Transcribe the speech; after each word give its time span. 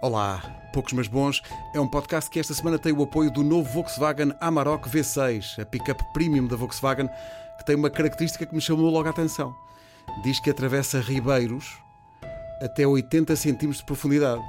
Olá, 0.00 0.40
Poucos 0.72 0.92
Mas 0.92 1.08
Bons 1.08 1.42
é 1.74 1.80
um 1.80 1.88
podcast 1.88 2.30
que 2.30 2.38
esta 2.38 2.54
semana 2.54 2.78
tem 2.78 2.92
o 2.92 3.02
apoio 3.02 3.32
do 3.32 3.42
novo 3.42 3.68
Volkswagen 3.68 4.32
Amarok 4.40 4.88
V6, 4.88 5.60
a 5.60 5.66
pick-up 5.66 6.00
premium 6.12 6.46
da 6.46 6.54
Volkswagen, 6.54 7.08
que 7.58 7.64
tem 7.64 7.74
uma 7.74 7.90
característica 7.90 8.46
que 8.46 8.54
me 8.54 8.60
chamou 8.60 8.88
logo 8.90 9.08
a 9.08 9.10
atenção. 9.10 9.52
Diz 10.22 10.38
que 10.38 10.50
atravessa 10.50 11.00
ribeiros 11.00 11.82
até 12.62 12.86
80 12.86 13.34
cm 13.34 13.70
de 13.70 13.84
profundidade. 13.84 14.40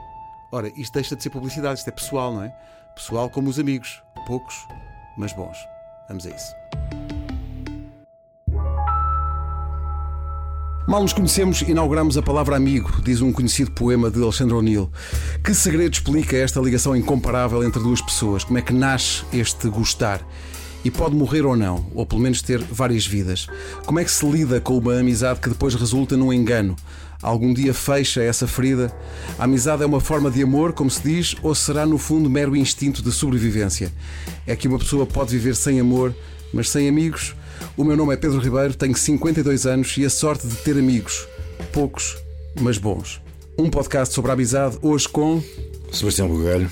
Ora, 0.52 0.72
isto 0.76 0.94
deixa 0.94 1.16
de 1.16 1.24
ser 1.24 1.32
publicidade, 1.32 1.80
isto 1.80 1.88
é 1.88 1.92
pessoal, 1.92 2.32
não 2.32 2.44
é? 2.44 2.50
Pessoal 2.94 3.28
como 3.28 3.50
os 3.50 3.58
amigos, 3.58 4.04
poucos, 4.28 4.68
mas 5.18 5.34
bons. 5.34 5.58
Vamos 6.08 6.28
a 6.28 6.30
isso. 6.30 6.54
Mal 10.90 11.04
nos 11.04 11.14
conhecemos, 11.14 11.62
inauguramos 11.62 12.18
a 12.18 12.22
palavra 12.24 12.56
amigo, 12.56 12.92
diz 13.04 13.22
um 13.22 13.32
conhecido 13.32 13.70
poema 13.70 14.10
de 14.10 14.20
Alexandre 14.24 14.56
O'Neill. 14.56 14.90
Que 15.44 15.54
segredo 15.54 15.94
explica 15.94 16.36
esta 16.36 16.60
ligação 16.60 16.96
incomparável 16.96 17.64
entre 17.64 17.80
duas 17.80 18.02
pessoas? 18.02 18.44
Como 18.44 18.58
é 18.58 18.62
que 18.64 18.74
nasce 18.74 19.24
este 19.32 19.70
gostar? 19.70 20.28
E 20.84 20.90
pode 20.90 21.16
morrer 21.16 21.46
ou 21.46 21.56
não, 21.56 21.86
ou 21.94 22.08
pelo 22.08 22.20
menos 22.20 22.42
ter 22.42 22.58
várias 22.58 23.06
vidas. 23.06 23.46
Como 23.86 24.00
é 24.00 24.04
que 24.04 24.10
se 24.10 24.28
lida 24.28 24.60
com 24.60 24.80
uma 24.80 25.00
amizade 25.00 25.40
que 25.40 25.50
depois 25.50 25.76
resulta 25.76 26.18
num 26.18 26.34
engano? 26.34 26.76
Algum 27.22 27.54
dia 27.54 27.72
fecha 27.72 28.24
essa 28.24 28.48
ferida? 28.48 28.92
A 29.38 29.44
amizade 29.44 29.84
é 29.84 29.86
uma 29.86 30.00
forma 30.00 30.32
de 30.32 30.42
amor, 30.42 30.74
como 30.74 30.90
se 30.90 31.04
diz, 31.04 31.36
ou 31.44 31.54
será 31.54 31.86
no 31.86 32.00
fundo 32.00 32.28
mero 32.32 32.56
instinto 32.56 33.04
de 33.04 33.12
sobrevivência? 33.12 33.94
É 34.48 34.56
que 34.56 34.68
uma 34.68 34.80
pessoa 34.80 35.06
pode 35.06 35.38
viver 35.38 35.56
sem 35.56 35.80
amor, 35.80 36.16
mas 36.52 36.68
sem 36.68 36.90
amigos? 36.90 37.36
O 37.76 37.84
meu 37.84 37.96
nome 37.96 38.14
é 38.14 38.18
Pedro 38.18 38.40
Ribeiro, 38.40 38.74
tenho 38.74 38.96
52 38.96 39.66
anos 39.66 39.98
e 39.98 40.06
a 40.06 40.10
sorte 40.10 40.48
de 40.48 40.56
ter 40.58 40.78
amigos. 40.78 41.28
Poucos, 41.72 42.18
mas 42.60 42.78
bons. 42.78 43.22
Um 43.58 43.70
podcast 43.70 44.14
sobre 44.14 44.32
a 44.32 44.34
amizade, 44.34 44.78
hoje 44.82 45.08
com. 45.08 45.44
Sebastião 45.92 46.28
Bugalho 46.28 46.72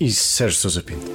e 0.00 0.10
Sérgio 0.10 0.58
Sousa 0.58 0.82
Pinto. 0.82 1.12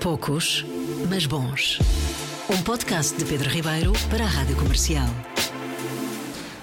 Poucos, 0.00 0.64
mas 1.08 1.24
bons. 1.26 1.78
Um 2.50 2.62
podcast 2.62 3.16
de 3.16 3.24
Pedro 3.24 3.48
Ribeiro 3.48 3.92
para 4.10 4.24
a 4.24 4.28
Rádio 4.28 4.56
Comercial. 4.56 5.08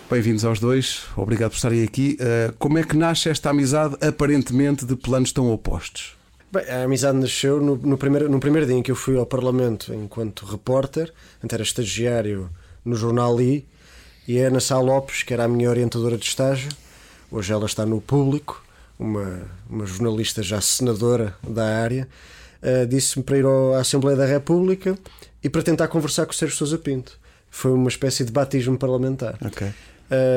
Bem-vindos 0.10 0.46
aos 0.46 0.60
dois, 0.60 1.06
obrigado 1.18 1.50
por 1.52 1.56
estarem 1.56 1.84
aqui. 1.84 2.18
Uh, 2.20 2.54
como 2.60 2.78
é 2.78 2.84
que 2.84 2.96
nasce 2.96 3.28
esta 3.28 3.50
amizade 3.50 3.96
aparentemente 4.06 4.86
de 4.86 4.96
planos 4.96 5.32
tão 5.32 5.50
opostos? 5.52 6.16
Bem, 6.52 6.64
a 6.70 6.84
amizade 6.84 7.18
nasceu 7.18 7.60
no, 7.62 7.76
no, 7.76 7.98
primeiro, 7.98 8.30
no 8.30 8.40
primeiro 8.40 8.66
dia 8.66 8.76
em 8.76 8.84
que 8.84 8.92
eu 8.92 8.96
fui 8.96 9.18
ao 9.18 9.26
Parlamento 9.26 9.94
enquanto 9.94 10.46
repórter, 10.46 11.12
antes 11.44 11.54
era 11.54 11.64
estagiário 11.64 12.50
no 12.84 12.96
jornal 12.96 13.40
I, 13.42 13.66
e 14.28 14.42
a 14.42 14.48
Ana 14.48 14.60
Sá 14.60 14.80
Lopes, 14.80 15.24
que 15.24 15.34
era 15.34 15.44
a 15.44 15.48
minha 15.48 15.70
orientadora 15.70 16.18
de 16.18 16.26
estágio, 16.26 16.70
hoje 17.32 17.52
ela 17.52 17.66
está 17.66 17.86
no 17.86 18.00
público, 18.00 18.64
uma, 18.98 19.42
uma 19.70 19.86
jornalista 19.86 20.42
já 20.42 20.62
senadora 20.62 21.36
da 21.48 21.66
área, 21.82 22.08
uh, 22.62 22.88
disse-me 22.88 23.24
para 23.24 23.38
ir 23.38 23.46
à 23.76 23.80
Assembleia 23.80 24.18
da 24.18 24.26
República 24.26 24.98
e 25.44 25.50
para 25.50 25.62
tentar 25.62 25.88
conversar 25.88 26.26
com 26.26 26.32
o 26.32 26.36
Sérgio 26.36 26.58
Sousa 26.58 26.78
Pinto. 26.78 27.20
Foi 27.50 27.72
uma 27.72 27.90
espécie 27.90 28.24
de 28.24 28.32
batismo 28.32 28.78
parlamentar. 28.78 29.38
Ok. 29.46 29.68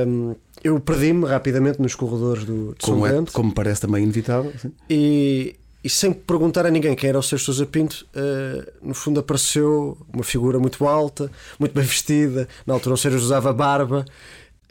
Um, 0.07 0.35
eu 0.63 0.79
perdi-me 0.81 1.27
rapidamente 1.27 1.81
nos 1.81 1.95
corredores 1.95 2.45
do, 2.45 2.75
de 2.75 2.85
como 2.85 3.07
São 3.07 3.23
é. 3.23 3.25
Como 3.33 3.53
parece 3.53 3.81
também 3.81 4.03
inevitável. 4.03 4.53
Sim. 4.61 4.73
E, 4.89 5.57
e 5.83 5.89
sem 5.89 6.13
perguntar 6.13 6.67
a 6.67 6.71
ninguém 6.71 6.97
quem 6.97 7.09
era 7.09 7.19
o 7.19 7.23
Sérgio 7.23 7.47
Sousa 7.47 7.65
Pinto, 7.65 8.07
uh, 8.15 8.73
no 8.83 8.95
fundo 8.95 9.21
apareceu 9.21 9.97
uma 10.13 10.25
figura 10.25 10.59
muito 10.59 10.87
alta, 10.87 11.31
muito 11.59 11.73
bem 11.73 11.85
vestida. 11.85 12.49
Na 12.67 12.75
altura 12.75 12.95
o 12.95 12.99
Sérgio 12.99 13.21
usava 13.21 13.53
barba. 13.53 14.05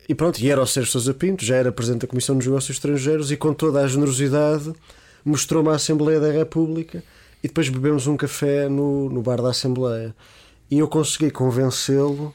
E 0.09 0.15
pronto, 0.15 0.39
e 0.39 0.49
era 0.49 0.61
o 0.61 0.67
Sérgio 0.67 0.91
Sousa 0.91 1.13
Pinto, 1.13 1.43
já 1.43 1.55
era 1.55 1.71
presidente 1.71 2.01
da 2.01 2.07
Comissão 2.07 2.35
dos 2.37 2.45
Negócios 2.45 2.75
Estrangeiros 2.75 3.31
e 3.31 3.37
com 3.37 3.53
toda 3.53 3.81
a 3.81 3.87
generosidade 3.87 4.73
mostrou-me 5.23 5.69
a 5.69 5.73
Assembleia 5.73 6.19
da 6.19 6.31
República 6.31 7.03
e 7.43 7.47
depois 7.47 7.67
bebemos 7.67 8.07
um 8.07 8.15
café 8.15 8.69
no, 8.69 9.09
no 9.09 9.21
bar 9.21 9.41
da 9.41 9.49
Assembleia. 9.49 10.15
E 10.69 10.79
eu 10.79 10.87
consegui 10.87 11.31
convencê-lo 11.31 12.33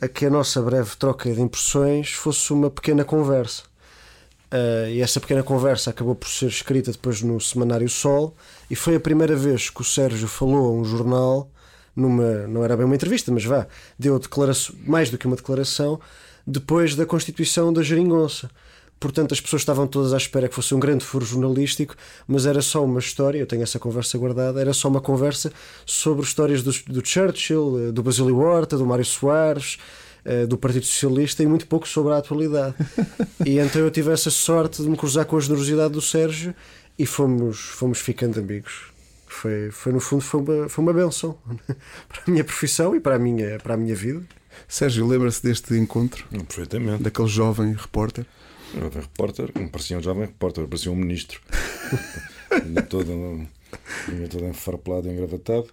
a 0.00 0.08
que 0.08 0.26
a 0.26 0.30
nossa 0.30 0.62
breve 0.62 0.96
troca 0.96 1.32
de 1.32 1.40
impressões 1.40 2.12
fosse 2.12 2.52
uma 2.52 2.70
pequena 2.70 3.04
conversa. 3.04 3.69
Uh, 4.52 4.88
e 4.90 5.00
essa 5.00 5.20
pequena 5.20 5.44
conversa 5.44 5.90
acabou 5.90 6.14
por 6.14 6.28
ser 6.28 6.46
escrita 6.46 6.90
depois 6.90 7.22
no 7.22 7.40
Semanário 7.40 7.88
Sol 7.88 8.34
e 8.68 8.74
foi 8.74 8.96
a 8.96 9.00
primeira 9.00 9.36
vez 9.36 9.70
que 9.70 9.80
o 9.80 9.84
Sérgio 9.84 10.26
falou 10.26 10.66
a 10.66 10.72
um 10.72 10.84
jornal 10.84 11.48
numa, 11.94 12.48
não 12.48 12.64
era 12.64 12.76
bem 12.76 12.84
uma 12.84 12.96
entrevista, 12.96 13.30
mas 13.30 13.44
vá, 13.44 13.68
deu 13.96 14.18
declaração, 14.18 14.74
mais 14.84 15.08
do 15.08 15.16
que 15.16 15.26
uma 15.26 15.36
declaração 15.36 16.00
depois 16.44 16.96
da 16.96 17.06
constituição 17.06 17.72
da 17.72 17.82
Geringonça. 17.82 18.50
Portanto, 18.98 19.32
as 19.32 19.40
pessoas 19.40 19.62
estavam 19.62 19.86
todas 19.86 20.12
à 20.12 20.18
espera 20.18 20.46
que 20.46 20.54
fosse 20.54 20.74
um 20.74 20.80
grande 20.80 21.04
furo 21.04 21.24
jornalístico, 21.24 21.94
mas 22.28 22.44
era 22.44 22.60
só 22.60 22.84
uma 22.84 22.98
história. 22.98 23.38
Eu 23.38 23.46
tenho 23.46 23.62
essa 23.62 23.78
conversa 23.78 24.18
guardada. 24.18 24.60
Era 24.60 24.74
só 24.74 24.88
uma 24.88 25.00
conversa 25.00 25.50
sobre 25.86 26.22
histórias 26.22 26.62
do, 26.62 26.70
do 26.92 27.06
Churchill, 27.06 27.92
do 27.92 28.02
Basílio 28.02 28.38
Horta, 28.38 28.76
do 28.76 28.84
Mário 28.84 29.04
Soares, 29.04 29.78
eh, 30.24 30.46
do 30.46 30.58
Partido 30.58 30.84
Socialista 30.84 31.42
e 31.42 31.46
muito 31.46 31.66
pouco 31.66 31.88
sobre 31.88 32.12
a 32.12 32.18
atualidade. 32.18 32.74
e 33.44 33.58
então 33.58 33.80
eu 33.82 33.90
tive 33.90 34.12
essa 34.12 34.30
sorte 34.30 34.82
de 34.82 34.88
me 34.88 34.96
cruzar 34.96 35.24
com 35.24 35.36
a 35.36 35.40
generosidade 35.40 35.92
do 35.92 36.00
Sérgio 36.00 36.54
e 36.98 37.06
fomos, 37.06 37.58
fomos 37.58 37.98
ficando 37.98 38.38
amigos. 38.38 38.90
Foi, 39.26 39.70
foi 39.70 39.92
no 39.92 40.00
fundo 40.00 40.22
foi 40.22 40.40
uma, 40.40 40.68
foi 40.68 40.84
uma 40.84 40.92
benção 40.92 41.38
para 42.08 42.22
a 42.26 42.30
minha 42.30 42.44
profissão 42.44 42.94
e 42.94 43.00
para 43.00 43.14
a 43.14 43.18
minha, 43.18 43.58
para 43.58 43.74
a 43.74 43.76
minha 43.76 43.94
vida. 43.94 44.22
Sérgio, 44.68 45.06
lembra-se 45.06 45.42
deste 45.42 45.74
encontro? 45.74 46.26
Perfeitamente. 46.28 47.02
Daquele 47.02 47.28
jovem 47.28 47.72
repórter? 47.72 48.26
Jovem 48.74 49.02
repórter, 49.02 49.50
não 49.54 49.68
parecia 49.68 49.98
um 49.98 50.02
jovem 50.02 50.26
repórter, 50.26 50.66
parecia 50.66 50.92
um 50.92 50.96
ministro. 50.96 51.40
Vinha 52.64 52.82
todo, 52.82 53.46
vinha 54.08 54.28
todo 54.28 54.44
enfarpelado 54.44 55.06
e 55.06 55.12
engravatado 55.12 55.68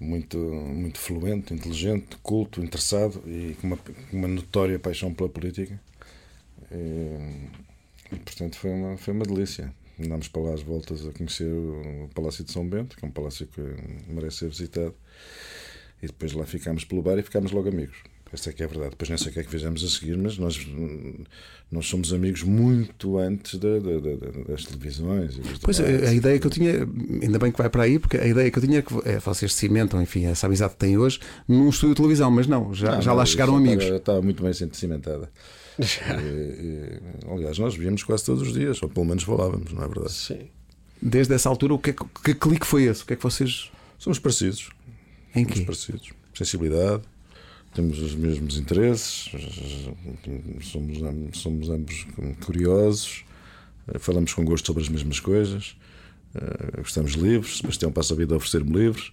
muito, 0.00 0.38
muito 0.38 0.98
fluente, 0.98 1.52
inteligente, 1.52 2.16
culto, 2.22 2.62
interessado 2.62 3.22
e 3.26 3.54
com 3.60 3.66
uma, 3.66 3.78
uma 4.12 4.28
notória 4.28 4.78
paixão 4.78 5.12
pela 5.12 5.28
política. 5.28 5.78
E, 6.72 8.14
e, 8.14 8.16
portanto 8.16 8.56
foi 8.56 8.70
uma, 8.70 8.96
foi 8.96 9.12
uma 9.12 9.24
delícia. 9.24 9.72
Andámos 10.02 10.28
para 10.28 10.42
lá 10.42 10.54
às 10.54 10.62
voltas 10.62 11.06
a 11.06 11.12
conhecer 11.12 11.52
o 11.52 12.08
Palácio 12.14 12.42
de 12.42 12.50
São 12.50 12.66
Bento, 12.66 12.96
que 12.96 13.04
é 13.04 13.08
um 13.08 13.10
palácio 13.10 13.46
que 13.46 13.60
merece 14.08 14.38
ser 14.38 14.48
visitado. 14.48 14.94
E 16.02 16.06
depois 16.06 16.32
lá 16.32 16.46
ficámos 16.46 16.86
pelo 16.86 17.02
bar 17.02 17.18
e 17.18 17.22
ficámos 17.22 17.52
logo 17.52 17.68
amigos. 17.68 17.98
Esta 18.32 18.50
é 18.50 18.52
que 18.52 18.62
é 18.62 18.66
a 18.66 18.68
verdade. 18.68 18.90
Depois 18.90 19.10
não 19.10 19.18
sei 19.18 19.30
o 19.30 19.32
que 19.32 19.40
é 19.40 19.42
que 19.42 19.50
fizemos 19.50 19.82
a 19.82 19.88
seguir, 19.88 20.16
mas 20.16 20.38
nós, 20.38 20.64
nós 21.70 21.86
somos 21.86 22.12
amigos 22.12 22.44
muito 22.44 23.18
antes 23.18 23.58
da, 23.58 23.78
da, 23.80 23.98
da, 23.98 24.42
das 24.48 24.64
televisões. 24.64 25.40
pois 25.60 25.80
a, 25.80 25.84
a, 25.84 26.14
ideia 26.14 26.38
que 26.38 26.46
eu 26.46 26.50
tinha, 26.50 26.88
ainda 27.22 27.38
bem 27.40 27.50
que 27.50 27.58
vai 27.58 27.68
para 27.68 27.82
aí, 27.82 27.98
porque 27.98 28.16
a 28.16 28.26
ideia 28.26 28.48
que 28.48 28.58
eu 28.58 28.62
tinha 28.62 28.78
é 28.78 28.82
que 28.82 28.94
é, 29.04 29.18
vocês 29.18 29.52
cimentam, 29.52 30.00
enfim, 30.00 30.26
essa 30.26 30.46
amizade 30.46 30.74
que 30.74 30.78
têm 30.78 30.96
hoje 30.96 31.18
num 31.48 31.68
estúdio 31.68 31.90
de 31.90 31.96
televisão, 31.96 32.30
mas 32.30 32.46
não, 32.46 32.72
já, 32.72 32.92
não, 32.92 33.02
já 33.02 33.12
lá 33.12 33.26
chegaram 33.26 33.56
amigos. 33.56 33.82
Estava, 33.82 33.98
estava 33.98 34.22
muito 34.22 34.42
bem 34.44 34.52
cimentada. 34.52 35.28
e, 35.80 35.82
e, 35.82 37.00
aliás, 37.28 37.58
nós 37.58 37.74
víamos 37.74 38.04
quase 38.04 38.24
todos 38.24 38.46
os 38.46 38.54
dias, 38.54 38.80
ou 38.80 38.88
pelo 38.88 39.06
menos 39.06 39.24
falávamos, 39.24 39.72
não 39.72 39.82
é 39.82 39.88
verdade? 39.88 40.12
Sim. 40.12 40.48
Desde 41.02 41.34
essa 41.34 41.48
altura, 41.48 41.74
o 41.74 41.78
que, 41.78 41.90
é, 41.90 41.94
que 42.24 42.34
clique 42.34 42.66
foi 42.66 42.84
esse? 42.84 43.02
O 43.02 43.06
que 43.06 43.14
é 43.14 43.16
que 43.16 43.22
vocês. 43.22 43.72
Somos 43.98 44.18
parecidos. 44.18 44.70
Em 45.34 45.42
Somos 45.42 45.58
quê? 45.58 45.64
parecidos. 45.64 46.10
Sensibilidade 46.34 47.02
temos 47.72 48.00
os 48.00 48.14
mesmos 48.14 48.58
interesses, 48.58 49.30
somos, 50.62 50.98
somos 51.38 51.70
ambos 51.70 52.06
curiosos, 52.44 53.24
falamos 54.00 54.34
com 54.34 54.44
gosto 54.44 54.66
sobre 54.66 54.82
as 54.82 54.88
mesmas 54.88 55.20
coisas, 55.20 55.76
gostamos 56.78 57.12
de 57.12 57.20
livros. 57.20 57.58
Sebastião 57.58 57.92
passa 57.92 58.14
a 58.14 58.16
vida 58.16 58.34
a 58.34 58.36
oferecer-me 58.36 58.72
livros. 58.72 59.12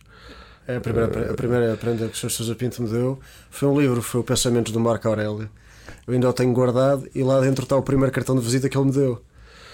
A 0.68 0.80
primeira, 0.82 1.32
a 1.32 1.34
primeira 1.34 1.78
prenda 1.78 2.08
que 2.08 2.16
o 2.16 2.18
Sr. 2.18 2.30
Sousa 2.30 2.56
Pinto 2.56 2.82
me 2.82 2.90
deu 2.90 3.20
foi 3.50 3.70
um 3.70 3.80
livro, 3.80 4.02
foi 4.02 4.22
o 4.22 4.24
Pensamento 4.24 4.72
do 4.72 4.80
Marco 4.80 5.08
Aurélio. 5.08 5.50
Eu 6.06 6.14
ainda 6.14 6.30
o 6.30 6.34
tenho 6.34 6.52
guardado 6.52 7.08
e 7.16 7.24
lá 7.24 7.40
dentro 7.40 7.64
está 7.64 7.78
o 7.78 7.82
primeiro 7.82 8.12
cartão 8.12 8.36
de 8.36 8.42
visita 8.42 8.68
que 8.68 8.78
ele 8.78 8.86
me 8.88 8.92
deu. 8.92 9.22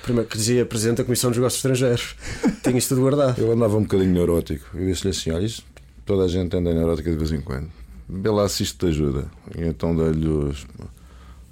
Primeiro, 0.04 0.30
que 0.30 0.38
dizia 0.38 0.66
Presidente 0.66 0.98
da 0.98 1.04
Comissão 1.06 1.32
dos 1.32 1.38
Negócios 1.38 1.60
Estrangeiros. 1.60 2.16
Tenho 2.62 2.78
isto 2.78 2.90
tudo 2.90 3.02
guardado. 3.02 3.40
Eu 3.40 3.54
andava 3.54 3.78
um 3.78 3.84
bocadinho 3.84 4.12
neurótico. 4.12 4.78
Eu 4.78 4.86
disse-lhe 4.86 5.12
assim: 5.12 5.32
olha, 5.32 5.46
isto, 5.46 5.64
toda 6.06 6.26
a 6.26 6.28
gente 6.28 6.56
anda 6.58 6.74
neurótica 6.74 7.10
de 7.10 7.16
vez 7.16 7.32
em 7.32 7.40
quando 7.40 7.83
vê 8.08 8.30
lá 8.30 8.48
se 8.48 8.64
isto 8.64 8.78
te 8.80 8.90
ajuda. 8.90 9.26
E 9.58 9.64
então 9.64 9.96
dá-lhe 9.96 10.28
os, 10.28 10.66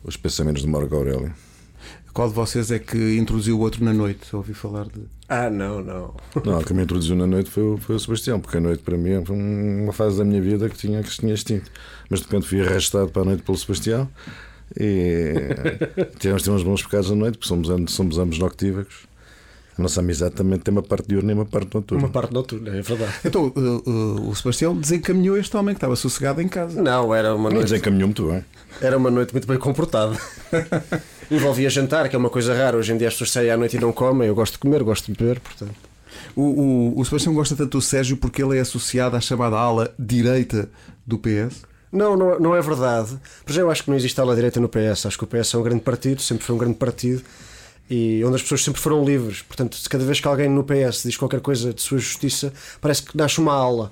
os 0.04 0.18
pensamentos 0.18 0.62
de 0.62 0.68
Marco 0.68 0.96
Aurélio. 0.96 1.34
Qual 2.14 2.28
de 2.28 2.36
vocês 2.36 2.72
é 2.72 2.80
que 2.80 3.18
introduziu 3.18 3.58
o 3.58 3.62
outro 3.62 3.84
na 3.86 3.94
noite? 3.94 4.36
Ouvi 4.36 4.54
falar 4.54 4.86
de. 4.86 5.02
Ah, 5.30 5.50
não, 5.50 5.82
não. 5.82 6.14
Não, 6.44 6.62
quem 6.62 6.76
me 6.76 6.84
introduziu 6.84 7.16
na 7.16 7.26
noite 7.26 7.50
foi, 7.50 7.78
foi 7.78 7.96
o 7.96 8.00
Sebastião, 8.00 8.40
porque 8.40 8.58
a 8.58 8.60
noite 8.60 8.84
para 8.84 8.98
mim 8.98 9.24
foi 9.24 9.38
uma 9.38 9.94
fase 9.94 10.18
da 10.18 10.26
minha 10.26 10.42
vida 10.42 10.70
que 10.70 10.78
tinha, 10.78 11.02
que 11.02 11.10
tinha 11.10 11.34
extinto. 11.34 11.72
Mas 12.10 12.20
de 12.20 12.26
repente 12.26 12.48
fui 12.48 12.62
arrastado 12.62 13.10
para 13.10 13.22
a 13.22 13.26
noite 13.26 13.44
pelo 13.44 13.58
Sebastião 13.58 14.10
e 14.78 15.34
tivemos, 16.20 16.44
tivemos 16.44 16.64
bons 16.64 16.84
pecados 16.84 17.10
à 17.12 17.16
noite, 17.16 17.38
porque 17.38 17.48
somos, 17.48 17.94
somos 17.94 18.18
ambos 18.18 18.38
noctívagos. 18.40 19.08
A 19.78 19.82
nossa 19.82 20.02
amizade 20.02 20.36
também 20.36 20.60
tem 20.60 20.72
uma 20.72 20.84
parte 20.84 21.08
diurna 21.08 21.32
e 21.32 21.36
uma 21.36 21.46
parte 21.46 21.74
noturna. 21.74 22.04
Uma 22.04 22.12
parte 22.12 22.34
noturna, 22.34 22.70
é 22.70 22.82
verdade. 22.82 23.14
Então 23.24 23.48
uh, 23.56 23.90
uh, 23.90 24.30
o 24.30 24.36
Sebastião 24.36 24.76
desencaminhou 24.76 25.38
este 25.38 25.56
homem 25.56 25.74
que 25.74 25.78
estava 25.78 25.96
sossegado 25.96 26.42
em 26.42 26.48
casa. 26.48 26.82
Não, 26.82 27.14
era 27.16 27.34
uma 27.34 27.50
noite, 27.50 27.70
desencaminhou 27.70 28.08
muito 28.08 28.28
bem. 28.28 28.44
era 28.82 28.98
uma 28.98 29.10
noite 29.10 29.32
muito 29.34 29.48
bem 29.48 29.58
comportada. 29.58 30.16
Envolvia 31.32 31.70
jantar, 31.70 32.10
que 32.10 32.16
é 32.16 32.20
uma 32.20 32.30
coisa 32.30 32.54
rara. 32.54 32.76
Hoje 32.76 32.92
em 32.92 32.98
dia 32.98 33.08
as 33.08 33.14
pessoas 33.14 33.32
saem 33.32 33.50
à 33.50 33.58
noite 33.58 33.78
e 33.78 33.80
não 33.80 33.94
comem. 33.94 34.28
Eu 34.28 34.36
gosto 34.36 34.54
de 34.54 34.60
comer, 34.60 34.84
gosto 34.84 35.12
de 35.12 35.18
beber, 35.18 35.40
portanto. 35.40 35.76
O, 36.36 36.42
o, 36.42 37.00
o 37.00 37.06
Sebastião 37.06 37.34
gosta 37.34 37.56
tanto 37.56 37.78
do 37.78 37.82
Sérgio 37.82 38.18
porque 38.18 38.44
ele 38.44 38.58
é 38.58 38.62
associado 38.62 39.16
à 39.16 39.22
chamada 39.22 39.56
ala 39.56 39.94
direita 39.98 40.70
do 41.08 41.18
PS. 41.18 41.64
Não, 41.92 42.18
não, 42.18 42.40
não 42.40 42.56
é 42.56 42.62
verdade. 42.62 43.18
Por 43.46 43.54
já 43.54 43.62
eu 43.62 43.72
acho 43.72 43.84
que 43.84 43.90
não 43.90 43.98
existe 43.98 44.20
ala 44.20 44.36
direita 44.36 44.60
no 44.60 44.68
PS. 44.68 45.06
Acho 45.06 45.18
que 45.18 45.24
o 45.24 45.28
PS 45.28 45.54
é 45.54 45.58
um 45.58 45.64
grande 45.64 45.82
partido, 45.82 46.22
sempre 46.22 46.44
foi 46.44 46.56
um 46.56 46.58
grande 46.58 46.76
partido 46.76 47.24
e 47.92 48.24
onde 48.24 48.36
as 48.36 48.42
pessoas 48.42 48.64
sempre 48.64 48.80
foram 48.80 49.04
livres. 49.04 49.42
Portanto, 49.42 49.78
cada 49.90 50.06
vez 50.06 50.22
que 50.22 50.28
alguém 50.28 50.48
no 50.50 50.64
PS 50.64 51.04
diz 51.04 51.18
qualquer 51.18 51.42
coisa 51.42 51.74
de 51.74 51.82
sua 51.82 51.98
justiça, 51.98 52.54
parece 52.80 53.04
que 53.04 53.18
nasce 53.18 53.38
uma 53.40 53.54
ala. 53.54 53.92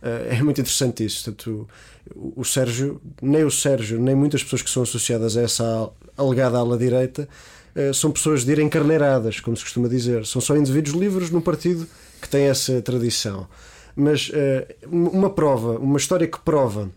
Eh, 0.00 0.36
É 0.38 0.42
muito 0.42 0.60
interessante 0.60 1.04
isso. 1.04 1.24
Portanto, 1.24 1.68
o, 2.14 2.42
o 2.42 2.44
Sérgio, 2.44 3.00
nem 3.20 3.42
o 3.42 3.50
Sérgio, 3.50 4.00
nem 4.00 4.14
muitas 4.14 4.44
pessoas 4.44 4.62
que 4.62 4.70
são 4.70 4.84
associadas 4.84 5.36
a 5.36 5.42
essa 5.42 5.90
alegada 6.16 6.58
ala 6.58 6.78
direita 6.78 7.28
eh, 7.74 7.92
são 7.92 8.12
pessoas 8.12 8.44
de 8.44 8.52
ir 8.52 8.60
encarneiradas, 8.60 9.40
como 9.40 9.56
se 9.56 9.64
costuma 9.64 9.88
dizer. 9.88 10.24
São 10.26 10.40
só 10.40 10.56
indivíduos 10.56 10.96
livres 10.96 11.28
num 11.30 11.40
partido 11.40 11.88
que 12.22 12.28
tem 12.28 12.44
essa 12.44 12.80
tradição. 12.82 13.48
Mas 13.96 14.30
eh, 14.32 14.76
uma 14.86 15.28
prova, 15.28 15.76
uma 15.78 15.98
história 15.98 16.28
que 16.28 16.38
prova 16.38 16.88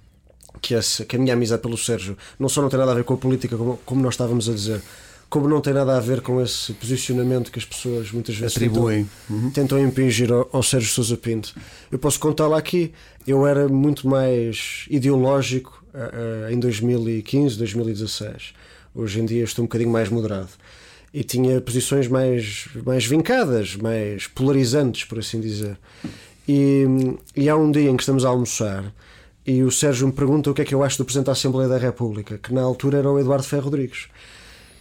que, 0.62 0.76
essa, 0.76 1.04
que 1.04 1.16
a 1.16 1.20
minha 1.20 1.34
amizade 1.34 1.64
pelo 1.64 1.78
Sérgio 1.80 2.16
não 2.38 2.48
só 2.48 2.62
não 2.62 2.70
tem 2.70 2.78
nada 2.78 2.92
a 2.92 2.96
ver 2.96 3.04
com 3.04 3.16
a 3.16 3.18
política, 3.18 3.58
como, 3.58 3.78
como 3.84 4.04
nós 4.04 4.14
estávamos 4.14 4.48
a 4.48 4.54
dizer, 4.54 4.82
como 5.34 5.50
não 5.50 5.62
tem 5.62 5.74
nada 5.74 5.98
a 5.98 6.00
ver 6.00 6.22
com 6.22 6.40
esse 6.40 6.72
posicionamento 6.74 7.52
que 7.52 7.58
as 7.58 7.66
pessoas 7.66 8.12
muitas 8.12 8.36
vezes 8.36 8.56
Atribuem. 8.56 9.10
tentam, 9.28 9.50
tentam 9.50 9.80
impingir 9.80 10.32
ao, 10.32 10.48
ao 10.52 10.62
Sérgio 10.62 10.92
Sousa 10.92 11.18
Pinto. 11.18 11.56
Eu 11.92 11.98
posso 11.98 12.20
contá-la 12.20 12.56
aqui. 12.56 12.94
Eu 13.26 13.48
era 13.48 13.68
muito 13.68 14.08
mais 14.08 14.86
ideológico 14.92 15.84
eh, 15.92 16.50
em 16.52 16.60
2015, 16.60 17.58
2016. 17.58 18.54
Hoje 18.94 19.22
em 19.22 19.26
dia 19.26 19.44
estou 19.44 19.64
um 19.64 19.66
bocadinho 19.66 19.90
mais 19.90 20.08
moderado. 20.08 20.50
E 21.12 21.24
tinha 21.24 21.60
posições 21.60 22.08
mais, 22.08 22.68
mais 22.86 23.04
vincadas, 23.04 23.76
mais 23.76 24.28
polarizantes, 24.28 25.04
por 25.04 25.18
assim 25.18 25.42
dizer. 25.42 25.80
E, 26.48 26.86
e 27.36 27.50
há 27.50 27.56
um 27.56 27.72
dia 27.72 27.90
em 27.90 27.98
que 27.98 28.04
estamos 28.04 28.24
a 28.24 28.30
almoçar 28.30 28.94
e 29.44 29.64
o 29.64 29.72
Sérgio 29.72 30.06
me 30.06 30.14
pergunta 30.14 30.52
o 30.52 30.54
que 30.54 30.62
é 30.62 30.66
que 30.66 30.76
eu 30.76 30.84
acho 30.84 31.00
do 31.00 31.06
Presidente 31.06 31.26
da 31.26 31.32
Assembleia 31.32 31.68
da 31.68 31.80
República, 31.80 32.38
que 32.38 32.54
na 32.54 32.62
altura 32.62 33.00
era 33.00 33.10
o 33.10 33.20
Eduardo 33.20 33.44
Ferro 33.44 33.64
Rodrigues. 33.64 34.10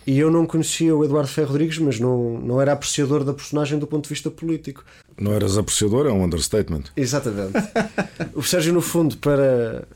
E 0.06 0.18
eu 0.18 0.30
não 0.30 0.46
conhecia 0.46 0.94
o 0.94 1.04
Eduardo 1.04 1.28
Ferro 1.28 1.48
Rodrigues, 1.48 1.78
mas 1.78 2.00
não, 2.00 2.38
não 2.38 2.60
era 2.60 2.72
apreciador 2.72 3.24
da 3.24 3.32
personagem 3.32 3.78
do 3.78 3.86
ponto 3.86 4.04
de 4.04 4.08
vista 4.08 4.30
político. 4.30 4.84
Não 5.20 5.32
eras 5.32 5.56
apreciador, 5.56 6.06
é 6.06 6.10
um 6.10 6.24
understatement. 6.24 6.84
Exatamente. 6.96 7.52
o 8.34 8.42
Sérgio, 8.42 8.72
no 8.72 8.80
fundo, 8.80 9.16
para, 9.18 9.86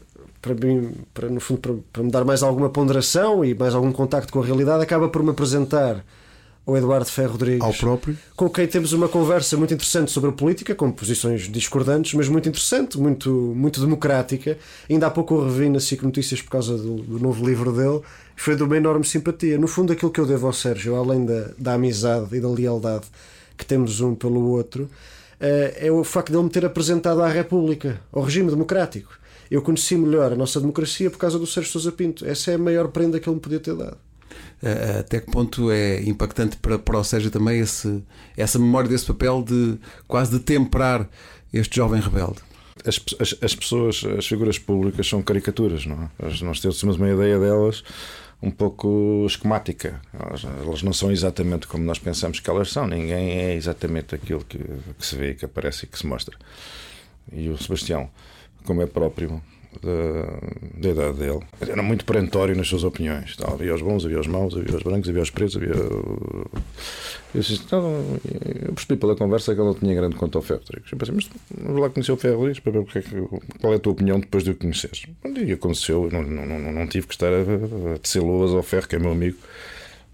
para, 0.41 0.55
mim, 0.55 0.93
para, 1.13 1.29
no 1.29 1.41
fundo, 1.41 1.61
para, 1.61 1.75
para 1.93 2.03
me 2.03 2.11
dar 2.11 2.25
mais 2.25 2.43
alguma 2.43 2.69
ponderação 2.69 3.45
e 3.45 3.55
mais 3.55 3.75
algum 3.75 3.93
contacto 3.93 4.33
com 4.33 4.41
a 4.41 4.45
realidade, 4.45 4.83
acaba 4.83 5.09
por 5.09 5.23
me 5.23 5.31
apresentar 5.31 6.05
ao 6.67 6.77
Eduardo 6.77 7.07
Ferro 7.07 7.33
Rodrigues. 7.33 7.63
Ao 7.63 7.73
próprio. 7.73 8.19
Com 8.35 8.51
quem 8.51 8.67
temos 8.67 8.93
uma 8.93 9.09
conversa 9.09 9.57
muito 9.57 9.73
interessante 9.73 10.11
sobre 10.11 10.31
a 10.31 10.33
política, 10.33 10.75
com 10.75 10.91
posições 10.91 11.43
discordantes, 11.43 12.13
mas 12.15 12.29
muito 12.29 12.49
interessante, 12.49 12.99
muito, 12.99 13.31
muito 13.31 13.81
democrática. 13.81 14.59
Ainda 14.91 15.07
há 15.07 15.11
pouco 15.11 15.35
eu 15.37 15.45
revi 15.45 15.71
na 15.71 15.79
SIC 15.79 16.03
Notícias 16.03 16.43
por 16.43 16.51
causa 16.51 16.77
do, 16.77 16.97
do 16.97 17.21
novo 17.21 17.47
livro 17.47 17.73
dele. 17.73 18.01
Foi 18.35 18.57
de 18.57 18.65
uma 18.65 18.77
enorme 18.77 19.05
simpatia. 19.05 19.57
No 19.57 19.69
fundo, 19.69 19.93
aquilo 19.93 20.11
que 20.11 20.21
eu 20.21 20.27
devo 20.27 20.49
ao 20.49 20.53
Sérgio, 20.53 20.97
além 20.97 21.25
da, 21.25 21.51
da 21.57 21.75
amizade 21.75 22.37
e 22.37 22.41
da 22.41 22.49
lealdade 22.49 23.07
que 23.57 23.65
temos 23.65 24.01
um 24.01 24.15
pelo 24.15 24.51
outro, 24.51 24.91
eh, 25.41 25.87
é 25.87 25.91
o 25.91 26.03
facto 26.03 26.31
de 26.31 26.37
ele 26.37 26.45
me 26.45 26.51
ter 26.51 26.65
apresentado 26.67 27.23
à 27.23 27.29
República, 27.29 28.01
ao 28.13 28.23
regime 28.23 28.51
democrático. 28.51 29.17
Eu 29.51 29.63
conheci 29.63 29.97
melhor 29.97 30.33
a 30.33 30.37
nossa 30.37 30.61
democracia 30.61 31.11
por 31.11 31.19
causa 31.19 31.39
do 31.39 31.47
Sérgio 31.47 31.71
Sousa 31.71 31.93
Pinto. 31.93 32.27
Essa 32.27 32.51
é 32.51 32.55
a 32.55 32.59
maior 32.59 32.89
prenda 32.89 33.21
que 33.21 33.29
ele 33.29 33.37
me 33.37 33.41
podia 33.41 33.61
ter 33.61 33.75
dado. 33.75 33.97
Uh, 34.63 35.01
Até 35.01 35.21
que 35.21 35.31
ponto 35.31 35.71
é 35.71 36.03
impactante 36.03 36.57
para, 36.57 36.79
para 36.79 36.99
o 36.99 37.05
Sérgio 37.05 37.31
também 37.31 37.61
esse, 37.61 38.03
essa 38.37 38.59
memória 38.59 38.89
desse 38.89 39.05
papel 39.07 39.43
de 39.43 39.79
quase 40.09 40.31
de 40.31 40.39
temperar 40.39 41.09
este 41.53 41.77
jovem 41.77 42.01
rebelde? 42.01 42.39
As, 42.87 43.01
as, 43.21 43.37
as 43.43 43.55
pessoas, 43.55 44.03
as 44.19 44.27
figuras 44.27 44.59
públicas 44.59 45.07
são 45.07 45.23
caricaturas, 45.23 45.87
não 45.87 46.05
é? 46.05 46.45
Nós 46.45 46.61
temos 46.61 46.97
uma 46.97 47.11
ideia 47.11 47.39
delas 47.39 47.83
um 48.43 48.51
pouco 48.51 49.25
esquemática. 49.27 50.01
Elas, 50.13 50.45
elas 50.45 50.83
não 50.83 50.93
são 50.93 51.11
exatamente 51.11 51.67
como 51.67 51.85
nós 51.85 51.99
pensamos 51.99 52.41
que 52.41 52.49
elas 52.49 52.71
são. 52.71 52.87
Ninguém 52.87 53.39
é 53.39 53.55
exatamente 53.55 54.15
aquilo 54.15 54.45
que, 54.45 54.59
que 54.59 55.07
se 55.07 55.17
vê, 55.17 55.35
que 55.35 55.45
aparece 55.45 55.85
e 55.85 55.89
que 55.89 55.99
se 55.99 56.07
mostra. 56.07 56.37
E 57.33 57.49
o 57.49 57.59
Sebastião, 57.59 58.09
como 58.65 58.83
é 58.83 58.87
próprio 58.87 59.43
da, 59.83 60.81
da 60.81 60.89
idade 60.91 61.19
dele, 61.19 61.41
era 61.61 61.83
muito 61.83 62.05
perentório 62.05 62.57
nas 62.57 62.69
suas 62.69 62.85
opiniões. 62.85 63.35
Então, 63.37 63.53
havia 63.53 63.75
os 63.75 63.83
bons, 63.83 64.05
havia 64.05 64.21
os 64.21 64.27
maus, 64.27 64.57
havia 64.57 64.77
os 64.77 64.83
brancos, 64.83 65.09
havia 65.09 65.23
os 65.23 65.31
pretos, 65.31 65.57
havia. 65.57 65.75
Eu, 65.75 66.51
disse, 67.35 67.55
então, 67.55 68.03
eu 68.67 68.73
percebi 68.73 68.99
pela 68.99 69.15
conversa 69.17 69.55
que 69.55 69.61
ele 69.61 69.69
não 69.69 69.75
tinha 69.75 69.95
grande 69.95 70.17
conta 70.17 70.39
ao 70.39 70.43
Ferro 70.43 70.61
Rodrigues. 70.61 70.93
Eu 70.93 70.99
pensei, 70.99 71.15
mas 71.15 71.31
vamos 71.59 71.81
lá 71.81 71.91
conhecer 71.91 72.13
o 72.13 72.17
Ferro 72.17 72.37
Rodrigues 72.39 72.61
para 72.61 72.73
ver 72.73 72.81
é 72.81 73.59
qual 73.61 73.73
é 73.73 73.77
a 73.77 73.79
tua 73.79 73.93
opinião 73.93 74.21
depois 74.21 74.45
de 74.45 74.51
o 74.51 74.57
conheceres. 74.57 75.07
E 75.25 75.53
aconteceu, 75.53 76.05
eu 76.05 76.11
não, 76.11 76.23
não, 76.23 76.47
não, 76.47 76.73
não 76.73 76.87
tive 76.87 77.07
que 77.07 77.15
estar 77.15 77.33
a, 77.33 77.99
tecer 77.99 78.23
loas 78.23 78.53
ao 78.53 78.63
Ferro, 78.63 78.89
que 78.89 78.97
é 78.97 78.99
meu 78.99 79.13
amigo, 79.13 79.37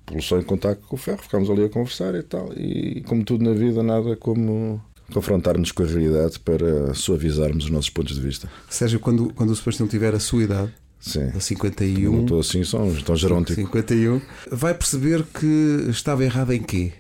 pelo 0.07 0.21
só 0.23 0.39
em 0.39 0.43
contacto 0.43 0.87
com 0.87 0.97
o 0.97 0.99
Ferro. 0.99 1.19
Ficámos 1.19 1.51
ali 1.51 1.65
a 1.65 1.69
conversar 1.69 2.15
e 2.15 2.23
tal. 2.23 2.53
E 2.57 3.03
como 3.07 3.25
tudo 3.25 3.45
na 3.45 3.53
vida, 3.53 3.83
nada 3.83 4.17
como 4.17 4.83
confrontar-nos 5.13 5.73
com 5.73 5.83
a 5.83 5.87
realidade 5.87 6.39
para 6.41 6.93
suavizarmos 6.95 7.65
os 7.65 7.71
nossos 7.71 7.91
pontos 7.91 8.15
de 8.17 8.21
vista. 8.21 8.49
Sérgio, 8.69 9.01
quando, 9.01 9.33
quando 9.35 9.51
o 9.51 9.57
Sebastião 9.57 9.89
tiver 9.89 10.15
a 10.15 10.21
sua 10.21 10.43
idade, 10.45 10.73
Sim. 11.01 11.23
a 11.25 11.35
Eu 11.35 11.41
51, 11.41 12.13
não 12.13 12.23
estou 12.23 12.41
assim, 12.41 12.63
são 12.65 12.95
tão 13.03 13.17
geróntico. 13.17 13.61
51, 13.61 14.21
vai 14.51 14.75
perceber 14.75 15.25
que 15.25 15.87
estava 15.91 16.25
errado 16.25 16.53
em 16.53 16.63
quê? 16.63 16.93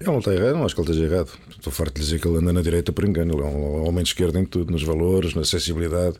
Ele 0.00 0.08
não 0.10 0.18
está 0.20 0.32
errado, 0.32 0.54
não 0.56 0.64
acho 0.64 0.74
que 0.74 0.80
ele 0.80 0.90
esteja 0.92 1.14
errado. 1.14 1.30
Estou 1.50 1.70
farto 1.70 1.96
de 1.96 2.00
dizer 2.00 2.18
que 2.18 2.26
ele 2.26 2.38
anda 2.38 2.54
na 2.54 2.62
direita 2.62 2.90
por 2.90 3.04
engano. 3.06 3.34
Ele 3.34 3.42
é 3.42 3.44
um 3.44 3.86
homem 3.86 4.02
de 4.02 4.08
esquerda 4.08 4.40
em 4.40 4.46
tudo, 4.46 4.72
nos 4.72 4.82
valores, 4.82 5.34
na 5.34 5.44
sensibilidade. 5.44 6.16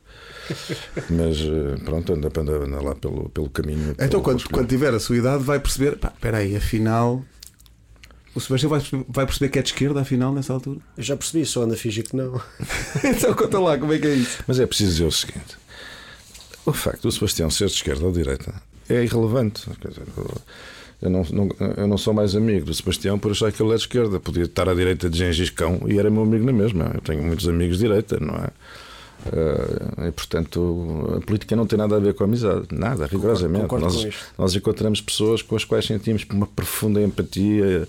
Mas 1.08 1.38
eh, 1.41 1.82
pronto, 1.82 2.12
anda, 2.12 2.29
anda, 2.29 2.53
anda 2.64 2.82
lá 2.82 2.94
pelo, 2.94 3.31
pelo 3.31 3.49
caminho. 3.49 3.93
Então, 3.93 4.08
pelo- 4.08 4.23
quando, 4.23 4.44
quando 4.50 4.69
tiver 4.69 4.93
a 4.93 5.00
sua 5.00 5.17
idade, 5.17 5.43
vai 5.44 5.58
perceber: 5.58 5.96
pá, 5.96 6.12
espera 6.14 6.37
aí, 6.38 6.55
afinal. 6.56 7.25
O 8.35 8.41
Sebastião 8.41 8.71
vai 8.71 8.79
perceber, 8.81 9.05
vai 9.09 9.27
perceber 9.27 9.49
que 9.50 9.59
é 9.59 9.62
de 9.62 9.69
esquerda, 9.71 10.00
afinal, 10.00 10.32
nessa 10.32 10.53
altura? 10.53 10.79
Eu 10.97 11.03
já 11.03 11.17
percebi, 11.17 11.44
só 11.44 11.62
anda 11.62 11.75
a 11.75 11.77
fingir 11.77 12.05
que 12.09 12.15
não. 12.15 12.41
então, 13.05 13.35
conta 13.35 13.59
lá, 13.59 13.77
como 13.77 13.93
é 13.93 13.99
que 13.99 14.06
é 14.06 14.15
isso? 14.15 14.38
Mas 14.47 14.61
é 14.61 14.67
preciso 14.67 14.91
dizer 14.93 15.05
o 15.05 15.11
seguinte: 15.12 15.56
o 16.65 16.73
facto 16.73 17.03
do 17.03 17.11
Sebastião 17.12 17.50
ser 17.50 17.67
de 17.67 17.73
esquerda 17.75 18.05
ou 18.05 18.12
de 18.12 18.19
direita 18.23 18.55
é 18.88 19.03
irrelevante. 19.03 19.62
Quer 19.81 19.88
dizer, 19.88 20.05
eu 21.03 21.11
não, 21.11 21.22
não- 21.32 21.49
eu 21.77 21.87
não 21.89 21.99
sou 21.99 22.15
mais 22.15 22.37
amigo 22.37 22.67
do 22.67 22.75
Sebastião 22.75 23.19
por 23.19 23.32
achar 23.32 23.51
que 23.51 23.60
ele 23.63 23.72
é 23.72 23.75
de 23.77 23.81
esquerda. 23.82 24.20
Podia 24.20 24.44
estar 24.44 24.69
à 24.69 24.75
direita 24.75 25.10
de 25.10 25.19
Gengis 25.19 25.51
Cão 25.51 25.81
e 25.89 25.99
era 25.99 26.08
meu 26.10 26.22
amigo 26.22 26.44
na 26.44 26.53
mesma. 26.53 26.91
Eu 26.94 27.01
tenho 27.01 27.22
muitos 27.25 27.49
amigos 27.49 27.79
de 27.79 27.84
direita, 27.87 28.19
não 28.20 28.34
é? 28.37 28.49
Eh, 29.27 30.08
e 30.08 30.10
portanto, 30.12 31.17
a 31.17 31.20
política 31.24 31.55
não 31.55 31.67
tem 31.67 31.79
nada 31.79 31.96
a 31.96 31.98
ver 31.98 32.15
com 32.15 32.24
a 32.24 32.27
amizade, 32.27 32.67
nada, 32.70 33.06
rigorosamente. 33.06 33.62
concordo 33.62 33.86
com 33.86 33.93
nós, 33.93 34.15
nós 34.39 34.55
encontramos 34.55 35.00
pessoas 35.00 35.43
com 35.43 35.56
as 35.56 35.65
quais 35.65 35.84
sentimos 35.84 36.27
uma 36.31 36.46
profunda 36.46 37.03
empatia 37.03 37.86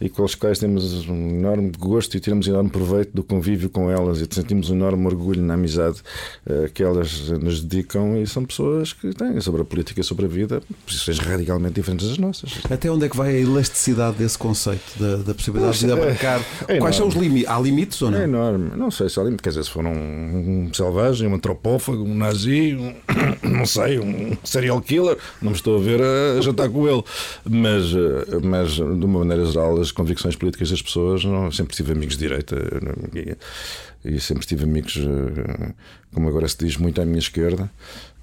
e 0.00 0.08
com 0.08 0.24
as 0.24 0.34
quais 0.34 0.58
temos 0.58 1.08
um 1.08 1.28
enorme 1.30 1.72
gosto 1.78 2.16
e 2.16 2.20
tiramos 2.20 2.46
enorme 2.48 2.70
proveito 2.70 3.10
do 3.14 3.22
convívio 3.22 3.68
com 3.68 3.90
elas 3.90 4.20
e 4.20 4.26
sentimos 4.30 4.70
um 4.70 4.74
enorme 4.74 5.06
orgulho 5.06 5.42
na 5.42 5.54
amizade 5.54 5.98
eh, 6.46 6.70
que 6.72 6.82
elas 6.82 7.28
nos 7.30 7.62
dedicam 7.62 8.16
e 8.20 8.26
são 8.26 8.44
pessoas 8.44 8.92
que 8.92 9.12
têm 9.14 9.40
sobre 9.40 9.62
a 9.62 9.64
política 9.64 10.00
e 10.00 10.04
sobre 10.04 10.24
a 10.24 10.28
vida 10.28 10.62
posições 10.86 11.18
radicalmente 11.18 11.74
diferentes 11.74 12.08
das 12.08 12.18
nossas. 12.18 12.52
Até 12.70 12.90
onde 12.90 13.04
é 13.04 13.08
que 13.08 13.16
vai 13.16 13.34
a 13.36 13.38
elasticidade 13.40 14.16
desse 14.16 14.38
conceito, 14.38 14.98
da, 14.98 15.16
da 15.16 15.34
possibilidade 15.34 15.78
de 15.78 15.90
é- 15.90 15.92
abarcar? 15.92 16.40
é 16.68 16.78
Quais 16.78 16.96
são 16.96 17.08
os 17.08 17.14
enorme. 17.14 17.28
limites? 17.28 17.50
Há 17.50 17.60
limites 17.60 18.02
ou 18.02 18.08
É 18.08 18.12
não? 18.12 18.22
enorme. 18.22 18.70
Não 18.76 18.90
sei 18.90 19.08
se 19.08 19.18
há 19.20 19.22
limite. 19.22 19.42
Quer 19.42 19.50
dizer, 19.50 19.64
se 19.64 19.70
for 19.70 19.84
um, 19.84 19.90
um 19.90 20.70
selvagem, 20.72 21.28
um 21.28 21.34
antropófago, 21.34 22.02
um 22.02 22.14
nazi, 22.14 22.74
um, 22.74 22.94
não 23.48 23.66
sei, 23.66 23.98
um 23.98 24.36
serial 24.44 24.80
killer, 24.80 25.16
não 25.42 25.50
me 25.50 25.56
estou 25.56 25.76
a 25.76 25.80
ver 25.80 26.00
a 26.00 26.40
jantar 26.40 26.68
com 26.68 26.88
ele. 26.88 27.02
Mas, 27.48 27.84
eh, 27.94 28.38
mas 28.42 28.70
de 28.72 28.82
uma 28.82 29.20
maneira 29.20 29.44
geral, 29.44 29.80
as 29.80 29.89
convicções 29.92 30.36
políticas 30.36 30.70
das 30.70 30.80
pessoas, 30.82 31.24
não, 31.24 31.50
sempre 31.50 31.74
tive 31.76 31.92
amigos 31.92 32.16
de 32.16 32.20
direita 32.28 32.56
e, 34.04 34.18
sempre 34.20 34.46
tive 34.46 34.64
amigos, 34.64 34.96
eh, 34.96 35.72
como 36.14 36.28
agora 36.28 36.48
se 36.48 36.56
diz, 36.58 36.76
muito 36.76 37.00
à 37.00 37.04
minha 37.04 37.18
esquerda. 37.18 37.70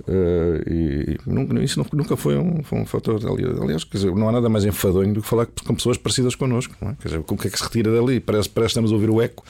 eh, 0.08 0.64
E 0.68 1.18
nunca- 1.26 1.60
isso 1.62 1.84
nunca- 1.94 2.16
foi 2.18 2.38
um, 2.38 2.64
foi 2.64 2.80
um 2.80 2.86
fator. 2.86 3.20
ali- 3.28 3.46
Aliás, 3.62 3.84
quer 3.84 3.98
dizer, 3.98 4.16
não 4.16 4.30
há 4.30 4.32
nada 4.32 4.48
mais 4.50 4.64
enfadonho 4.66 5.14
do 5.14 5.22
que 5.22 5.28
falar 5.28 5.46
com 5.46 5.76
pessoas 5.76 5.98
parecidas 5.98 6.36
connosco. 6.36 6.74
É? 6.82 6.94
Quer 7.02 7.08
dizer, 7.10 7.18
o 7.20 7.24
que 7.24 7.48
é 7.48 7.50
que 7.52 7.58
se 7.58 7.64
retira 7.64 7.92
dali? 7.92 8.20
Parece, 8.20 8.50
parece 8.50 8.70
que 8.70 8.80
estamos 8.80 8.92
a 8.92 8.96
ouvir 8.96 9.10
o 9.10 9.22
eco. 9.22 9.44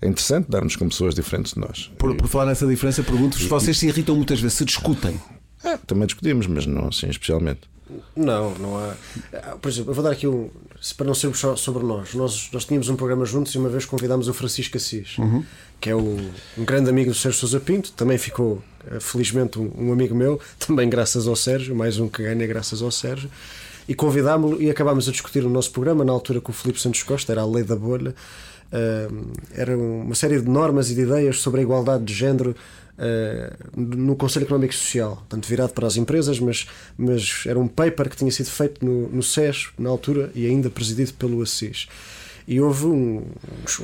É 0.00 0.06
interessante 0.06 0.46
dar-nos 0.48 0.76
com 0.76 0.88
pessoas 0.88 1.14
diferentes 1.14 1.54
de 1.54 1.60
nós. 1.60 1.90
Por, 1.98 2.14
por 2.14 2.28
falar 2.28 2.46
nessa 2.46 2.66
diferença, 2.66 3.02
pergunto-vos: 3.02 3.44
vocês 3.46 3.76
se 3.78 3.88
irritam 3.88 4.14
muitas 4.14 4.40
vezes, 4.40 4.56
se 4.56 4.64
discutem. 4.64 5.20
É, 5.64 5.76
também 5.76 6.06
discutimos, 6.06 6.46
mas 6.46 6.66
não 6.66 6.88
assim 6.88 7.08
especialmente. 7.08 7.60
Não, 8.14 8.54
não 8.58 8.76
há. 8.76 8.94
Ah, 9.32 9.56
Por 9.60 9.68
exemplo, 9.68 9.90
eu 9.90 9.94
vou 9.94 10.04
dar 10.04 10.12
aqui 10.12 10.26
um. 10.26 10.50
para 10.96 11.06
não 11.06 11.14
sermos 11.14 11.38
só 11.38 11.56
sobre 11.56 11.84
nós, 11.84 12.14
nós, 12.14 12.50
nós 12.52 12.64
tínhamos 12.64 12.88
um 12.88 12.96
programa 12.96 13.24
juntos 13.24 13.54
e 13.54 13.58
uma 13.58 13.68
vez 13.68 13.84
convidámos 13.84 14.28
o 14.28 14.34
Francisco 14.34 14.76
Assis, 14.76 15.16
que 15.80 15.88
é 15.88 15.94
o, 15.94 16.18
um 16.58 16.64
grande 16.64 16.90
amigo 16.90 17.10
do 17.10 17.16
Sérgio 17.16 17.40
Sousa 17.40 17.60
Pinto, 17.60 17.92
também 17.92 18.18
ficou, 18.18 18.62
eh, 18.90 19.00
felizmente, 19.00 19.58
um, 19.58 19.72
um 19.78 19.92
amigo 19.92 20.14
meu, 20.14 20.40
também 20.58 20.88
graças 20.88 21.26
ao 21.26 21.36
Sérgio, 21.36 21.74
mais 21.74 21.98
um 21.98 22.08
que 22.08 22.22
ganha 22.22 22.46
graças 22.46 22.82
ao 22.82 22.90
Sérgio. 22.90 23.30
E 23.88 23.94
convidámo-lo 23.94 24.60
e 24.60 24.68
acabámos 24.68 25.08
a 25.08 25.12
discutir 25.12 25.44
o 25.46 25.48
nosso 25.48 25.70
programa, 25.72 26.04
na 26.04 26.12
altura 26.12 26.42
com 26.42 26.52
o 26.52 26.54
Filipe 26.54 26.78
Santos 26.78 27.02
Costa, 27.02 27.32
era 27.32 27.40
a 27.40 27.46
Lei 27.46 27.64
da 27.64 27.74
Bolha. 27.74 28.14
Uh, 28.70 29.32
era 29.54 29.74
uma 29.74 30.14
série 30.14 30.38
de 30.38 30.46
normas 30.46 30.90
e 30.90 30.94
de 30.94 31.00
ideias 31.00 31.38
sobre 31.38 31.60
a 31.60 31.62
igualdade 31.62 32.04
de 32.04 32.12
género 32.12 32.54
uh, 32.98 33.80
no 33.80 34.16
Conselho 34.16 34.44
Económico 34.44 34.74
e 34.74 34.76
Social, 34.76 35.24
tanto 35.28 35.48
virado 35.48 35.72
para 35.72 35.86
as 35.86 35.96
empresas, 35.96 36.38
mas, 36.40 36.66
mas 36.96 37.44
era 37.46 37.58
um 37.58 37.68
paper 37.68 38.10
que 38.10 38.16
tinha 38.16 38.30
sido 38.30 38.50
feito 38.50 38.84
no, 38.84 39.08
no 39.08 39.22
SES, 39.22 39.68
na 39.78 39.88
altura, 39.88 40.30
e 40.34 40.46
ainda 40.46 40.68
presidido 40.68 41.14
pelo 41.14 41.40
Assis. 41.42 41.86
E 42.46 42.60
houve 42.60 42.86
um, 42.86 43.26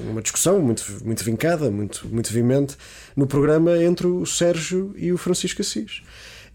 uma 0.08 0.22
discussão 0.22 0.58
muito, 0.58 0.84
muito 1.04 1.22
vincada, 1.22 1.70
muito, 1.70 2.08
muito 2.10 2.32
vimente, 2.32 2.76
no 3.14 3.26
programa 3.26 3.76
entre 3.82 4.06
o 4.06 4.24
Sérgio 4.24 4.94
e 4.96 5.12
o 5.12 5.18
Francisco 5.18 5.60
Assis. 5.60 6.02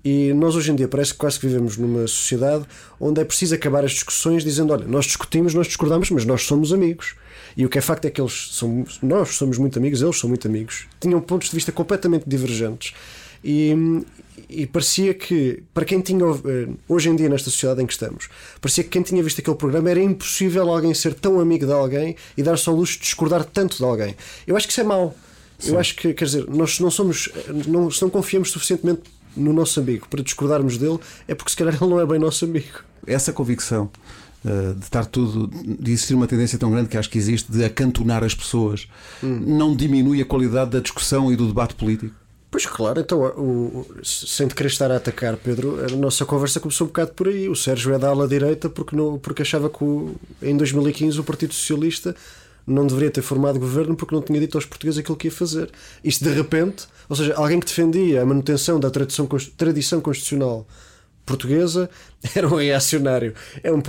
E 0.03 0.33
nós 0.33 0.55
hoje 0.55 0.71
em 0.71 0.75
dia 0.75 0.87
parece 0.87 1.11
que 1.11 1.19
quase 1.19 1.39
que 1.39 1.47
vivemos 1.47 1.77
numa 1.77 2.07
sociedade 2.07 2.65
onde 2.99 3.19
é 3.19 3.25
preciso 3.25 3.55
acabar 3.55 3.83
as 3.83 3.91
discussões 3.91 4.43
dizendo: 4.43 4.71
olha, 4.71 4.85
nós 4.87 5.05
discutimos, 5.05 5.53
nós 5.53 5.67
discordamos, 5.67 6.09
mas 6.09 6.25
nós 6.25 6.43
somos 6.43 6.71
amigos. 6.71 7.15
E 7.57 7.65
o 7.65 7.69
que 7.69 7.77
é 7.77 7.81
facto 7.81 8.05
é 8.05 8.09
que 8.09 8.21
eles 8.21 8.49
são, 8.51 8.85
nós 9.01 9.29
somos 9.35 9.57
muito 9.57 9.77
amigos, 9.77 10.01
eles 10.01 10.17
são 10.17 10.29
muito 10.29 10.47
amigos, 10.47 10.87
tinham 10.99 11.19
pontos 11.19 11.49
de 11.49 11.55
vista 11.55 11.71
completamente 11.71 12.23
divergentes. 12.27 12.93
E, 13.43 13.73
e 14.49 14.65
parecia 14.67 15.13
que, 15.13 15.63
para 15.73 15.85
quem 15.85 16.01
tinha, 16.01 16.25
eh, 16.25 16.69
hoje 16.87 17.09
em 17.09 17.15
dia, 17.15 17.29
nesta 17.29 17.49
sociedade 17.49 17.81
em 17.81 17.85
que 17.85 17.93
estamos, 17.93 18.29
parecia 18.61 18.83
que 18.83 18.89
quem 18.89 19.01
tinha 19.01 19.23
visto 19.23 19.39
aquele 19.39 19.55
programa 19.55 19.89
era 19.89 20.01
impossível 20.01 20.69
alguém 20.69 20.93
ser 20.93 21.13
tão 21.13 21.39
amigo 21.39 21.65
de 21.65 21.71
alguém 21.71 22.15
e 22.37 22.43
dar 22.43 22.57
só 22.57 22.71
luxo 22.71 22.97
de 22.97 23.03
discordar 23.03 23.45
tanto 23.45 23.77
de 23.77 23.83
alguém. 23.83 24.15
Eu 24.45 24.57
acho 24.57 24.67
que 24.67 24.71
isso 24.71 24.81
é 24.81 24.83
mau. 24.83 25.15
Sim. 25.57 25.73
Eu 25.73 25.79
acho 25.79 25.95
que, 25.95 26.13
quer 26.13 26.25
dizer, 26.25 26.47
nós 26.47 26.79
não 26.79 26.89
somos, 26.89 27.29
não, 27.67 27.91
se 27.91 28.01
não 28.01 28.09
confiamos 28.09 28.51
suficientemente 28.51 29.01
no 29.35 29.53
nosso 29.53 29.79
amigo 29.79 30.07
para 30.09 30.23
discordarmos 30.23 30.77
dele, 30.77 30.99
é 31.27 31.35
porque 31.35 31.51
se 31.51 31.57
calhar 31.57 31.75
ele 31.75 31.89
não 31.89 31.99
é 31.99 32.05
bem 32.05 32.19
nosso 32.19 32.45
amigo. 32.45 32.79
Essa 33.05 33.31
convicção 33.31 33.89
uh, 34.43 34.73
de 34.75 34.83
estar 34.83 35.05
tudo, 35.05 35.47
de 35.47 35.91
existir 35.91 36.13
uma 36.13 36.27
tendência 36.27 36.57
tão 36.57 36.71
grande 36.71 36.89
que 36.89 36.97
acho 36.97 37.09
que 37.09 37.17
existe 37.17 37.51
de 37.51 37.63
acantonar 37.63 38.23
as 38.23 38.35
pessoas, 38.35 38.87
hum. 39.23 39.41
não 39.45 39.75
diminui 39.75 40.21
a 40.21 40.25
qualidade 40.25 40.71
da 40.71 40.79
discussão 40.79 41.31
e 41.31 41.35
do 41.35 41.47
debate 41.47 41.75
político? 41.75 42.15
Pois 42.51 42.65
claro, 42.65 42.99
então, 42.99 43.21
o, 43.21 43.85
sem 44.03 44.47
te 44.47 44.55
querer 44.55 44.69
estar 44.69 44.91
a 44.91 44.95
atacar, 44.95 45.37
Pedro, 45.37 45.85
a 45.85 45.95
nossa 45.95 46.25
conversa 46.25 46.59
começou 46.59 46.85
um 46.85 46.87
bocado 46.87 47.11
por 47.11 47.27
aí. 47.27 47.47
O 47.47 47.55
Sérgio 47.55 47.93
é 47.93 47.99
da 47.99 48.09
ala 48.09 48.27
direita 48.27 48.67
porque, 48.67 48.95
porque 49.21 49.43
achava 49.43 49.69
que 49.69 49.83
o, 49.83 50.15
em 50.41 50.57
2015 50.57 51.19
o 51.19 51.23
Partido 51.23 51.53
Socialista 51.53 52.15
não 52.69 52.87
deveria 52.87 53.11
ter 53.11 53.21
formado 53.21 53.59
governo 53.59 53.95
porque 53.95 54.13
não 54.13 54.21
tinha 54.21 54.39
dito 54.39 54.57
aos 54.57 54.65
portugueses 54.65 54.99
aquilo 54.99 55.17
que 55.17 55.27
ia 55.27 55.31
fazer. 55.31 55.69
Isto 56.03 56.23
de 56.23 56.31
repente, 56.31 56.87
ou 57.07 57.15
seja, 57.15 57.33
alguém 57.35 57.59
que 57.59 57.65
defendia 57.65 58.21
a 58.21 58.25
manutenção 58.25 58.79
da 58.79 58.89
tradição, 58.89 59.27
tradição 59.57 60.01
constitucional 60.01 60.65
portuguesa 61.29 61.89
era 62.35 62.47
um 62.47 62.55
reacionário. 62.55 63.33
Era, 63.63 63.75
um, 63.75 63.81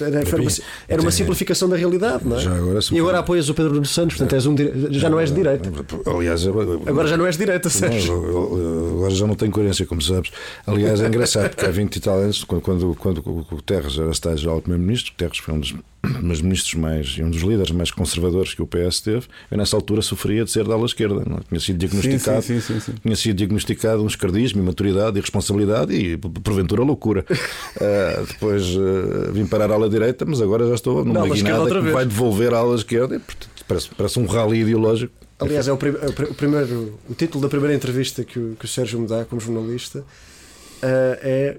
era, 0.00 0.36
uma, 0.36 0.50
era 0.88 1.02
uma 1.02 1.10
simplificação 1.10 1.68
da 1.68 1.76
realidade, 1.76 2.26
não 2.26 2.36
é? 2.36 2.40
Já 2.40 2.54
agora, 2.54 2.80
e 2.92 2.98
agora 2.98 3.18
apoias 3.20 3.48
o 3.48 3.54
Pedro 3.54 3.72
Nuno 3.74 3.86
Santos, 3.86 4.16
portanto 4.16 4.34
és 4.34 4.46
um, 4.46 4.54
já 4.90 5.08
não 5.08 5.18
és 5.18 5.30
de 5.30 5.36
direita. 5.36 5.70
Aliás, 6.04 6.46
agora 6.46 7.08
já 7.08 7.16
não 7.16 7.26
és 7.26 7.36
de 7.36 7.44
direita, 7.44 7.70
Sérgio. 7.70 8.96
Agora 8.96 9.14
já 9.14 9.26
não 9.26 9.34
tenho 9.34 9.52
coerência, 9.52 9.86
como 9.86 10.02
sabes. 10.02 10.30
Aliás, 10.66 11.00
é 11.00 11.06
engraçado, 11.06 11.50
porque 11.50 11.64
há 11.64 11.70
20 11.70 11.96
e 11.96 12.00
tal 12.00 12.18
anos, 12.18 12.44
quando, 12.44 12.94
quando, 12.96 13.22
quando 13.22 13.46
o 13.52 13.62
Terres 13.62 13.98
era 13.98 14.10
estágio 14.10 14.50
ao 14.50 14.60
primeiro-ministro, 14.60 15.12
o 15.12 15.16
Terres 15.16 15.38
foi 15.38 15.54
um 15.54 15.60
dos 15.60 15.74
mas 16.22 16.40
ministros 16.40 16.74
mais 16.74 17.06
e 17.18 17.22
um 17.22 17.30
dos 17.30 17.42
líderes 17.42 17.70
mais 17.70 17.90
conservadores 17.90 18.54
que 18.54 18.62
o 18.62 18.66
PS 18.66 19.00
teve, 19.00 19.26
eu 19.50 19.58
nessa 19.58 19.76
altura 19.76 20.00
sofria 20.00 20.44
de 20.44 20.50
ser 20.50 20.64
da 20.66 20.74
ala 20.74 20.86
esquerda. 20.86 21.22
Não? 21.26 21.38
É? 21.38 21.40
Tinha 21.48 21.60
sido 21.60 21.78
diagnosticado, 21.78 22.42
sim, 22.42 22.60
sim, 22.60 22.80
sim, 22.80 22.92
tinha 23.02 23.16
sido 23.16 23.36
diagnosticado 23.36 24.02
um 24.02 24.06
esquerdismo, 24.06 24.62
imaturidade, 24.62 25.18
irresponsabilidade 25.18 25.94
e 25.94 26.16
porventura 26.16 26.82
loucura. 26.88 27.24
uh, 27.30 28.26
depois 28.26 28.64
uh, 28.74 29.32
vim 29.32 29.46
parar 29.46 29.70
à 29.70 29.74
ala 29.74 29.88
direita, 29.88 30.24
mas 30.24 30.40
agora 30.40 30.66
já 30.66 30.74
estou 30.74 31.04
numa 31.04 31.28
guinada 31.28 31.68
que 31.68 31.90
vai 31.90 32.04
devolver 32.04 32.52
à 32.54 32.58
ala 32.58 32.74
esquerda. 32.74 33.16
E, 33.16 33.18
portanto, 33.18 33.64
parece, 33.66 33.88
parece 33.94 34.18
um 34.18 34.26
rally 34.26 34.60
ideológico. 34.60 35.12
Aliás, 35.38 35.68
é 35.68 35.72
o, 35.72 35.76
prim 35.76 35.94
é 36.00 36.06
o, 36.06 36.34
primeiro, 36.34 36.98
o 37.08 37.14
título 37.14 37.42
da 37.42 37.48
primeira 37.48 37.74
entrevista 37.74 38.24
que 38.24 38.38
o, 38.38 38.56
que 38.58 38.64
o 38.64 38.68
Sérgio 38.68 38.98
me 38.98 39.06
dá 39.06 39.24
como 39.24 39.40
jornalista. 39.40 40.00
Uh, 40.00 41.18
é, 41.22 41.56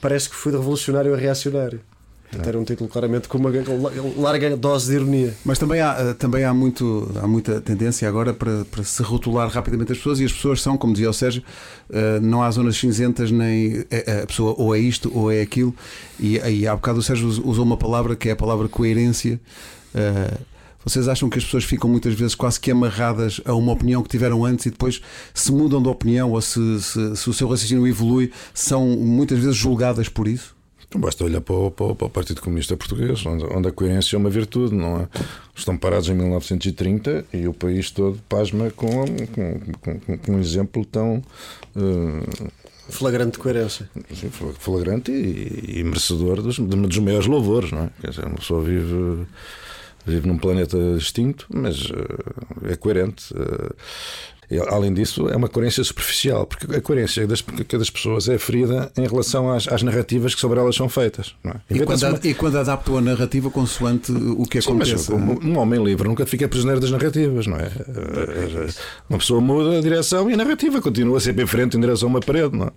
parece 0.00 0.28
que 0.28 0.34
fui 0.34 0.52
revolucionário 0.52 1.14
a 1.14 1.16
reacionário. 1.16 1.80
Portanto, 2.30 2.46
era 2.46 2.58
um 2.58 2.64
título 2.64 2.90
claramente 2.90 3.26
com 3.26 3.38
uma 3.38 3.50
larga 4.18 4.54
dose 4.54 4.90
de 4.90 4.96
ironia. 4.96 5.34
Mas 5.44 5.58
também 5.58 5.80
há, 5.80 5.96
eh, 5.98 6.14
também 6.14 6.44
há, 6.44 6.52
muito, 6.52 7.10
há 7.22 7.26
muita 7.26 7.58
tendência 7.60 8.06
agora 8.06 8.34
para, 8.34 8.66
para 8.66 8.84
se 8.84 9.02
rotular 9.02 9.48
rapidamente 9.48 9.92
as 9.92 9.98
pessoas 9.98 10.20
e 10.20 10.24
as 10.24 10.32
pessoas 10.32 10.60
são, 10.60 10.76
como 10.76 10.92
dizia 10.92 11.08
o 11.08 11.12
Sérgio, 11.12 11.42
eh, 11.90 12.20
não 12.20 12.42
há 12.42 12.50
zonas 12.50 12.76
cinzentas, 12.76 13.30
nem 13.30 13.84
a 14.22 14.26
pessoa 14.26 14.54
ou 14.58 14.74
é 14.74 14.78
isto 14.78 15.10
ou 15.14 15.32
é 15.32 15.40
aquilo. 15.40 15.74
E 16.20 16.38
aí 16.40 16.66
há 16.66 16.74
bocado 16.74 16.98
o 16.98 17.02
Sérgio 17.02 17.28
usou 17.28 17.64
uma 17.64 17.76
palavra 17.78 18.14
que 18.14 18.28
é 18.28 18.32
a 18.32 18.36
palavra 18.36 18.68
coerência. 18.68 19.40
Eh, 19.94 20.38
vocês 20.84 21.08
acham 21.08 21.30
que 21.30 21.38
as 21.38 21.44
pessoas 21.44 21.64
ficam 21.64 21.88
muitas 21.88 22.14
vezes 22.14 22.34
quase 22.34 22.60
que 22.60 22.70
amarradas 22.70 23.40
a 23.44 23.54
uma 23.54 23.72
opinião 23.72 24.02
que 24.02 24.08
tiveram 24.08 24.44
antes 24.44 24.66
e 24.66 24.70
depois 24.70 25.00
se 25.34 25.50
mudam 25.50 25.82
de 25.82 25.88
opinião 25.88 26.32
ou 26.32 26.40
se, 26.40 26.82
se, 26.82 27.16
se 27.16 27.30
o 27.30 27.32
seu 27.32 27.48
raciocínio 27.48 27.86
evolui, 27.86 28.32
são 28.54 28.86
muitas 28.86 29.38
vezes 29.38 29.56
julgadas 29.56 30.08
por 30.08 30.28
isso? 30.28 30.57
Então 30.88 31.00
basta 31.02 31.22
olhar 31.22 31.42
para 31.42 31.54
o, 31.54 31.70
para 31.70 32.06
o, 32.06 32.10
Partido 32.10 32.40
Comunista 32.40 32.74
Português, 32.74 33.24
onde, 33.26 33.68
a 33.68 33.72
coerência 33.72 34.16
é 34.16 34.18
uma 34.18 34.30
virtude, 34.30 34.74
não 34.74 35.02
é? 35.02 35.08
Estão 35.54 35.76
parados 35.76 36.08
em 36.08 36.14
1930 36.14 37.26
e 37.32 37.46
o 37.46 37.52
país 37.52 37.90
todo 37.90 38.18
pasma 38.26 38.70
com, 38.70 39.04
com, 39.34 39.98
com, 40.00 40.18
com 40.18 40.32
um 40.32 40.40
exemplo 40.40 40.84
tão. 40.86 41.22
Uh, 41.76 42.50
flagrante 42.88 43.32
de 43.32 43.38
coerência. 43.38 43.90
Sim, 44.14 44.30
flagrante 44.30 45.12
e, 45.12 45.80
e 45.80 45.84
merecedor 45.84 46.40
dos, 46.40 46.58
dos 46.58 46.98
maiores 46.98 47.26
louvores, 47.26 47.70
não 47.70 47.82
é? 47.82 47.90
Quer 48.00 48.10
dizer, 48.10 48.24
uma 48.24 48.36
pessoa 48.36 48.62
vive 48.62 49.26
vive 50.06 50.26
num 50.26 50.38
planeta 50.38 50.78
extinto, 50.96 51.46
mas 51.50 51.84
uh, 51.90 52.66
é 52.66 52.76
coerente. 52.76 53.32
Uh, 53.34 53.74
Além 54.68 54.94
disso, 54.94 55.28
é 55.28 55.36
uma 55.36 55.48
coerência 55.48 55.84
superficial, 55.84 56.46
porque 56.46 56.74
a 56.74 56.80
coerência 56.80 57.26
das, 57.26 57.42
das 57.42 57.90
pessoas 57.90 58.28
é 58.28 58.38
ferida 58.38 58.90
em 58.96 59.06
relação 59.06 59.50
às, 59.52 59.68
às 59.68 59.82
narrativas 59.82 60.34
que 60.34 60.40
sobre 60.40 60.58
elas 60.58 60.74
são 60.74 60.88
feitas. 60.88 61.34
É? 61.44 61.54
E, 61.70 61.84
quando, 61.84 62.02
uma... 62.02 62.20
e 62.24 62.34
quando 62.34 62.56
adaptam 62.56 62.96
a 62.96 63.00
narrativa 63.00 63.50
consoante 63.50 64.10
o 64.10 64.44
que 64.44 64.60
Sim, 64.60 64.70
acontece. 64.70 65.12
Mas, 65.12 65.44
um, 65.44 65.50
um 65.50 65.58
homem 65.58 65.84
livre 65.84 66.08
nunca 66.08 66.24
fica 66.24 66.48
prisioneiro 66.48 66.80
das 66.80 66.90
narrativas, 66.90 67.46
não 67.46 67.58
é? 67.58 67.70
Uma 69.08 69.18
pessoa 69.18 69.40
muda 69.40 69.78
a 69.78 69.80
direção 69.82 70.30
e 70.30 70.34
a 70.34 70.36
narrativa 70.36 70.80
continua 70.80 71.20
sempre 71.20 71.44
em 71.44 71.46
frente 71.46 71.76
em 71.76 71.80
direção 71.80 72.08
a 72.08 72.12
uma 72.12 72.20
parede, 72.20 72.56
não 72.56 72.68
é? 72.68 72.72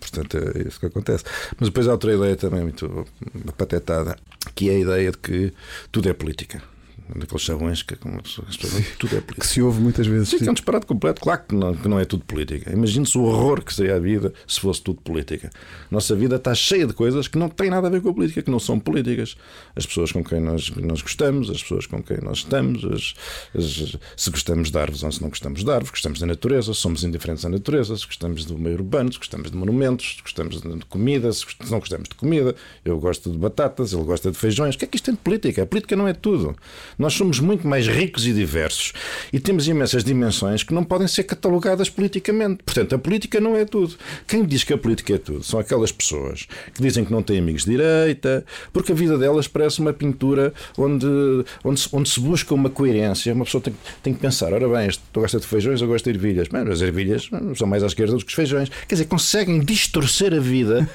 Portanto, 0.00 0.38
é 0.38 0.66
isso 0.66 0.80
que 0.80 0.86
acontece. 0.86 1.22
Mas 1.58 1.68
depois 1.68 1.86
há 1.86 1.92
outra 1.92 2.12
ideia 2.12 2.34
também 2.34 2.62
muito 2.62 3.06
patetada, 3.56 4.16
que 4.56 4.70
é 4.70 4.74
a 4.74 4.78
ideia 4.78 5.10
de 5.12 5.18
que 5.18 5.52
tudo 5.92 6.08
é 6.08 6.12
política 6.12 6.72
daqueles 7.16 7.42
chavões 7.42 7.82
que, 7.82 7.96
tudo 8.98 9.16
é. 9.16 9.20
Que 9.20 9.46
se 9.46 9.62
ouve 9.62 9.80
muitas 9.80 10.06
vezes. 10.06 10.28
Sim, 10.28 10.38
sim. 10.38 10.46
é 10.46 10.50
um 10.50 10.54
disparate 10.54 10.86
completo. 10.86 11.20
Claro 11.20 11.42
que 11.48 11.54
não, 11.54 11.74
que 11.74 11.88
não 11.88 11.98
é 11.98 12.04
tudo 12.04 12.24
política. 12.24 12.72
Imagine-se 12.72 13.16
o 13.18 13.22
horror 13.22 13.62
que 13.62 13.72
seria 13.72 13.96
a 13.96 13.98
vida 13.98 14.32
se 14.46 14.60
fosse 14.60 14.82
tudo 14.82 15.00
política. 15.00 15.50
Nossa 15.90 16.14
vida 16.14 16.36
está 16.36 16.54
cheia 16.54 16.86
de 16.86 16.92
coisas 16.92 17.28
que 17.28 17.38
não 17.38 17.48
têm 17.48 17.70
nada 17.70 17.86
a 17.86 17.90
ver 17.90 18.00
com 18.00 18.10
a 18.10 18.14
política, 18.14 18.42
que 18.42 18.50
não 18.50 18.58
são 18.58 18.78
políticas. 18.78 19.36
As 19.74 19.86
pessoas 19.86 20.12
com 20.12 20.24
quem 20.24 20.40
nós, 20.40 20.70
nós 20.70 21.02
gostamos, 21.02 21.50
as 21.50 21.62
pessoas 21.62 21.86
com 21.86 22.02
quem 22.02 22.18
nós 22.22 22.38
estamos, 22.38 22.84
as, 22.84 23.14
as, 23.56 23.96
se 24.16 24.30
gostamos 24.30 24.70
de 24.70 24.78
árvores 24.78 25.02
ou 25.02 25.12
se 25.12 25.22
não 25.22 25.28
gostamos 25.28 25.64
de 25.64 25.70
árvores, 25.70 25.90
gostamos 25.90 26.20
da 26.20 26.26
natureza, 26.26 26.74
somos 26.74 27.04
indiferentes 27.04 27.44
à 27.44 27.48
natureza, 27.48 27.96
se 27.96 28.06
gostamos 28.06 28.44
do 28.44 28.58
meio 28.58 28.76
urbano, 28.76 29.12
se 29.12 29.18
gostamos 29.18 29.50
de 29.50 29.56
monumentos, 29.56 30.16
se 30.16 30.22
gostamos 30.22 30.60
de 30.60 30.86
comida, 30.86 31.32
se 31.32 31.44
não 31.70 31.78
gostamos 31.78 32.08
de 32.08 32.14
comida. 32.14 32.54
Eu 32.84 32.98
gosto 32.98 33.30
de 33.30 33.38
batatas, 33.38 33.92
ele 33.92 34.04
gosta 34.04 34.30
de 34.30 34.38
feijões. 34.38 34.74
O 34.74 34.78
que 34.78 34.84
é 34.84 34.88
que 34.88 34.96
isto 34.96 35.06
tem 35.06 35.14
de 35.14 35.20
política? 35.20 35.62
A 35.62 35.66
política 35.66 35.96
não 35.96 36.08
é 36.08 36.12
tudo. 36.12 36.56
Nós 37.02 37.14
somos 37.14 37.40
muito 37.40 37.66
mais 37.66 37.88
ricos 37.88 38.28
e 38.28 38.32
diversos 38.32 38.92
e 39.32 39.40
temos 39.40 39.66
imensas 39.66 40.04
dimensões 40.04 40.62
que 40.62 40.72
não 40.72 40.84
podem 40.84 41.08
ser 41.08 41.24
catalogadas 41.24 41.90
politicamente. 41.90 42.62
Portanto, 42.62 42.94
a 42.94 42.98
política 42.98 43.40
não 43.40 43.56
é 43.56 43.64
tudo. 43.64 43.96
Quem 44.24 44.44
diz 44.44 44.62
que 44.62 44.72
a 44.72 44.78
política 44.78 45.14
é 45.14 45.18
tudo 45.18 45.42
são 45.42 45.58
aquelas 45.58 45.90
pessoas 45.90 46.46
que 46.72 46.80
dizem 46.80 47.04
que 47.04 47.10
não 47.10 47.20
têm 47.20 47.40
amigos 47.40 47.64
de 47.64 47.72
direita, 47.72 48.44
porque 48.72 48.92
a 48.92 48.94
vida 48.94 49.18
delas 49.18 49.48
parece 49.48 49.80
uma 49.80 49.92
pintura 49.92 50.54
onde, 50.78 51.04
onde, 51.64 51.88
onde 51.92 52.08
se 52.08 52.20
busca 52.20 52.54
uma 52.54 52.70
coerência. 52.70 53.34
Uma 53.34 53.46
pessoa 53.46 53.60
tem, 53.60 53.74
tem 54.00 54.14
que 54.14 54.20
pensar: 54.20 54.52
ora 54.52 54.68
bem, 54.68 54.88
tu 55.12 55.18
gosta 55.18 55.40
de 55.40 55.46
feijões 55.48 55.82
ou 55.82 55.88
gosta 55.88 56.08
de 56.08 56.16
ervilhas? 56.16 56.46
Bem, 56.46 56.62
as 56.70 56.82
ervilhas 56.82 57.28
são 57.56 57.66
mais 57.66 57.82
à 57.82 57.86
esquerda 57.86 58.12
do 58.12 58.24
que 58.24 58.28
os 58.28 58.34
feijões. 58.34 58.70
Quer 58.86 58.94
dizer, 58.94 59.06
conseguem 59.06 59.58
distorcer 59.58 60.32
a 60.32 60.38
vida, 60.38 60.88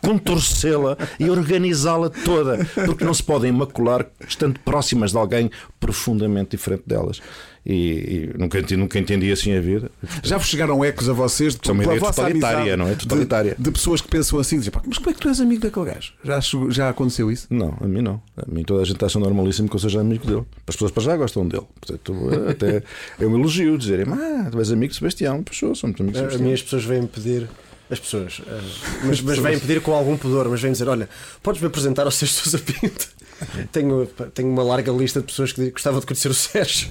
contorcê-la 0.00 0.96
e 1.18 1.28
organizá-la 1.28 2.08
toda, 2.08 2.66
porque 2.86 3.04
não 3.04 3.12
se 3.12 3.22
podem 3.22 3.52
macular 3.52 4.06
estando 4.26 4.58
próximas 4.60 5.10
de 5.10 5.18
alguém 5.18 5.39
alguém 5.40 5.50
profundamente 5.78 6.50
diferente 6.56 6.82
delas. 6.86 7.20
E, 7.64 8.32
e 8.34 8.38
nunca, 8.38 8.58
entendi, 8.58 8.76
nunca 8.76 8.98
entendi 8.98 9.30
assim 9.30 9.54
a 9.54 9.60
vida. 9.60 9.90
Já 10.22 10.38
vos 10.38 10.46
chegaram 10.46 10.82
ecos 10.82 11.10
a 11.10 11.12
vocês 11.12 11.54
de 11.54 11.60
Isso 11.62 11.70
é 11.70 11.74
uma 11.74 11.84
ideia 11.84 12.00
vossa 12.00 12.22
totalitária, 12.22 12.58
amizade 12.58 12.76
não 12.76 12.88
é? 12.88 12.94
Totalitária. 12.94 13.54
De, 13.58 13.64
de 13.64 13.70
pessoas 13.70 14.00
que 14.00 14.08
pensam 14.08 14.38
assim, 14.38 14.56
dizem, 14.58 14.72
"Pá, 14.72 14.80
mas 14.86 14.96
como 14.96 15.10
é 15.10 15.12
que 15.12 15.20
tu 15.20 15.28
és 15.28 15.40
amigo 15.40 15.60
daquele 15.60 15.86
gajo? 15.86 16.14
Já, 16.24 16.40
já 16.70 16.88
aconteceu 16.88 17.30
isso? 17.30 17.46
Não, 17.50 17.76
a 17.78 17.86
mim 17.86 18.00
não. 18.00 18.20
A 18.36 18.50
mim 18.50 18.62
toda 18.62 18.82
a 18.82 18.84
gente 18.86 19.04
acha 19.04 19.18
normalíssimo 19.18 19.68
que 19.68 19.76
eu 19.76 19.80
seja 19.80 20.00
amigo 20.00 20.26
dele. 20.26 20.44
As 20.66 20.74
pessoas 20.74 20.90
para 20.90 21.02
já 21.02 21.16
gostam 21.18 21.46
dele. 21.46 21.66
Portanto, 21.78 22.14
até 22.48 22.82
é 23.20 23.26
um 23.26 23.38
elogio 23.38 23.76
dizerem, 23.76 24.06
ah, 24.08 24.48
tu 24.50 24.58
és 24.58 24.72
amigo 24.72 24.90
de 24.92 24.96
Sebastião. 24.98 25.42
Pois 25.42 25.58
sou, 25.58 25.74
somos 25.74 26.00
amigos 26.00 26.18
de 26.18 26.24
A, 26.24 26.28
a 26.28 26.30
Sebastião. 26.30 26.48
mim 26.48 26.54
as 26.54 26.62
pessoas 26.62 26.84
vêm 26.84 27.06
pedir. 27.06 27.46
As 27.90 27.98
pessoas, 27.98 28.40
eh, 28.46 28.60
mas, 29.04 29.20
mas 29.20 29.38
vêm 29.38 29.58
pedir 29.58 29.80
com 29.82 29.92
algum 29.92 30.16
pudor, 30.16 30.48
mas 30.48 30.60
vêm 30.60 30.70
dizer: 30.70 30.88
Olha, 30.88 31.08
podes-me 31.42 31.66
apresentar 31.66 32.04
ao 32.04 32.10
Sérgio 32.10 32.36
Sousa 32.36 32.58
Pinto? 32.58 33.08
tenho, 33.72 34.06
tenho 34.32 34.48
uma 34.48 34.62
larga 34.62 34.92
lista 34.92 35.20
de 35.20 35.26
pessoas 35.26 35.52
que 35.52 35.70
gostavam 35.70 35.98
de 35.98 36.06
conhecer 36.06 36.30
o 36.30 36.34
Sérgio. 36.34 36.88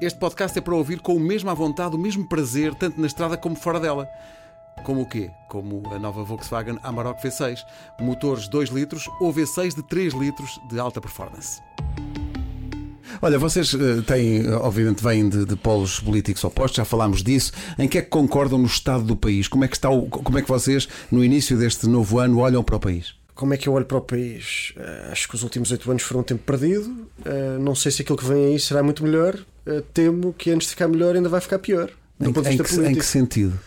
Este 0.00 0.18
podcast 0.18 0.56
é 0.56 0.60
para 0.60 0.74
ouvir 0.74 1.00
com 1.00 1.14
o 1.14 1.20
mesmo 1.20 1.50
à 1.50 1.54
vontade, 1.54 1.96
o 1.96 1.98
mesmo 1.98 2.28
prazer, 2.28 2.74
tanto 2.74 3.00
na 3.00 3.06
estrada 3.06 3.36
como 3.36 3.56
fora 3.56 3.80
dela. 3.80 4.08
Como 4.84 5.02
o 5.02 5.08
quê? 5.08 5.30
Como 5.48 5.82
a 5.92 5.98
nova 5.98 6.22
Volkswagen 6.22 6.78
Amarok 6.82 7.20
V6. 7.20 7.64
Motores 8.00 8.48
2 8.48 8.70
litros 8.70 9.08
ou 9.20 9.32
V6 9.32 9.74
de 9.74 9.82
3 9.82 10.14
litros 10.14 10.60
de 10.70 10.78
alta 10.78 11.00
performance. 11.00 11.60
Olha, 13.20 13.38
vocês 13.38 13.74
eh, 13.74 14.02
têm, 14.06 14.48
obviamente, 14.52 15.02
vêm 15.02 15.28
de, 15.28 15.44
de 15.44 15.56
polos 15.56 15.98
políticos 16.00 16.42
opostos, 16.44 16.76
já 16.76 16.84
falámos 16.84 17.22
disso. 17.22 17.52
Em 17.78 17.88
que 17.88 17.98
é 17.98 18.02
que 18.02 18.08
concordam 18.08 18.58
no 18.58 18.66
estado 18.66 19.02
do 19.04 19.16
país? 19.16 19.48
Como 19.48 19.64
é 19.64 19.68
que, 19.68 19.76
está 19.76 19.90
o- 19.90 20.06
como 20.08 20.38
é 20.38 20.42
que 20.42 20.48
vocês, 20.48 20.88
no 21.10 21.24
início 21.24 21.56
deste 21.58 21.86
novo 21.86 22.18
ano, 22.18 22.38
olham 22.38 22.62
para 22.62 22.76
o 22.76 22.80
país? 22.80 23.14
Como 23.34 23.54
é 23.54 23.56
que 23.56 23.68
eu 23.68 23.72
olho 23.72 23.84
para 23.86 23.98
o 23.98 24.00
país? 24.00 24.72
Eh, 24.76 25.08
acho 25.12 25.28
que 25.28 25.34
os 25.34 25.42
últimos 25.42 25.70
oito 25.70 25.88
anos 25.90 26.02
foram 26.02 26.20
um 26.20 26.24
tempo 26.24 26.42
perdido. 26.44 27.06
Eh, 27.24 27.56
não 27.60 27.74
sei 27.74 27.90
se 27.92 28.02
aquilo 28.02 28.18
que 28.18 28.24
vem 28.24 28.46
aí 28.46 28.58
será 28.60 28.82
muito 28.82 29.02
melhor. 29.02 29.36
Temo 29.92 30.32
que 30.32 30.50
antes 30.50 30.66
de 30.68 30.70
ficar 30.70 30.88
melhor 30.88 31.14
ainda 31.14 31.28
vai 31.28 31.40
ficar 31.42 31.58
pior. 31.58 31.90
Do 32.18 32.30
Em, 32.30 32.32
ponto 32.32 32.48
de 32.48 32.54
em 32.54 32.56
vista 32.56 32.64
que, 32.64 32.72
em 32.72 32.76
político. 32.76 33.00
que 33.00 33.06
sentido? 33.06 33.60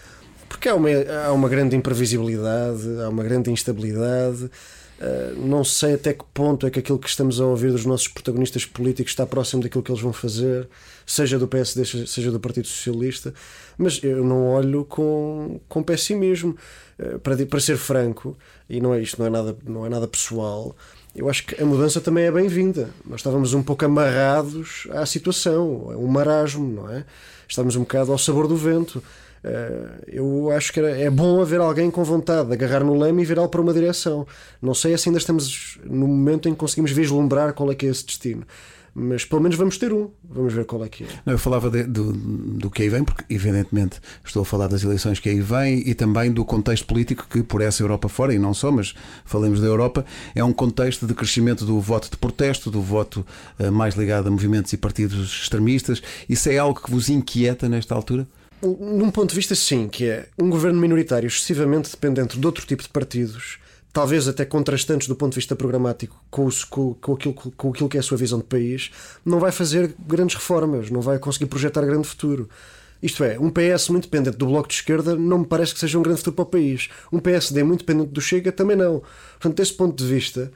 Porque 0.49 0.67
há 0.67 0.73
uma, 0.75 0.89
há 1.27 1.31
uma 1.31 1.47
grande 1.47 1.75
imprevisibilidade, 1.75 2.81
há 3.05 3.07
uma 3.07 3.23
grande 3.23 3.51
instabilidade. 3.51 4.49
Uh, 5.01 5.47
não 5.47 5.63
sei 5.63 5.95
até 5.95 6.13
que 6.13 6.23
ponto 6.31 6.67
é 6.67 6.69
que 6.69 6.77
aquilo 6.77 6.99
que 6.99 7.09
estamos 7.09 7.41
a 7.41 7.45
ouvir 7.45 7.71
dos 7.71 7.85
nossos 7.85 8.07
protagonistas 8.07 8.65
políticos 8.65 9.11
está 9.11 9.25
próximo 9.25 9.63
daquilo 9.63 9.81
que 9.81 9.91
eles 9.91 10.01
vão 10.01 10.13
fazer, 10.13 10.69
seja 11.07 11.39
do 11.39 11.47
PSD, 11.47 12.05
seja 12.05 12.29
do 12.29 12.39
Partido 12.39 12.67
Socialista, 12.67 13.33
mas 13.79 13.99
eu 14.03 14.23
não 14.23 14.49
olho 14.49 14.85
com, 14.85 15.59
com 15.67 15.81
pessimismo. 15.81 16.55
Uh, 16.99 17.17
para, 17.17 17.45
para 17.47 17.59
ser 17.59 17.77
franco, 17.77 18.37
e 18.69 18.79
não 18.79 18.93
é 18.93 19.01
isto, 19.01 19.17
não 19.17 19.25
é, 19.25 19.29
nada, 19.31 19.57
não 19.65 19.85
é 19.87 19.89
nada 19.89 20.07
pessoal, 20.07 20.75
eu 21.15 21.29
acho 21.29 21.45
que 21.45 21.61
a 21.61 21.65
mudança 21.65 21.99
também 21.99 22.25
é 22.25 22.31
bem-vinda. 22.31 22.89
Nós 23.05 23.19
estávamos 23.19 23.53
um 23.53 23.61
pouco 23.61 23.83
amarrados 23.83 24.87
à 24.91 25.05
situação, 25.05 25.89
é 25.91 25.97
um 25.97 26.07
marasmo, 26.07 26.71
não 26.71 26.89
é? 26.89 27.03
Estávamos 27.47 27.75
um 27.75 27.81
bocado 27.81 28.11
ao 28.11 28.17
sabor 28.17 28.47
do 28.47 28.55
vento. 28.55 29.03
Eh, 29.43 30.03
eu 30.07 30.51
acho 30.51 30.71
que 30.71 30.79
é 30.79 31.09
bom 31.09 31.41
haver 31.41 31.59
alguém 31.59 31.89
com 31.89 32.03
vontade 32.03 32.47
de 32.49 32.53
agarrar 32.53 32.83
no 32.83 32.97
leme 32.97 33.23
e 33.23 33.25
virá-lo 33.25 33.49
para 33.49 33.61
uma 33.61 33.73
direção. 33.73 34.25
Não 34.61 34.73
sei 34.73 34.97
se 34.97 35.09
ainda 35.09 35.19
estamos 35.19 35.79
no 35.83 36.07
momento 36.07 36.47
em 36.47 36.53
que 36.53 36.59
conseguimos 36.59 36.91
vislumbrar 36.91 37.53
qual 37.53 37.71
é 37.71 37.75
que 37.75 37.85
é 37.85 37.89
esse 37.89 38.05
destino. 38.05 38.43
Mas 38.93 39.23
pelo 39.23 39.41
menos 39.41 39.57
vamos 39.57 39.77
ter 39.77 39.93
um. 39.93 40.09
Vamos 40.29 40.53
ver 40.53 40.65
qual 40.65 40.83
é 40.83 40.89
que 40.89 41.05
é. 41.05 41.07
Não, 41.25 41.31
eu 41.33 41.39
falava 41.39 41.69
de- 41.71 41.85
do, 41.85 42.11
do 42.11 42.69
que 42.69 42.83
aí 42.83 42.89
vem, 42.89 43.05
porque 43.05 43.23
evidentemente 43.33 44.01
estou 44.23 44.41
a 44.41 44.45
falar 44.45 44.67
das 44.67 44.83
eleições 44.83 45.17
que 45.17 45.29
aí 45.29 45.39
vêm 45.39 45.81
e 45.87 45.93
também 45.95 46.29
do 46.29 46.43
contexto 46.43 46.85
político 46.85 47.25
que 47.29 47.41
por 47.41 47.61
essa 47.61 47.81
Europa 47.81 48.09
fora, 48.09 48.33
e 48.33 48.37
não 48.37 48.53
só, 48.53 48.69
mas 48.69 48.93
falemos 49.23 49.61
da 49.61 49.67
Europa, 49.67 50.05
é 50.35 50.43
um 50.43 50.51
contexto 50.51 51.07
de 51.07 51.13
crescimento 51.13 51.65
do 51.65 51.79
voto 51.79 52.11
de 52.11 52.17
protesto, 52.17 52.69
do 52.69 52.81
voto 52.81 53.25
eh, 53.57 53.69
mais 53.69 53.95
ligado 53.95 54.27
a 54.27 54.29
movimentos 54.29 54.73
e 54.73 54.77
partidos 54.77 55.41
extremistas. 55.41 56.03
Isso 56.27 56.49
é 56.49 56.57
algo 56.57 56.77
que 56.81 56.91
vos 56.91 57.07
inquieta 57.09 57.69
nesta 57.69 57.95
altura? 57.95 58.27
Num 58.61 59.09
ponto 59.09 59.29
de 59.31 59.35
vista, 59.35 59.55
sim, 59.55 59.87
que 59.89 60.05
é 60.05 60.27
um 60.37 60.49
governo 60.49 60.79
minoritário 60.79 61.27
excessivamente 61.27 61.89
dependente 61.89 62.39
de 62.39 62.45
outro 62.45 62.65
tipo 62.65 62.83
de 62.83 62.89
partidos, 62.89 63.57
talvez 63.91 64.27
até 64.27 64.45
contrastantes 64.45 65.07
do 65.07 65.15
ponto 65.15 65.31
de 65.33 65.37
vista 65.37 65.55
programático 65.55 66.15
com, 66.29 66.47
o- 66.47 66.51
com, 66.69 66.93
com, 66.93 67.13
aquilo, 67.13 67.33
com 67.33 67.69
aquilo 67.71 67.89
que 67.89 67.97
é 67.97 67.99
a 67.99 68.03
sua 68.03 68.17
visão 68.17 68.37
de 68.37 68.45
país, 68.45 68.91
não 69.25 69.39
vai 69.39 69.51
fazer 69.51 69.93
grandes 70.07 70.35
reformas, 70.35 70.89
não 70.91 71.01
vai 71.01 71.17
conseguir 71.17 71.47
projetar 71.47 71.81
grande 71.85 72.07
futuro. 72.07 72.47
Isto 73.01 73.23
é, 73.23 73.39
um 73.39 73.49
PS 73.49 73.89
muito 73.89 74.03
dependente 74.03 74.37
do 74.37 74.45
Bloco 74.45 74.67
de 74.67 74.75
Esquerda 74.75 75.15
não 75.15 75.39
me 75.39 75.45
parece 75.47 75.73
que 75.73 75.79
seja 75.79 75.97
um 75.97 76.03
grande 76.03 76.19
futuro 76.19 76.35
para 76.35 76.43
o 76.43 76.45
país. 76.45 76.87
Um 77.11 77.17
PSD 77.19 77.63
muito 77.63 77.79
dependente 77.83 78.11
do 78.11 78.21
Chega 78.21 78.51
também 78.51 78.77
não. 78.77 79.01
Portanto, 79.39 79.57
desse 79.57 79.73
ponto 79.73 79.95
de 80.03 80.07
vista, 80.07 80.51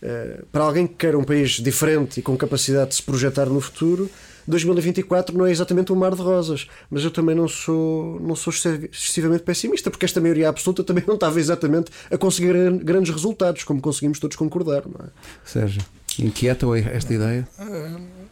eh, 0.00 0.40
para 0.50 0.64
alguém 0.64 0.86
que 0.86 0.94
quer 0.94 1.14
um 1.14 1.22
país 1.22 1.50
diferente 1.60 2.18
e 2.18 2.22
com 2.22 2.34
capacidade 2.38 2.88
de 2.88 2.94
se 2.96 3.02
projetar 3.02 3.44
no 3.46 3.60
futuro, 3.60 4.08
2024 4.50 5.36
não 5.36 5.46
é 5.46 5.50
exatamente 5.50 5.92
um 5.92 5.96
mar 5.96 6.14
de 6.14 6.20
rosas, 6.20 6.66
mas 6.90 7.02
eu 7.04 7.10
também 7.10 7.34
não 7.34 7.48
sou, 7.48 8.20
não 8.20 8.36
sou 8.36 8.52
excessivamente 8.52 9.42
pessimista, 9.44 9.90
porque 9.90 10.04
esta 10.04 10.20
maioria 10.20 10.48
absoluta 10.48 10.84
também 10.84 11.04
não 11.06 11.14
estava 11.14 11.38
exatamente 11.40 11.90
a 12.10 12.18
conseguir 12.18 12.52
gran- 12.52 12.76
grandes 12.78 13.10
resultados, 13.12 13.64
como 13.64 13.80
conseguimos 13.80 14.18
todos 14.18 14.36
concordar. 14.36 14.82
Não 14.86 15.06
é? 15.06 15.08
Sérgio, 15.44 15.80
inquieta-o 16.18 16.74
esta 16.74 17.14
ideia? 17.14 17.48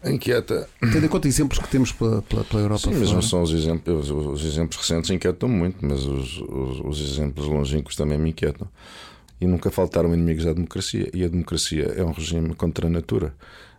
Inquieta. 0.04 0.68
Tendo 0.81 1.04
em 1.07 1.09
conta 1.09 1.26
exemplos 1.26 1.59
que 1.59 1.68
temos 1.68 1.90
pela, 1.92 2.22
pela, 2.22 2.44
pela 2.44 2.62
Europa 2.62 2.92
Sim, 2.92 3.12
não 3.12 3.22
são 3.22 3.42
os 3.42 3.52
exemplos, 3.52 4.11
os 4.11 4.44
exemplos 4.44 4.76
recentes 4.78 5.11
inquietam 5.11 5.48
muito, 5.48 5.78
mas 5.85 6.04
os, 6.04 6.38
os, 6.40 6.81
os 6.85 7.00
exemplos 7.00 7.46
longínquos 7.46 7.96
também 7.96 8.16
me 8.18 8.31
inquietam. 8.31 8.68
E 9.40 9.46
nunca 9.46 9.70
faltaram 9.70 10.12
inimigos 10.14 10.46
à 10.46 10.52
democracia. 10.52 11.09
E 11.12 11.24
a 11.24 11.28
democracia 11.28 11.94
é 11.96 12.02
um 12.04 12.11
regime 12.12 12.54
contra 12.54 12.87
a 12.87 12.90
natura. 12.90 13.35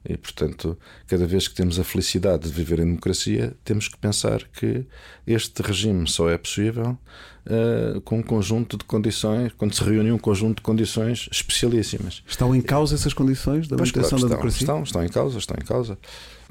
E, 0.08 0.16
portanto, 0.18 0.78
cada 1.08 1.26
vez 1.26 1.48
que 1.48 1.56
temos 1.56 1.80
a 1.80 1.84
felicidade 1.84 2.44
de 2.44 2.54
viver 2.54 2.80
em 2.80 2.86
democracia, 2.86 3.54
temos 3.64 3.88
que 3.88 3.98
pensar 3.98 4.44
que 4.54 4.86
este 5.28 5.62
regime 5.62 6.08
só 6.08 6.30
é 6.30 6.38
possível 6.38 6.98
eh, 7.46 8.00
com 8.06 8.20
um 8.20 8.24
conjunto 8.24 8.78
de 8.78 8.84
condições, 8.86 9.52
quando 9.58 9.74
se 9.74 9.84
reúne 9.84 10.12
um 10.12 10.18
conjunto 10.18 10.58
de 10.58 10.62
condições 10.62 11.28
especialíssimas. 11.32 12.24
Estão 12.28 12.56
em 12.56 12.62
causa 12.62 12.96
essas 12.96 13.14
condições 13.14 13.68
da 13.68 13.76
Pois, 13.76 13.92
manutenção 13.92 14.20
claro 14.20 14.24
da 14.24 14.36
democracia? 14.36 14.62
estão, 14.62 14.84
estão, 14.84 15.04
estão 15.04 15.04
em 15.04 15.10
causa, 15.10 15.38
estão 15.38 15.58
em 15.60 15.66
causa. 15.66 15.98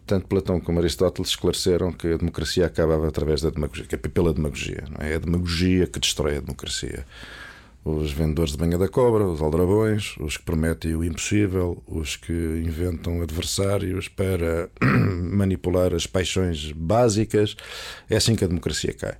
Tanto 0.07 0.27
Platão 0.27 0.59
como 0.59 0.79
Aristóteles 0.79 1.29
esclareceram 1.31 1.93
que 1.93 2.15
a 2.15 2.17
democracia 2.17 2.67
acabava 2.67 3.07
através 3.07 3.43
da 3.43 3.51
demagogia, 3.51 3.85
que 3.85 3.95
é 3.95 3.99
pela 3.99 4.33
demagogia. 4.33 4.85
Não 4.91 5.07
é? 5.07 5.13
é 5.13 5.17
a 5.17 5.19
demagogia 5.19 5.87
que 5.87 6.01
destrói 6.01 6.39
a 6.39 6.41
democracia. 6.41 7.07
Os 7.89 8.13
vendedores 8.13 8.53
de 8.53 8.59
banha 8.59 8.77
da 8.77 8.87
cobra, 8.87 9.25
os 9.25 9.41
aldrabões, 9.41 10.15
os 10.21 10.37
que 10.37 10.43
prometem 10.43 10.95
o 10.95 11.03
impossível, 11.03 11.83
os 11.87 12.17
que 12.17 12.35
inventam 12.35 13.23
adversários 13.23 14.09
para 14.09 14.69
manipular 15.33 15.95
as 15.95 16.07
paixões 16.07 16.71
básicas. 16.71 17.57
É 18.11 18.17
assim 18.19 18.37
que 18.37 18.45
a 18.45 18.47
democracia 18.47 18.93
cai. 18.93 19.17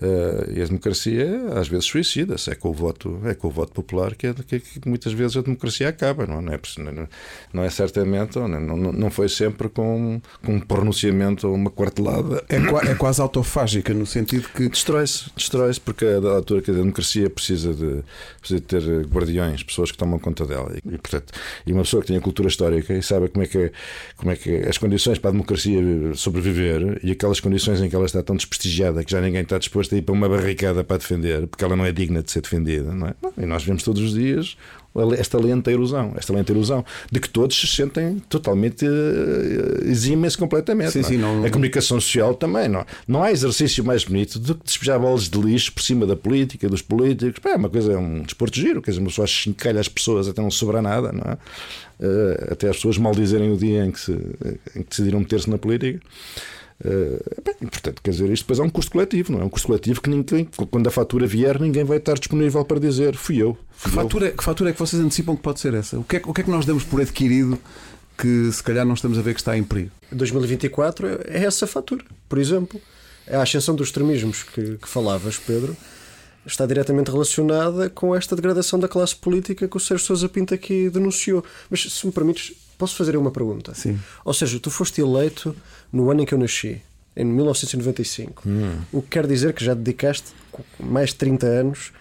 Eh, 0.00 0.52
e 0.56 0.62
a 0.62 0.64
democracia 0.66 1.26
às 1.54 1.68
vezes 1.68 1.86
suicida-se. 1.86 2.50
É 2.50 2.54
com 2.54 2.70
o 2.70 2.72
voto, 2.72 3.20
é 3.24 3.34
com 3.34 3.48
o 3.48 3.50
voto 3.50 3.72
popular 3.72 4.14
que, 4.14 4.28
é, 4.28 4.34
que, 4.34 4.60
que 4.60 4.88
muitas 4.88 5.12
vezes 5.12 5.36
a 5.36 5.42
democracia 5.42 5.88
acaba. 5.88 6.26
Não, 6.26 6.38
é, 6.38 6.60
não, 6.78 7.08
não 7.52 7.64
é 7.64 7.70
certamente, 7.70 8.38
não, 8.38 8.48
não, 8.48 8.76
não 8.92 9.10
foi 9.10 9.28
sempre 9.28 9.68
com, 9.68 10.20
com 10.44 10.54
um 10.54 10.60
pronunciamento 10.60 11.48
ou 11.48 11.54
uma 11.54 11.70
quartelada. 11.70 12.44
É, 12.48 12.56
é 12.90 12.94
quase 12.94 13.20
autofágica, 13.20 13.92
no 13.92 14.06
sentido 14.06 14.48
que 14.48 14.68
Destrói-se, 14.68 15.30
destrói-se, 15.36 15.80
porque 15.80 16.04
a 16.04 16.20
da 16.20 16.30
altura 16.30 16.62
que 16.62 16.70
a 16.70 16.74
democracia 16.74 17.28
precisa 17.28 17.74
de, 17.74 18.02
precisa 18.38 18.60
de 18.60 18.66
ter 18.66 19.06
guardiões, 19.06 19.62
pessoas 19.62 19.90
que 19.90 19.98
tomam 19.98 20.18
conta 20.18 20.46
dela. 20.46 20.72
E, 20.74 20.94
e, 20.94 20.98
portanto, 20.98 21.32
e 21.66 21.72
uma 21.72 21.82
pessoa 21.82 22.02
que 22.02 22.08
tem 22.08 22.16
a 22.16 22.20
cultura 22.20 22.48
histórica 22.48 22.94
e 22.94 23.02
sabe 23.02 23.28
como 23.28 23.44
é 23.44 23.46
que, 23.46 23.72
como 24.16 24.30
é 24.30 24.36
que 24.36 24.56
as 24.58 24.78
condições 24.78 25.18
para 25.18 25.30
a 25.30 25.32
democracia 25.32 25.80
sobreviver 26.14 27.00
e 27.02 27.10
aquelas 27.10 27.40
condições 27.40 27.80
em 27.80 27.88
que 27.88 27.96
ela 27.96 28.06
está 28.06 28.22
tão 28.22 28.36
desprestigiada 28.36 29.02
que 29.02 29.10
já 29.10 29.20
ninguém 29.20 29.42
está 29.42 29.58
disposto 29.58 29.87
a 29.94 29.98
ir 29.98 30.02
para 30.02 30.12
uma 30.14 30.28
barricada 30.28 30.82
para 30.84 30.96
defender, 30.98 31.46
porque 31.46 31.64
ela 31.64 31.76
não 31.76 31.84
é 31.84 31.92
digna 31.92 32.22
de 32.22 32.30
ser 32.30 32.40
defendida, 32.42 32.92
não 32.94 33.08
é? 33.08 33.14
E 33.36 33.46
nós 33.46 33.62
vemos 33.64 33.82
todos 33.82 34.02
os 34.02 34.14
dias 34.14 34.56
esta 35.16 35.38
lenta 35.38 35.70
ilusão, 35.70 36.14
esta 36.16 36.32
lenta 36.32 36.50
ilusão 36.50 36.84
de 37.12 37.20
que 37.20 37.28
todos 37.28 37.56
se 37.60 37.66
sentem 37.68 38.20
totalmente 38.28 38.84
uh, 38.84 39.84
eximem-se 39.84 40.36
completamente. 40.36 40.90
Sim, 40.90 40.98
não 41.00 41.04
é? 41.06 41.08
sim, 41.08 41.16
não- 41.18 41.44
A 41.44 41.50
comunicação 41.50 42.00
social 42.00 42.34
também. 42.34 42.68
Não, 42.68 42.84
não 43.06 43.22
há 43.22 43.30
exercício 43.30 43.84
mais 43.84 44.02
bonito 44.02 44.38
do 44.40 44.54
que 44.56 44.64
despejar 44.64 44.98
bolas 44.98 45.28
de 45.28 45.38
lixo 45.40 45.72
por 45.72 45.82
cima 45.82 46.04
da 46.06 46.16
política, 46.16 46.68
dos 46.68 46.82
políticos. 46.82 47.38
Pá, 47.38 47.50
é 47.50 47.56
uma 47.56 47.68
coisa, 47.70 47.92
é 47.92 47.96
um 47.98 48.22
desporto 48.22 48.58
giro, 48.58 48.82
quer 48.82 48.90
dizer, 48.90 49.00
uma 49.00 49.08
pessoa 49.08 49.26
chincalha 49.26 49.78
as 49.78 49.88
pessoas 49.88 50.26
até 50.26 50.42
não 50.42 50.50
sobrar 50.50 50.82
nada, 50.82 51.12
não 51.12 51.32
é? 51.32 51.38
Eh, 52.00 52.48
até 52.52 52.68
as 52.68 52.76
pessoas 52.76 52.98
maldizerem 52.98 53.52
o 53.52 53.56
dia 53.56 53.84
em 53.84 53.90
que, 53.92 54.00
se, 54.00 54.12
em 54.12 54.82
que 54.82 54.88
decidiram 54.90 55.20
meter-se 55.20 55.48
na 55.48 55.58
política. 55.58 56.00
Eh, 56.84 57.40
bem, 57.44 57.68
portanto, 57.68 58.00
quer 58.02 58.10
dizer, 58.12 58.30
isto 58.30 58.44
depois 58.44 58.58
é 58.60 58.62
um 58.62 58.70
custo 58.70 58.92
coletivo, 58.92 59.32
não 59.32 59.40
é? 59.40 59.44
Um 59.44 59.48
custo 59.48 59.66
coletivo 59.66 60.00
que 60.00 60.08
ninguém, 60.08 60.48
quando 60.70 60.86
a 60.86 60.90
fatura 60.90 61.26
vier, 61.26 61.60
ninguém 61.60 61.82
vai 61.84 61.98
estar 61.98 62.14
disponível 62.14 62.64
para 62.64 62.78
dizer 62.78 63.16
fui 63.16 63.36
eu. 63.42 63.54
que 63.54 63.60
Fui 63.90 63.90
eu. 63.90 63.94
fatura, 64.02 64.30
que 64.30 64.44
fatura 64.44 64.70
é 64.70 64.72
que 64.72 64.78
vocês 64.78 65.02
antecipam 65.02 65.34
que 65.36 65.42
pode 65.42 65.58
ser 65.60 65.74
essa? 65.74 65.98
O 65.98 66.04
que 66.04 66.16
é, 66.16 66.20
que- 66.20 66.28
o 66.30 66.32
que 66.32 66.40
é 66.40 66.44
que 66.44 66.50
nós 66.50 66.64
damos 66.64 66.84
por 66.84 67.00
adquirido 67.00 67.58
que 68.16 68.50
se 68.52 68.62
calhar 68.62 68.84
não 68.86 68.94
estamos 68.94 69.18
a 69.18 69.22
ver 69.22 69.34
que 69.34 69.40
está 69.40 69.56
em 69.58 69.62
perigo? 69.64 69.90
2024 70.12 71.06
é 71.26 71.44
essa 71.44 71.66
fatura, 71.66 72.04
por 72.28 72.38
exemplo. 72.38 72.80
A 73.30 73.42
ascensão 73.42 73.74
dos 73.74 73.88
extremismos 73.88 74.42
que, 74.44 74.76
que 74.78 74.88
falavas, 74.88 75.36
Pedro, 75.36 75.76
está 76.46 76.64
diretamente 76.64 77.10
relacionada 77.10 77.90
com 77.90 78.14
esta 78.14 78.34
degradação 78.34 78.78
da 78.78 78.88
classe 78.88 79.14
política 79.14 79.68
que 79.68 79.76
o 79.76 79.80
Sérgio 79.80 80.06
Sousa 80.06 80.28
Pinto 80.28 80.54
aqui 80.54 80.88
denunciou. 80.88 81.44
Mas 81.68 81.82
se 81.82 82.06
me 82.06 82.12
permites, 82.12 82.52
Posso 82.78 82.94
fazer 82.94 83.16
uma 83.16 83.32
pergunta? 83.32 83.74
Sim. 83.74 83.98
Ou 84.24 84.32
seja, 84.32 84.60
tu 84.60 84.70
foste 84.70 85.00
eleito 85.00 85.52
no 85.92 86.10
ano 86.10 86.22
em 86.22 86.26
que 86.26 86.34
eu 86.34 86.38
nasci, 86.38 86.80
em 87.16 87.24
1995. 87.24 88.42
O 88.92 89.02
que 89.02 89.08
quer 89.08 89.26
dizer 89.26 89.52
que 89.52 89.64
já 89.64 89.74
dedicaste 89.74 90.32
mais 90.78 91.10
de 91.10 91.16
30 91.16 91.46
anos 91.46 91.92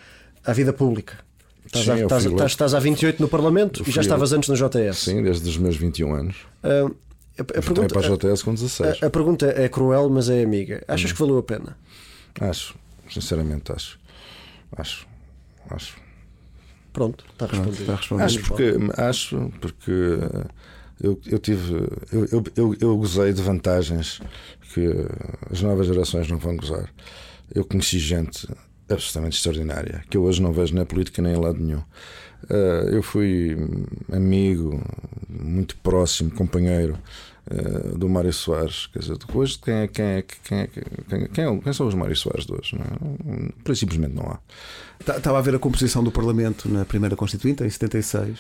à 0.44 0.54
vida 0.54 0.72
pública. 0.74 1.20
Estás, 1.66 1.84
Sim, 1.86 1.92
há, 1.92 1.98
eu 1.98 2.04
estás, 2.08 2.24
fui 2.24 2.32
estás, 2.34 2.52
estás 2.52 2.74
há 2.74 2.80
28 2.80 3.22
no 3.22 3.28
Parlamento 3.28 3.84
e 3.86 3.92
já 3.92 4.02
estavas 4.02 4.32
antes 4.32 4.48
na 4.50 4.56
JS. 4.56 4.98
Sim, 5.00 5.22
desde 5.22 5.50
os 5.50 5.58
meus 5.58 5.76
21 5.76 6.14
anos. 6.14 6.36
Ah, 6.64 6.90
a, 7.38 7.42
a 7.42 7.44
pergunta, 7.62 7.88
para 7.94 8.08
a 8.08 8.16
JS 8.18 8.42
com 8.44 8.54
16. 8.54 9.04
a- 9.04 9.06
a 9.06 9.10
pergunta 9.10 9.46
é 9.48 9.68
cruel, 9.68 10.10
mas 10.10 10.30
é 10.30 10.42
amiga. 10.44 10.84
Achas 10.88 11.12
que 11.12 11.20
valeu 11.20 11.38
a 11.38 11.44
pena? 11.44 11.78
Acho, 12.40 12.76
sinceramente 13.12 13.72
acho. 13.72 14.00
Acho. 14.78 15.06
Acho. 15.70 15.96
Pronto, 16.94 17.26
está 17.34 17.46
respondido. 17.48 17.82
está 17.82 17.96
respondido. 17.96 18.26
Acho 18.26 18.40
porque, 18.42 18.78
acho 19.02 19.52
porque 19.60 20.20
eu, 21.02 21.20
eu 21.26 21.40
tive. 21.40 21.74
Eu, 22.12 22.44
eu, 22.56 22.76
eu, 22.80 22.98
gozei 22.98 23.34
de 23.34 23.42
vantagens 23.42 24.20
que 24.74 24.88
as 25.52 25.62
novas 25.62 25.88
gerações 25.88 26.28
não 26.28 26.38
vão 26.38 26.56
gozar. 26.58 26.90
Eu 27.54 27.64
conheci 27.64 28.00
gente 28.00 28.48
absolutamente 28.90 29.38
extraordinária 29.38 30.04
que 30.10 30.18
eu 30.18 30.24
hoje 30.24 30.42
não 30.42 30.52
vejo 30.54 30.74
na 30.74 30.86
política 30.86 31.22
nem 31.22 31.34
em 31.34 31.38
lado 31.40 31.60
nenhum. 31.60 31.82
Eh, 32.50 32.90
eu 32.92 33.04
fui 33.04 33.58
amigo, 34.12 34.82
muito 35.28 35.76
próximo, 35.78 36.32
companheiro 36.32 36.98
eh, 37.50 37.98
do 37.98 38.08
Mário 38.08 38.32
Soares. 38.32 38.88
Quer 38.88 39.00
dizer, 39.00 39.18
hoje 39.34 39.60
quem, 39.60 39.74
é- 39.74 39.88
quem, 39.88 40.06
é- 40.06 40.22
quem, 40.22 40.58
é- 40.60 40.68
quem, 40.68 41.22
é- 41.24 41.28
quem, 41.28 41.44
é- 41.66 41.74
são 41.74 41.88
os 41.88 41.96
Mário 41.96 42.16
Soares 42.16 42.46
de 42.46 42.54
hoje? 42.54 42.76
Não 42.76 43.72
é? 43.72 43.76
Simplesmente 43.76 44.14
não 44.14 44.24
há. 44.30 44.40
Ta- 45.04 45.18
Estava 45.18 45.38
a 45.40 45.42
ver 45.42 45.56
a 45.56 45.60
composição 45.60 46.04
do 46.04 46.12
Parlamento 46.12 46.70
na 46.70 46.86
primeira 46.86 47.16
Constituinte, 47.16 47.64
em 47.64 47.70
76, 47.70 48.40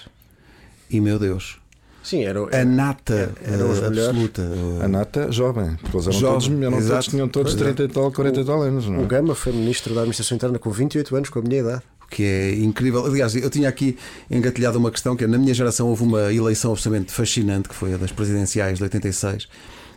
e 0.89 1.02
meu 1.02 1.20
Deus, 1.20 1.60
Sim, 2.08 2.24
era, 2.24 2.39
a 2.62 2.63
nata 2.63 3.34
eram 3.43 3.70
os 3.70 3.80
eh, 3.82 3.86
absoluta. 3.88 4.41
eh, 4.41 4.86
A 4.86 4.88
nata, 4.88 5.30
jovem, 5.32 5.76
porque 5.82 5.98
eles 5.98 6.08
eram 6.08 6.20
Jovem, 6.20 6.39
todos, 6.39 6.63
eram 6.63 6.80
todos, 6.88 7.08
tinham 7.08 7.28
todos 7.28 7.54
Pois 7.54 7.67
é. 7.67 7.74
30 7.74 7.84
e 7.84 7.88
tal, 7.93 8.12
40 8.13 8.39
e 8.39 8.46
tal 8.46 8.62
anos, 8.62 8.88
não 8.88 9.00
O 9.00 9.04
é? 9.04 9.08
Gama 9.08 9.36
foi 9.36 9.52
ministro 9.52 9.93
da 9.93 10.00
Administração 10.02 10.38
Interna 10.38 10.58
com 10.58 10.70
28 10.70 11.13
anos, 11.17 11.28
com 11.30 11.39
a 11.39 11.41
minha 11.41 11.60
idade. 11.60 11.82
o 12.06 12.08
que 12.08 12.24
é 12.24 12.56
incrível. 12.56 13.06
Aliás, 13.06 13.36
eu 13.36 13.50
tinha 13.50 13.67
aqui 13.67 13.98
engatilhado 14.32 14.78
uma 14.80 14.89
questão 14.89 15.17
que 15.17 15.26
é, 15.26 15.28
na 15.28 15.38
minha 15.38 15.54
geração 15.54 15.89
houve 15.89 16.04
uma 16.04 16.34
eleição 16.34 16.72
absolutamente 16.72 17.12
fascinante, 17.12 17.67
que 17.67 17.76
foi 17.76 17.93
a 17.93 17.98
das 17.98 18.13
presidenciais 18.13 18.78
de 18.78 18.84
86, 18.84 19.50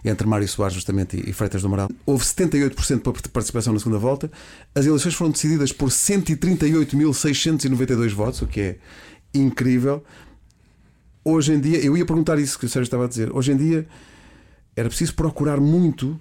entre 0.05 0.27
Mário 0.27 0.49
Soares 0.49 0.75
justamente 0.75 1.17
e 1.25 1.33
Freitas 1.33 1.63
do 1.63 1.69
Amaral. 1.69 1.89
Houve 2.05 2.25
78% 2.25 3.23
de 3.23 3.29
participação 3.29 3.73
na 3.73 3.79
segunda 3.79 3.99
volta. 3.99 4.29
As 4.75 4.85
eleições 4.85 5.15
foram 5.15 5.31
decididas 5.31 5.71
por 5.71 5.91
138.692 5.91 8.13
votos, 8.15 8.43
o 8.43 8.49
que 8.49 8.61
é 8.61 8.77
incrível. 9.33 10.03
Hoje 11.25 11.53
em 11.53 11.61
dia, 11.61 11.79
eu 11.85 11.97
ia 11.97 12.07
perguntar 12.07 12.39
isso 12.39 12.59
que 12.59 12.67
o 12.67 12.69
Sérgio 12.69 12.85
estava 12.85 13.05
a 13.05 13.09
dizer. 13.09 13.31
Hoje 13.35 13.53
em 13.53 13.57
dia 13.57 13.87
era 14.77 14.89
preciso 14.89 15.15
procurar 15.15 15.61
muito 15.61 16.19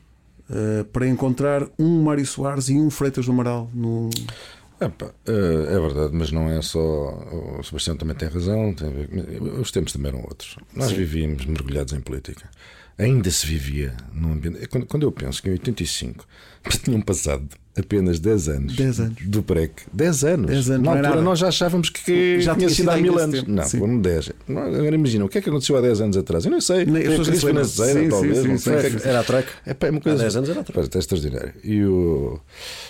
eh, 0.49 0.83
para 0.91 1.07
encontrar 1.07 1.67
um 1.77 2.03
Mário 2.03 2.25
Soares 2.25 2.69
e 2.69 2.73
um 2.73 2.89
Freitas 2.89 3.25
do 3.25 3.31
Amaral 3.31 3.69
no, 3.73 4.09
Epá, 4.81 5.11
eh, 5.27 5.75
é 5.75 5.79
verdade, 5.79 6.11
mas 6.13 6.31
não 6.31 6.49
é 6.49 6.61
só. 6.61 6.79
O 7.59 7.63
Sebastião 7.63 7.97
também 7.97 8.15
tem 8.15 8.29
razão, 8.29 8.73
tem 8.73 8.89
os 9.59 9.71
tempos 9.71 9.91
também 9.91 10.11
eram 10.11 10.21
outros. 10.21 10.55
Nós 10.73 10.91
vivíamos 10.91 11.45
mergulhados 11.45 11.91
em 11.93 11.99
política. 11.99 12.49
Ainda 12.99 13.31
se 13.31 13.47
vivia 13.47 13.95
num 14.13 14.33
ambiente. 14.33 14.67
Quando, 14.67 14.85
quando 14.85 15.03
eu 15.03 15.11
penso 15.11 15.41
que 15.41 15.47
em 15.49 15.53
85 15.53 16.25
tinham 16.83 16.99
passado 17.01 17.47
apenas 17.77 18.19
10 18.19 18.49
anos, 18.49 18.75
10 18.75 18.99
anos. 18.99 19.15
do 19.25 19.41
PREC, 19.41 19.83
10 19.93 20.23
anos. 20.25 20.47
10 20.51 20.69
anos, 20.71 20.83
Na 20.85 20.91
é 20.91 20.95
altura 20.95 21.09
nada. 21.11 21.21
nós 21.21 21.39
já 21.39 21.47
achávamos 21.47 21.89
que 21.89 22.41
Já 22.41 22.53
tinha 22.55 22.69
sido 22.69 22.89
há 22.91 22.97
mil 22.97 23.17
anos. 23.17 23.39
tempo, 23.39 23.49
Não, 23.49 23.63
sim. 23.63 23.79
foram 23.79 24.01
10. 24.01 24.31
Não, 24.49 24.63
Agora 24.63 24.93
imagina, 24.95 25.23
o 25.23 25.29
que 25.29 25.37
é 25.37 25.41
que 25.41 25.47
aconteceu 25.49 25.77
há 25.77 25.81
10 25.81 26.01
anos 26.01 26.17
atrás? 26.17 26.43
Eu 26.43 26.51
não 26.51 26.59
sei. 26.59 26.85
Nem- 26.85 27.03
a 27.07 27.09
pessoas 27.11 27.27
crise 27.29 27.41
Sim, 27.69 28.09
talvez. 28.09 28.37
sim, 28.39 28.47
não 28.49 28.57
sei 28.57 28.77
que 28.81 28.85
é 28.87 28.89
que- 28.89 29.07
Era 29.07 29.19
a 29.21 29.23
troca. 29.23 29.49
é 29.65 29.73
pá, 29.73 29.87
é 29.87 29.91
uma 29.91 30.01
coisa. 30.01 30.17
Há 30.17 30.21
10 30.23 30.35
anos 30.35 30.49
era 30.49 30.59
outra. 30.59 30.73
Pá, 30.73 30.81
é 30.93 30.99
extraordinário. 30.99 31.53
E 31.63 31.83
o, 31.85 32.41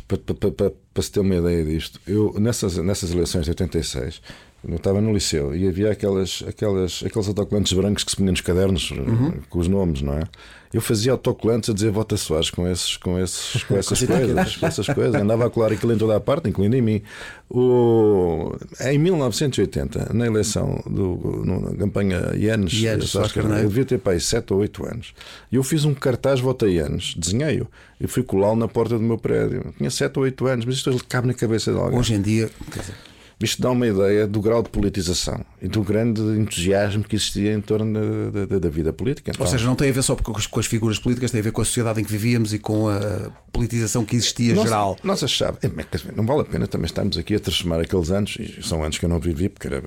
para, 0.08 0.17
para, 0.17 0.52
para, 0.52 0.72
para 0.91 1.04
se 1.04 1.12
ter 1.12 1.19
uma 1.19 1.36
ideia 1.36 1.63
disto, 1.63 2.02
eu 2.08 2.34
nessas, 2.39 2.78
nessas 2.78 3.12
eleições 3.12 3.43
de 3.45 3.52
86, 3.52 4.22
eu 4.67 4.76
estava 4.76 5.00
no 5.02 5.13
liceu 5.13 5.56
e 5.56 5.67
havia 5.67 5.91
aquelas, 5.91 6.43
aquelas, 6.48 7.04
aqueles 7.06 7.28
autocolantes 7.28 7.74
brancos 7.74 8.04
que 8.04 8.12
se 8.12 8.17
punham 8.17 8.32
nos 8.32 8.41
cadernos 8.41 8.91
Uhum. 8.91 9.34
com 9.50 9.60
os 9.60 9.67
nomes, 9.67 10.02
não 10.02 10.13
é? 10.13 10.24
Eu 10.72 10.82
fazia 10.82 11.12
autocolantes 11.13 11.67
a 11.72 11.74
dizer 11.74 11.89
Vota 11.89 12.15
Soares 12.15 12.52
com, 12.52 12.67
esses, 12.67 12.95
com, 12.98 13.17
esses, 13.17 13.63
com 13.65 13.76
essas 13.76 14.04
coisas, 14.04 14.56
com 14.58 14.67
essas 14.67 14.88
coisas. 14.88 15.15
Andava 15.15 15.48
a 15.48 15.50
colar 15.50 15.72
aquilo 15.72 15.93
em 15.93 15.98
toda 15.98 16.15
a 16.15 16.19
parte, 16.19 16.48
incluindo 16.48 16.76
em 16.76 16.82
mim. 16.82 17.02
O, 17.50 18.56
em 18.82 19.00
1980, 19.00 20.13
na 20.13 20.28
eleição 20.28 20.80
do, 20.86 21.43
na 21.43 21.76
campanha 21.76 22.34
Ianes, 22.36 22.74
Ianes, 22.74 23.10
Soares 23.10 23.32
Carneiro. 23.32 23.63
eu 23.63 23.69
devia 23.69 23.86
ter 23.86 23.98
pai 23.98 24.19
7 24.19 24.54
ou 24.54 24.60
8 24.60 24.86
anos. 24.86 25.13
E 25.52 25.56
eu 25.56 25.63
fiz 25.63 25.86
um 25.86 25.93
cartaz 25.95 26.39
Votei 26.39 26.78
anos, 26.78 27.15
desenhei-o. 27.17 27.67
E 28.00 28.06
fui 28.06 28.22
colá-lo 28.22 28.56
na 28.56 28.67
porta 28.67 28.95
do 28.95 29.04
meu 29.04 29.17
prédio. 29.17 29.74
Tinha 29.76 29.89
7 29.89 30.17
ou 30.17 30.24
8 30.26 30.45
anos, 30.45 30.65
mas 30.65 30.76
isto 30.76 31.06
cabe 31.10 31.28
na 31.28 31.34
cabeça 31.34 31.72
de 31.74 31.80
alguém. 31.80 31.98
Hoje 31.98 32.13
em 32.13 32.22
dia, 32.22 32.48
quer 32.72 32.80
dizer, 32.82 32.95
Isto 33.41 33.62
dá 33.62 33.71
uma 33.71 33.88
ideia 33.88 34.28
do 34.28 34.41
grau 34.41 34.62
de 34.62 34.69
politização 34.69 35.45
e 35.62 35.67
do 35.69 35.82
grande 35.82 36.19
entusiasmo 36.21 37.04
que 37.06 37.15
existia 37.15 37.54
em 37.54 37.62
torno 37.62 38.32
da, 38.32 38.45
da- 38.45 38.60
da 38.60 38.69
vida 38.69 38.91
política. 38.91 39.32
Então, 39.32 39.45
ou 39.45 39.49
seja, 39.49 39.65
não 39.65 39.75
tem 39.75 39.89
a 39.89 39.93
ver 39.93 40.04
só 40.04 40.13
com 40.15 40.36
as, 40.36 40.45
com 40.45 40.60
as 40.60 40.65
figuras 40.65 40.99
políticas, 40.99 41.32
tem 41.32 41.39
a 41.39 41.43
ver 41.43 41.52
com 41.54 41.62
a 41.62 41.65
sociedade 41.65 42.02
em 42.02 42.04
que 42.04 42.12
vivíamos 42.12 42.54
e 42.54 42.60
com 42.60 42.89
a 42.89 43.32
politização 43.54 44.04
que 44.04 44.15
existia 44.17 44.54
nós, 44.54 44.65
geral. 44.65 44.97
Nós 45.04 45.23
achávamos, 45.23 45.63
é, 45.63 45.71
não 46.15 46.25
vale 46.25 46.41
a 46.41 46.45
pena 46.45 46.67
também 46.67 46.86
estarmos 46.86 47.17
aqui 47.17 47.36
a 47.36 47.39
transformar 47.39 47.80
aqueles 47.80 48.12
anos, 48.12 48.36
e 48.39 48.62
são 48.62 48.84
anos 48.84 48.97
que 48.97 49.06
eu 49.06 49.10
não 49.10 49.19
vivi 49.19 49.47
porque 49.47 49.67
era 49.67 49.82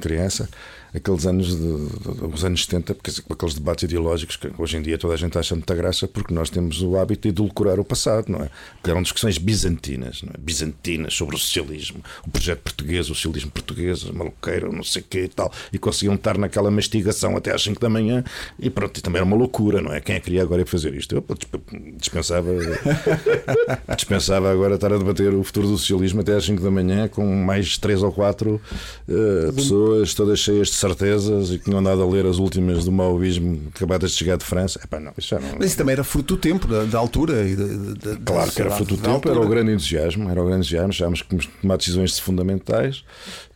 criança, 0.00 0.48
aqueles 0.94 1.26
anos 1.26 1.56
de, 1.56 2.28
dos 2.28 2.44
anos 2.44 2.64
70, 2.64 2.94
porque 2.94 3.10
com 3.22 3.32
aqueles 3.32 3.54
debates 3.54 3.84
ideológicos 3.84 4.36
que 4.36 4.50
hoje 4.58 4.76
em 4.76 4.82
dia 4.82 4.98
toda 4.98 5.14
a 5.14 5.16
gente 5.16 5.36
acha 5.38 5.54
muita 5.54 5.74
graça 5.74 6.06
porque 6.06 6.34
nós 6.34 6.50
temos 6.50 6.82
o 6.82 6.96
hábito 6.96 7.22
de 7.22 7.28
edulcorar 7.28 7.80
o 7.80 7.84
passado, 7.84 8.30
não 8.30 8.40
é? 8.40 8.50
Porque 8.74 8.90
eram 8.90 9.02
discussões 9.02 9.38
bizantinas, 9.38 10.22
não 10.22 10.32
é? 10.34 10.38
bizantinas 10.38 11.14
sobre 11.14 11.34
o 11.34 11.38
socialismo, 11.38 12.02
o 12.26 12.30
projeto 12.30 12.60
português, 12.60 13.08
o 13.08 13.14
socialismo 13.14 13.50
português, 13.50 14.06
a 14.08 14.12
maluqueira, 14.12 14.70
não 14.70 14.84
sei 14.84 15.02
o 15.02 15.04
quê 15.08 15.24
e 15.24 15.28
tal, 15.28 15.52
e 15.72 15.78
conseguiam 15.78 16.14
estar 16.14 16.36
naquela 16.36 16.70
mastigação 16.70 17.36
até 17.36 17.54
às 17.54 17.62
5 17.62 17.80
da 17.80 17.88
manhã 17.88 18.22
e 18.58 18.68
pronto, 18.68 18.98
e 18.98 19.02
também 19.02 19.18
era 19.18 19.26
uma 19.26 19.36
loucura, 19.36 19.80
não 19.80 19.92
é? 19.92 20.00
Quem 20.00 20.16
é 20.16 20.18
que 20.18 20.26
queria 20.26 20.42
agora 20.42 20.64
fazer 20.66 20.94
isto? 20.94 21.14
Eu 21.14 21.24
dispensava, 21.96 22.50
dispensava 23.96 24.52
agora 24.52 24.74
estar 24.74 24.92
a 24.92 24.98
debater 24.98 25.34
o 25.34 25.42
futuro 25.42 25.68
do 25.68 25.78
socialismo 25.78 26.20
até 26.20 26.34
às 26.34 26.44
5 26.44 26.62
da 26.62 26.70
manhã 26.70 27.08
com 27.08 27.26
mais 27.26 27.76
3 27.78 28.02
ou 28.02 28.12
4 28.12 28.60
pessoas 29.54 30.14
todas 30.14 30.38
cheias 30.38 30.68
de 30.68 30.74
certezas 30.82 31.50
e 31.50 31.58
que 31.58 31.64
tinham 31.64 31.78
andado 31.78 32.02
a 32.02 32.06
ler 32.06 32.26
as 32.26 32.36
últimas 32.38 32.84
do 32.84 32.92
maoísmo 32.92 33.60
acabadas 33.74 34.10
de 34.12 34.18
chegar 34.18 34.36
de 34.36 34.44
França. 34.44 34.80
Epá, 34.84 35.00
não, 35.00 35.12
isso 35.16 35.34
não. 35.34 35.56
Mas 35.58 35.68
isso 35.68 35.76
também 35.78 35.94
era 35.94 36.04
fruto 36.04 36.34
do 36.34 36.40
tempo, 36.40 36.66
da, 36.68 36.84
da 36.84 36.98
altura. 36.98 37.48
E 37.48 37.56
da- 37.56 38.12
da 38.12 38.16
Claro 38.24 38.52
que 38.52 38.60
era 38.60 38.70
fruto 38.72 38.96
do 38.96 39.02
tempo, 39.02 39.28
era 39.28 39.40
o 39.40 39.48
grande 39.48 39.72
entusiasmo, 39.72 40.28
era 40.28 40.40
o 40.42 40.44
grande 40.44 40.60
entusiasmo, 40.66 40.90
achámos 40.90 41.22
que 41.22 41.48
tomar 41.62 41.76
decisões 41.78 42.18
fundamentais 42.18 43.04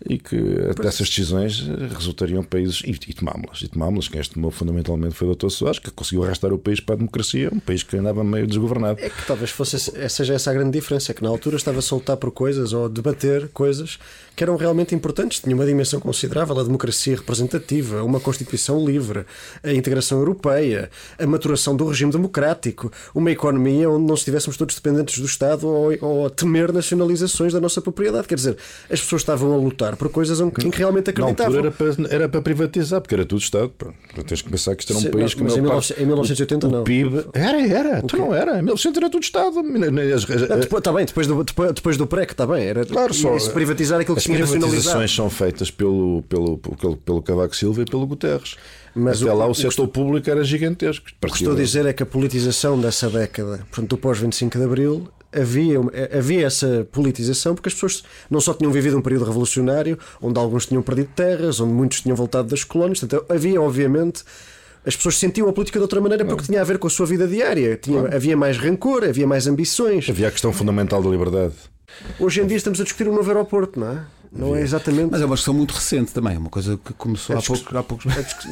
e 0.09 0.19
que 0.19 0.37
dessas 0.81 1.09
decisões 1.09 1.67
eh, 1.69 1.95
resultariam 1.95 2.43
países 2.43 2.83
e, 2.85 2.91
e 2.91 3.13
tomámos-las. 3.15 3.63
E 3.63 3.69
tomámos-las. 3.69 4.09
Quem 4.09 4.21
as 4.21 4.29
tomou 4.29 4.51
fundamentalmente 4.51 5.15
foi 5.15 5.29
o 5.29 5.35
Dr. 5.35 5.49
Soares, 5.51 5.79
que 5.79 5.91
conseguiu 5.91 6.25
arrastar 6.25 6.53
o 6.53 6.59
país 6.59 6.81
para 6.81 6.95
a 6.95 6.99
democracia, 6.99 7.51
um 7.53 7.59
país 7.59 7.83
que 7.83 7.97
andava 7.97 8.23
meio 8.23 8.47
desgovernado. 8.47 9.01
É 9.01 9.09
que 9.11 9.27
talvez 9.27 9.51
fosse 9.51 9.77
seja 10.09 10.35
essa 10.35 10.51
a 10.51 10.55
grande 10.55 10.71
diferença, 10.71 11.13
é 11.13 11.15
que 11.15 11.23
na 11.23 11.29
altura 11.29 11.57
estava 11.57 11.79
a 11.81 11.83
soltar 11.83 12.17
por 12.17 12.31
coisas 12.31 12.73
ou 12.73 12.85
a 12.87 12.89
debater 12.89 13.49
coisas 13.49 13.99
que 14.37 14.45
eram 14.45 14.55
realmente 14.57 14.95
importantes, 14.95 15.41
tinha 15.41 15.55
uma 15.57 15.65
dimensão 15.65 15.99
considerável, 15.99 16.59
a 16.61 16.63
democracia 16.63 17.17
representativa, 17.17 18.03
uma 18.03 18.21
Constituição 18.21 18.85
livre, 18.85 19.25
a 19.65 19.73
integração 19.73 20.19
europeia, 20.19 20.91
a 21.19 21.27
maturação 21.27 21.75
do 21.75 21.87
regime 21.87 22.13
democrático, 22.13 22.93
uma 23.15 23.31
economia 23.31 23.89
onde 23.89 24.07
não 24.07 24.15
estivéssemos 24.15 24.57
todos 24.59 24.75
dependentes 24.75 25.19
do 25.19 25.25
Estado 25.27 25.67
ou, 25.67 25.91
ou 26.03 26.27
a 26.27 26.31
temer 26.31 26.71
nacionalizações 26.73 27.53
da 27.55 27.61
nossa 27.61 27.81
propriedade. 27.81 28.29
Quer 28.29 28.35
dizer, 28.35 28.57
as 28.91 29.01
pessoas 29.01 29.23
estavam 29.23 29.55
a 29.55 29.57
lutar 29.57 29.97
por 29.97 30.11
coisas 30.11 30.39
em 30.39 30.51
que 30.51 30.69
realmente 30.69 31.07
Na 31.07 31.11
acreditavam. 31.13 31.57
altura 31.57 31.75
era 31.87 31.95
para, 32.05 32.15
era 32.15 32.29
para 32.29 32.43
privatizar, 32.43 33.01
porque 33.01 33.15
era 33.15 33.25
tudo 33.25 33.41
Estado. 33.41 33.71
pá. 33.71 33.87
Tens 34.27 34.43
que 34.43 34.51
pensar 34.51 34.77
que 34.77 34.83
isto 34.83 34.91
era 34.93 34.99
um 34.99 35.03
Sim, 35.03 35.11
país 35.11 35.31
não, 35.35 35.39
que 35.39 35.45
mas 35.45 35.57
em 35.57 35.61
maior 35.63 35.81
19- 35.81 35.89
parte- 35.89 36.03
em 36.03 36.07
1980 36.07 36.67
o 36.67 36.71
não. 36.71 36.85
PIB. 36.85 37.25
Era, 37.33 37.67
era. 37.67 38.03
Tu 38.03 38.17
não 38.19 38.35
era. 38.35 38.59
Em 38.59 38.63
1900 38.63 38.99
era 39.03 39.11
tudo 39.11 39.23
Estado. 39.23 39.59
As- 39.61 40.31
as- 40.31 40.49
Não, 40.49 40.59
depois, 40.61 40.83
tá 40.83 40.93
bem, 40.93 41.07
depois 41.07 41.27
do, 41.27 41.43
depois, 41.43 41.73
depois 41.73 41.97
do 41.97 42.07
PREC, 42.07 42.33
está 42.33 42.47
bem. 42.47 42.65
Era, 42.67 42.85
Claro, 42.85 43.15
só- 43.15 43.37
privatizar 43.51 43.99
aquilo 44.01 44.17
que 44.17 44.26
As 44.35 44.51
privatizações 44.51 45.15
são 45.15 45.31
feitas 45.31 45.71
pelo, 45.71 46.23
pelo, 46.29 46.59
pelo, 46.59 46.97
pelo 46.97 47.23
Cavaco 47.23 47.55
Silva 47.57 47.83
e 47.83 47.85
pelo 47.85 48.07
Guterres. 48.07 48.57
Mas 48.95 49.23
Até 49.23 49.31
o- 49.33 49.37
lá 49.37 49.47
o, 49.47 49.51
o 49.51 49.55
setor 49.55 49.89
público 49.89 50.29
era 50.31 50.43
gigantesco. 50.43 51.07
O 51.23 51.27
que 51.27 51.35
estou 51.35 51.53
a 51.53 51.57
dizer 51.57 51.85
é 51.87 51.93
que 51.93 52.03
a 52.03 52.07
politização 52.07 52.81
dessa 52.81 53.09
década, 53.11 53.59
portanto, 53.71 53.91
do 53.91 53.99
pós-25 53.99 54.57
de 54.57 54.65
Abril, 54.65 55.09
havia, 55.33 55.79
havia 56.17 56.47
essa 56.47 56.87
politização 56.91 57.55
porque 57.55 57.69
as 57.69 57.75
pessoas 57.75 58.03
não 58.31 58.41
só 58.41 58.55
tinham 58.55 58.73
vivido 58.73 58.97
um 58.97 59.03
período 59.03 59.27
revolucionário, 59.27 59.99
onde 60.21 60.39
alguns 60.39 60.65
tinham 60.67 60.83
perdido 60.83 61.11
terras, 61.15 61.61
onde 61.61 61.75
muitos 61.75 62.01
tinham 62.01 62.17
voltado 62.17 62.49
das 62.49 62.65
colónias, 62.65 63.01
portanto, 63.01 63.27
havia, 63.29 63.61
obviamente. 63.61 64.25
As 64.85 64.95
pessoas 64.95 65.17
sentiam 65.19 65.49
a 65.49 65.53
política 65.53 65.81
de 65.81 65.83
outra 65.83 66.01
maneira 66.01 66.25
porque 66.25 66.45
tinha 66.45 66.61
a 66.61 66.65
ver 66.65 66.79
com 66.79 66.87
a 66.87 66.91
sua 66.91 67.05
vida 67.07 67.27
diária. 67.27 67.77
Tinha, 67.77 68.03
Havia 68.15 68.37
mais 68.37 68.57
rancor, 68.57 69.03
havia 69.03 69.27
mais 69.27 69.49
ambições. 69.49 70.09
Havia 70.09 70.29
a 70.29 70.31
questão 70.31 70.53
fundamental 70.53 71.03
da 71.03 71.11
liberdade. 71.11 71.55
Hoje 72.21 72.41
em 72.41 72.47
dia 72.47 72.57
estamos 72.57 72.81
a 72.81 72.85
discutir 72.85 73.09
um 73.09 73.15
novo 73.15 73.29
aeroporto, 73.29 73.81
não 73.81 73.91
é? 73.91 74.05
Não 74.33 74.55
é 74.57 74.63
exatamente. 74.63 75.09
Mas 75.11 75.21
é 75.21 75.25
uma 75.25 75.35
discussão 75.35 75.55
muito 75.55 75.73
recente 75.73 76.13
também, 76.13 76.35
é 76.35 76.39
uma 76.39 76.51
coisa 76.51 76.79
que 76.83 76.93
começou 76.95 77.35
A 77.35 77.39
há, 77.39 77.41
discuss- 77.41 77.61
pouco, 77.63 77.79
há 77.79 77.83
poucos 77.83 78.07
É 78.17 78.23
discuss- 78.23 78.47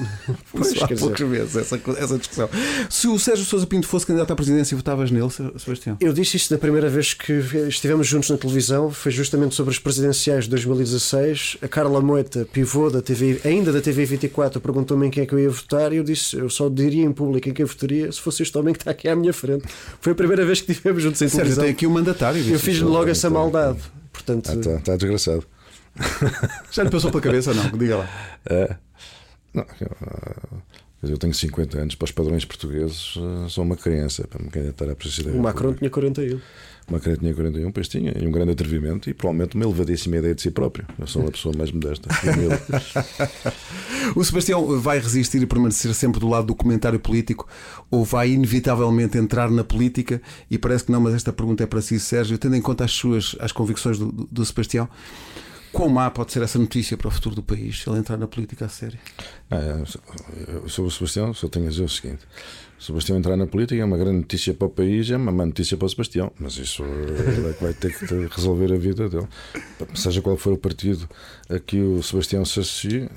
Pois, 0.53 0.69
Começou 0.73 0.85
há 0.85 0.89
poucos 0.99 1.21
meses 1.29 1.57
essa, 1.57 1.81
essa 1.99 2.19
discussão. 2.19 2.49
Se 2.91 3.09
o 3.09 3.19
Sérgio 3.19 3.45
Sousa 3.45 3.67
Pinto 3.67 3.87
fosse 3.87 4.07
candidato 4.07 4.33
à 4.33 4.37
presidência, 4.37 4.77
votavas 4.77 5.11
nele, 5.11 5.29
Sebastião? 5.59 5.97
Eu 6.01 6.13
disse 6.13 6.37
isso 6.37 6.51
da 6.51 6.59
primeira 6.59 6.89
vez 6.89 7.15
que 7.15 7.33
estivemos 7.69 8.07
juntos 8.07 8.31
na 8.31 8.37
televisão, 8.37 8.91
foi 8.91 9.13
justamente 9.13 9.55
sobre 9.55 9.73
as 9.73 9.79
presidenciais 9.79 10.45
de 10.45 10.51
2016. 10.51 11.59
A 11.63 11.69
Carla 11.69 12.01
Moita, 12.01 12.47
pivô 12.53 12.91
da 12.91 13.03
TV, 13.03 13.41
ainda 13.45 13.73
da 13.73 13.81
TV 13.81 14.05
24, 14.05 14.61
perguntou-me 14.61 15.07
em 15.07 15.11
quem 15.11 15.23
é 15.23 15.27
que 15.27 15.35
eu 15.35 15.39
ia 15.39 15.51
votar 15.51 15.93
e 15.93 15.97
eu 15.97 16.05
disse: 16.05 16.37
eu 16.37 16.49
só 16.51 16.69
diria 16.69 17.05
em 17.05 17.13
público 17.13 17.49
em 17.49 17.53
quem 17.53 17.63
eu 17.63 17.69
votaria 17.69 18.11
se 18.13 18.21
fosse 18.21 18.43
este 18.43 18.57
homem 18.59 18.73
que 18.75 18.81
está 18.81 18.91
aqui 18.91 19.09
à 19.09 19.17
minha 19.17 19.33
frente. 19.33 19.65
Foi 20.01 20.13
a 20.13 20.15
primeira 20.17 20.45
vez 20.45 20.61
que 20.61 20.73
estivemos 20.73 21.03
juntos 21.03 21.21
em 21.21 21.29
Sérgio, 21.29 21.39
televisão. 21.39 21.65
tem 21.65 21.73
aqui 21.73 21.87
um 21.87 21.91
mandatário. 21.91 22.39
Eu 22.39 22.45
disse. 22.45 22.59
fiz 22.59 22.81
logo 22.81 23.09
essa 23.11 23.29
então, 23.29 23.41
maldade. 23.41 23.79
Portanto, 24.13 24.51
Ah, 24.51 24.55
está 24.55 24.79
tá 24.79 24.97
desgraçado. 24.97 25.45
Já 26.71 26.83
lhe 26.83 26.91
passou 26.91 27.11
pela 27.11 27.23
cabeça 27.23 27.51
ou 27.51 27.57
não? 27.57 27.71
Diga 27.71 27.99
lá. 27.99 28.09
É. 28.47 28.77
Não, 29.53 29.65
eu, 29.81 29.97
ah, 30.03 30.57
eu 31.03 31.19
tenho 31.19 31.35
50 31.35 31.79
anos, 31.79 31.95
para 31.95 32.07
os 32.07 32.11
padrões 32.11 32.45
portugueses, 32.45 33.15
ah, 33.19 33.49
sou 33.49 33.65
uma 33.65 33.77
criança 33.77 34.27
para 34.27 34.43
me 34.43 34.51
candidatar 34.51 34.91
à 34.91 34.95
presidência. 34.95 35.39
o 35.39 35.43
Macron 35.43 35.75
tinha 35.75 35.91
41. 35.91 36.41
O 36.87 36.93
Macron 36.93 37.17
tinha 37.17 37.33
41, 37.33 37.73
pois 37.73 37.89
tinha, 37.89 38.13
e 38.17 38.27
um 38.27 38.31
grande 38.31 38.53
atrevimento 38.53 39.09
e 39.09 39.15
provavelmente 39.15 39.55
uma 39.55 39.65
elevadíssima 39.65 40.17
ideia 40.19 40.35
de 40.35 40.43
si 40.43 40.51
próprio. 40.51 40.87
Eu 40.99 41.07
sou 41.07 41.23
uma 41.23 41.31
pessoa 41.31 41.55
mais 41.57 41.71
modesta. 41.71 42.09
O 44.15 44.23
Sebastião 44.23 44.79
vai 44.81 44.99
resistir 44.99 45.43
e 45.43 45.47
permanecer 45.47 45.93
sempre 45.95 46.21
do 46.21 46.29
lado 46.29 46.49
do 46.49 46.55
comentário 46.55 47.01
político 47.01 47.49
ou 47.91 48.05
vai 48.05 48.31
inevitavelmente 48.31 49.17
entrar 49.17 49.51
na 49.51 49.65
política? 49.65 50.21
E 50.51 50.59
parece 50.59 50.85
que 50.85 50.93
não, 50.93 51.01
mas 51.01 51.15
esta 51.15 51.33
pergunta 51.33 51.65
é 51.65 51.67
para 51.67 51.81
si, 51.81 51.99
Sérgio. 51.99 52.37
Tendo 52.37 52.55
em 52.55 52.61
conta 52.61 52.85
as 52.85 52.93
suas 52.93 53.35
as 53.41 53.51
convicções 53.51 53.99
do, 53.99 54.13
do, 54.13 54.29
do 54.31 54.45
Sebastião, 54.45 54.89
quão 55.75 55.89
má 55.89 56.11
pode 56.11 56.33
ser 56.33 56.43
essa 56.43 56.59
notícia 56.59 56.97
para 56.97 57.09
o 57.09 57.11
futuro 57.11 57.35
do 57.35 57.43
país 57.43 57.83
se 57.83 57.91
ele 57.91 57.99
entrar 57.99 58.17
na 58.17 58.27
política 58.27 58.65
a 58.65 58.69
sério? 58.69 58.99
Ah, 59.51 59.83
sou 60.67 60.87
o 60.87 60.91
Sebastião, 60.91 61.35
só 61.35 61.49
tenho 61.49 61.67
a 61.67 61.71
dizer 61.71 61.83
o 61.83 61.89
seguinte: 61.89 62.21
o 62.79 62.83
Sebastião 62.83 63.19
entrar 63.19 63.37
na 63.37 63.47
política 63.47 63.81
é 63.81 63.85
uma 63.85 63.99
grande 63.99 64.19
notícia 64.19 64.55
para 64.55 64.67
o 64.67 64.71
país, 64.71 65.11
é 65.11 65.17
uma 65.17 65.33
má 65.33 65.45
notícia 65.45 65.77
para 65.77 65.87
o 65.87 65.89
Sebastião, 65.89 66.33
mas 66.39 66.57
isso 66.57 66.83
ele 66.85 67.51
é 67.51 67.53
que 67.53 67.63
vai 67.63 67.75
ter 67.75 67.93
que 67.99 68.35
resolver 68.35 68.73
a 68.73 68.77
vida 68.79 69.09
dele. 69.09 69.27
Seja 69.95 70.23
qual 70.23 70.37
for 70.37 70.53
o 70.53 70.59
partido 70.59 71.09
a 71.49 71.59
que 71.59 71.81
o 71.81 72.03
Sebastião 72.03 72.45
se 72.45 72.61
associe, 72.61 73.09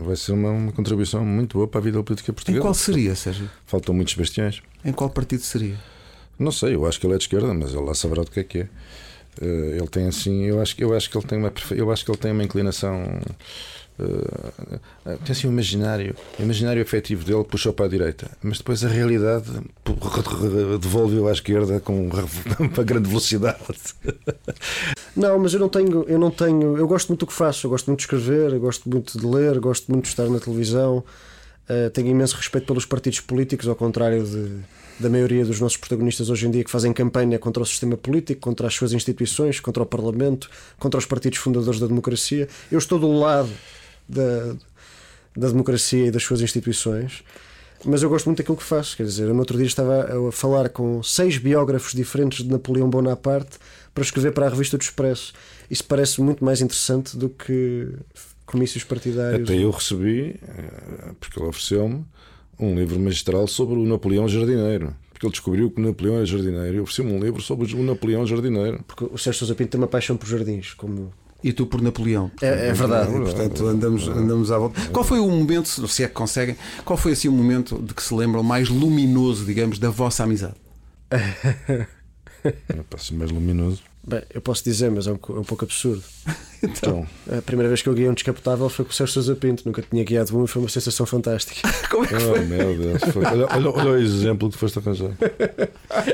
vai 0.00 0.16
ser 0.16 0.32
uma, 0.32 0.50
uma 0.50 0.72
contribuição 0.72 1.24
muito 1.24 1.54
boa 1.54 1.66
para 1.68 1.80
a 1.80 1.82
vida 1.82 2.02
política 2.02 2.30
Em 2.30 2.34
portuguesa. 2.34 2.62
qual 2.62 2.74
seria, 2.74 3.14
Sérgio? 3.14 3.50
Faltam 3.66 3.94
muitos 3.94 4.14
Sebastiães. 4.14 4.62
Em 4.84 4.92
qual 4.92 5.10
partido 5.10 5.42
seria? 5.42 5.76
Não 6.38 6.52
sei, 6.52 6.74
eu 6.74 6.86
acho 6.86 7.00
que 7.00 7.06
ele 7.06 7.14
é 7.14 7.18
de 7.18 7.24
esquerda, 7.24 7.52
mas 7.54 7.72
ele 7.72 7.82
lá 7.82 7.94
saberá 7.94 8.22
do 8.22 8.30
que 8.30 8.40
é 8.40 8.44
que 8.44 8.58
é. 8.60 8.68
Eh, 9.40 9.76
ele 9.78 9.88
tem 9.88 10.06
assim, 10.08 10.44
eu 10.44 10.60
acho 10.60 10.74
eu 10.78 10.94
acho 10.94 11.10
que 11.10 11.16
ele 11.16 11.26
tem 11.26 11.38
uma 11.38 11.52
eu 11.70 11.90
acho 11.90 12.04
que 12.04 12.10
ele 12.10 12.18
tem 12.18 12.32
uma 12.32 12.44
inclinação 12.44 13.20
eh, 13.98 15.16
tem 15.24 15.32
assim 15.32 15.46
um 15.46 15.52
imaginário, 15.52 16.14
o 16.38 16.42
imaginário 16.42 16.82
afetivo 16.82 17.24
dele 17.24 17.44
puxou 17.44 17.72
para 17.72 17.86
a 17.86 17.88
direita, 17.88 18.30
mas 18.42 18.58
depois 18.58 18.84
a 18.84 18.88
realidade 18.88 19.46
devolveu 20.80 21.28
à 21.28 21.32
esquerda 21.32 21.80
com 21.80 22.08
uma 22.08 22.84
grande 22.84 23.08
velocidade. 23.08 23.58
Não, 25.16 25.38
mas 25.38 25.54
eu 25.54 25.60
não 25.60 25.70
tenho, 25.70 26.04
eu 26.06 26.18
não 26.18 26.30
tenho, 26.30 26.76
eu 26.76 26.86
gosto 26.86 27.08
muito 27.08 27.20
do 27.20 27.26
que 27.26 27.32
faço, 27.32 27.66
eu 27.66 27.70
gosto 27.70 27.86
muito 27.86 28.00
de 28.00 28.04
escrever, 28.04 28.52
eu 28.52 28.60
gosto 28.60 28.86
muito 28.86 29.18
de 29.18 29.26
ler, 29.26 29.58
gosto 29.58 29.90
muito 29.90 30.04
de 30.04 30.10
estar 30.10 30.28
na 30.28 30.38
televisão, 30.38 31.02
eh, 31.66 31.88
tenho 31.88 32.08
imenso 32.08 32.36
respeito 32.36 32.66
pelos 32.66 32.84
partidos 32.84 33.20
políticos, 33.20 33.66
ao 33.66 33.74
contrário 33.74 34.22
de, 34.22 34.60
da 34.98 35.10
maioria 35.10 35.44
dos 35.44 35.60
nossos 35.60 35.76
protagonistas 35.76 36.30
hoje 36.30 36.46
em 36.46 36.50
dia 36.50 36.64
que 36.64 36.70
fazem 36.70 36.92
campanha 36.92 37.38
contra 37.38 37.62
o 37.62 37.66
sistema 37.66 37.96
político, 37.96 38.40
contra 38.40 38.66
as 38.66 38.74
suas 38.74 38.92
instituições, 38.92 39.60
contra 39.60 39.82
o 39.82 39.86
Parlamento, 39.86 40.48
contra 40.78 40.98
os 40.98 41.06
partidos 41.06 41.38
fundadores 41.38 41.78
da 41.78 41.86
democracia. 41.86 42.48
Eu 42.70 42.78
estou 42.78 42.98
do 42.98 43.12
lado 43.12 43.50
da, 44.08 44.56
da 45.36 45.48
democracia 45.48 46.06
e 46.06 46.10
das 46.10 46.22
suas 46.22 46.40
instituições. 46.40 47.22
Mas 47.84 48.02
eu 48.02 48.08
gosto 48.08 48.26
muito 48.26 48.38
daquilo 48.38 48.56
que 48.56 48.62
faço. 48.62 48.96
Quer 48.96 49.04
dizer, 49.04 49.24
eu 49.24 49.34
no 49.34 49.40
outro 49.40 49.56
dia 49.56 49.66
estava 49.66 50.28
a 50.28 50.32
falar 50.32 50.70
com 50.70 51.02
seis 51.02 51.36
biógrafos 51.38 51.92
diferentes 51.92 52.44
de 52.44 52.50
Napoleão 52.50 52.88
Bonaparte 52.88 53.58
para 53.94 54.02
escrever 54.02 54.32
para 54.32 54.46
a 54.46 54.48
revista 54.48 54.78
do 54.78 54.82
Expresso. 54.82 55.32
Isso 55.70 55.84
parece 55.84 56.20
muito 56.20 56.44
mais 56.44 56.60
interessante 56.60 57.16
do 57.16 57.28
que 57.28 57.92
comícios 58.46 58.84
partidários. 58.84 59.48
Até 59.48 59.58
eu 59.62 59.70
recebi, 59.70 60.40
eh, 60.42 61.12
porque 61.20 61.38
ele 61.38 61.48
ofereceu-me, 61.48 62.04
um 62.58 62.74
livro 62.74 62.98
magistral 62.98 63.46
sobre 63.46 63.74
o 63.76 63.84
Napoleão 63.84 64.28
Jardineiro. 64.28 64.94
Porque 65.12 65.24
ele 65.26 65.32
descobriu 65.32 65.70
que 65.70 65.80
o 65.80 65.84
Napoleão 65.84 66.16
era 66.16 66.26
jardineiro 66.26 66.76
e 66.76 66.80
ofereceu-me 66.80 67.10
um 67.10 67.18
livro 67.18 67.40
sobre 67.40 67.74
o 67.74 67.82
Napoleão 67.82 68.26
Jardineiro. 68.26 68.84
Porque 68.86 69.04
o 69.04 69.16
Sérgio 69.16 69.38
Sousa 69.38 69.54
Pinto 69.54 69.70
tem 69.70 69.80
uma 69.80 69.86
paixão 69.86 70.14
por 70.14 70.28
jardins, 70.28 70.74
como 70.74 71.10
E 71.42 71.54
tu 71.54 71.64
por 71.66 71.80
Napoleão. 71.80 72.30
É- 72.42 72.68
é 72.68 72.72
verdade. 72.74 73.10
E, 73.16 73.20
portanto, 73.20 73.66
andamos, 73.66 74.08
andamos 74.08 74.50
à 74.52 74.58
volta. 74.58 74.78
Qual 74.92 75.02
foi 75.02 75.18
o 75.18 75.26
momento, 75.30 75.88
se 75.88 76.02
é 76.04 76.06
que 76.08 76.12
conseguem, 76.12 76.54
qual 76.84 76.98
foi 76.98 77.12
assim 77.12 77.28
o 77.28 77.32
momento 77.32 77.78
de 77.82 77.94
que 77.94 78.02
se 78.02 78.12
lembram 78.12 78.42
mais 78.42 78.68
luminoso, 78.68 79.46
digamos, 79.46 79.78
da 79.78 79.88
vossa 79.88 80.24
amizade? 80.24 80.54
É 82.68 82.82
para 82.88 82.98
ser 82.98 83.14
mais 83.14 83.30
luminoso. 83.30 83.80
Bem, 84.08 84.22
eu 84.32 84.40
posso 84.40 84.62
dizer, 84.62 84.88
mas 84.90 85.06
é 85.08 85.12
um, 85.12 85.18
é 85.30 85.32
um 85.40 85.44
pouco 85.44 85.64
absurdo. 85.64 86.02
Então, 86.62 87.06
A 87.30 87.42
primeira 87.42 87.68
vez 87.68 87.82
que 87.82 87.88
eu 87.88 87.92
guiei 87.92 88.08
um 88.08 88.14
descapotável 88.14 88.68
foi 88.70 88.84
com 88.86 88.90
o 88.90 88.94
Sérgio 88.94 89.12
Sousa 89.12 89.36
Pinto, 89.36 89.62
nunca 89.66 89.82
tinha 89.82 90.02
guiado 90.02 90.36
um 90.36 90.44
e 90.44 90.48
foi 90.48 90.62
uma 90.62 90.68
sensação 90.70 91.04
fantástica. 91.04 91.68
Como 91.90 92.04
é 92.04 92.08
que 92.08 92.14
oh 92.14 92.42
meu 92.44 92.76
Deus, 92.76 93.02
foi- 93.12 93.24
olha, 93.24 93.46
olha, 93.54 93.70
olha 93.70 93.90
o 93.90 93.96
exemplo 93.98 94.50
que 94.50 94.56
foste 94.56 94.78
arranjar. 94.78 95.10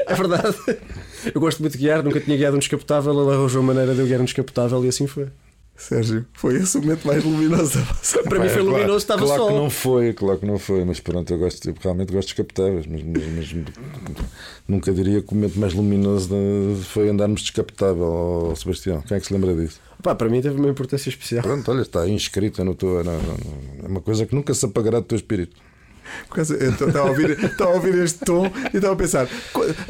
É 0.06 0.14
verdade. 0.14 0.56
Eu 1.32 1.40
gosto 1.40 1.60
muito 1.60 1.72
de 1.72 1.78
guiar, 1.78 2.02
nunca 2.02 2.20
tinha 2.20 2.36
guiado 2.36 2.56
um 2.56 2.58
descapotável, 2.58 3.12
ele 3.12 3.32
arranjou 3.34 3.62
maneira 3.62 3.94
de 3.94 4.00
eu 4.00 4.06
guiar 4.06 4.20
um 4.20 4.24
descapotável 4.24 4.84
e 4.84 4.88
assim 4.88 5.06
foi. 5.06 5.28
Sérgio, 5.76 6.24
foi 6.34 6.56
esse 6.56 6.78
o 6.78 6.80
momento 6.82 7.04
mais 7.06 7.24
luminoso 7.24 7.74
da 7.78 7.84
vossa 7.84 8.22
Para 8.22 8.38
mim 8.38 8.48
foi 8.48 8.60
É, 8.60 8.64
claro- 8.64 8.70
luminoso, 8.76 8.96
estava 8.98 9.22
claro 9.24 9.40
sol. 9.42 9.48
que 9.50 9.54
não 9.56 9.70
foi, 9.70 10.12
claro 10.12 10.38
que 10.38 10.46
não 10.46 10.58
foi, 10.58 10.84
mas 10.84 11.00
pronto, 11.00 11.32
eu 11.32 11.38
gosto, 11.38 11.68
eu 11.68 11.74
realmente 11.80 12.12
gosto 12.12 12.28
de 12.28 12.34
descapotáveis, 12.34 12.86
mas, 12.86 13.02
mas- 13.02 13.52
mas 13.52 13.54
nunca 14.68 14.92
diria 14.92 15.20
que 15.22 15.32
o 15.32 15.34
momento 15.34 15.58
mais 15.58 15.72
luminoso 15.74 16.28
foi 16.84 17.08
andarmos 17.08 17.40
descapotável 17.42 18.04
ao 18.04 18.56
Sebastião. 18.56 19.02
Quem 19.02 19.16
é 19.16 19.20
que 19.20 19.26
se 19.26 19.32
lembra 19.32 19.54
disso? 19.56 19.80
Pá, 20.02 20.14
para 20.14 20.28
mim 20.28 20.40
teve 20.40 20.56
uma 20.58 20.68
importância 20.68 21.08
especial. 21.08 21.42
Pronto, 21.42 21.70
olha, 21.70 21.82
está 21.82 22.02
aí 22.02 22.12
inscrita 22.12 22.62
no 22.64 22.74
teu. 22.74 23.00
É 23.00 23.86
uma 23.86 24.00
coisa 24.00 24.24
que 24.26 24.34
nunca 24.34 24.52
se 24.54 24.64
apagará 24.64 25.00
do 25.00 25.06
teu 25.06 25.16
espírito. 25.16 25.56
Por 26.28 26.36
causa- 26.36 26.54
eu 26.54 26.70
Estava 26.70 26.98
a, 27.00 27.04
ouvir, 27.04 27.30
estava 27.30 27.70
a 27.70 27.74
ouvir 27.74 27.94
este 28.02 28.18
tom 28.24 28.46
e 28.72 28.76
estava 28.76 28.94
a 28.94 28.96
pensar. 28.96 29.28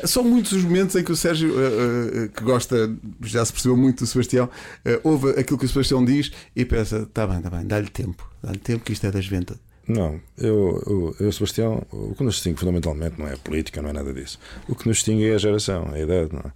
São 0.04 0.24
muitos 0.24 0.52
os 0.52 0.64
momentos 0.64 0.96
em 0.96 1.04
que 1.04 1.12
o 1.12 1.16
Sérgio, 1.16 1.52
eh, 1.60 2.24
eh, 2.24 2.28
que 2.34 2.42
gosta, 2.44 2.94
já 3.22 3.44
se 3.44 3.52
percebeu 3.52 3.76
muito 3.76 4.00
do 4.00 4.06
Sebastião, 4.06 4.48
eh, 4.84 5.00
ouve 5.04 5.30
aquilo 5.30 5.58
que 5.58 5.64
o 5.64 5.68
Sebastião 5.68 6.04
diz 6.04 6.32
e 6.54 6.64
pensa: 6.64 6.98
está 6.98 7.26
bem, 7.26 7.38
está 7.38 7.50
bem, 7.50 7.66
dá-lhe 7.66 7.88
tempo, 7.88 8.28
dá-lhe 8.42 8.58
tempo 8.58 8.84
que 8.84 8.92
isto 8.92 9.06
é 9.06 9.10
das 9.10 9.26
ventas. 9.26 9.56
Não, 9.88 10.20
eu, 10.38 10.80
eu, 10.86 11.16
eu, 11.26 11.32
Sebastião, 11.32 11.82
o 11.90 12.14
que 12.14 12.22
nos 12.22 12.34
distingue 12.34 12.58
fundamentalmente 12.60 13.18
não 13.18 13.26
é 13.26 13.34
a 13.34 13.38
política, 13.38 13.82
não 13.82 13.90
é 13.90 13.92
nada 13.92 14.12
disso. 14.12 14.38
O 14.68 14.74
que 14.76 14.86
nos 14.86 14.98
distingue 14.98 15.26
é 15.26 15.34
a 15.34 15.38
geração, 15.38 15.90
é 15.92 16.00
a 16.00 16.02
idade, 16.04 16.32
não 16.32 16.40
é? 16.40 16.52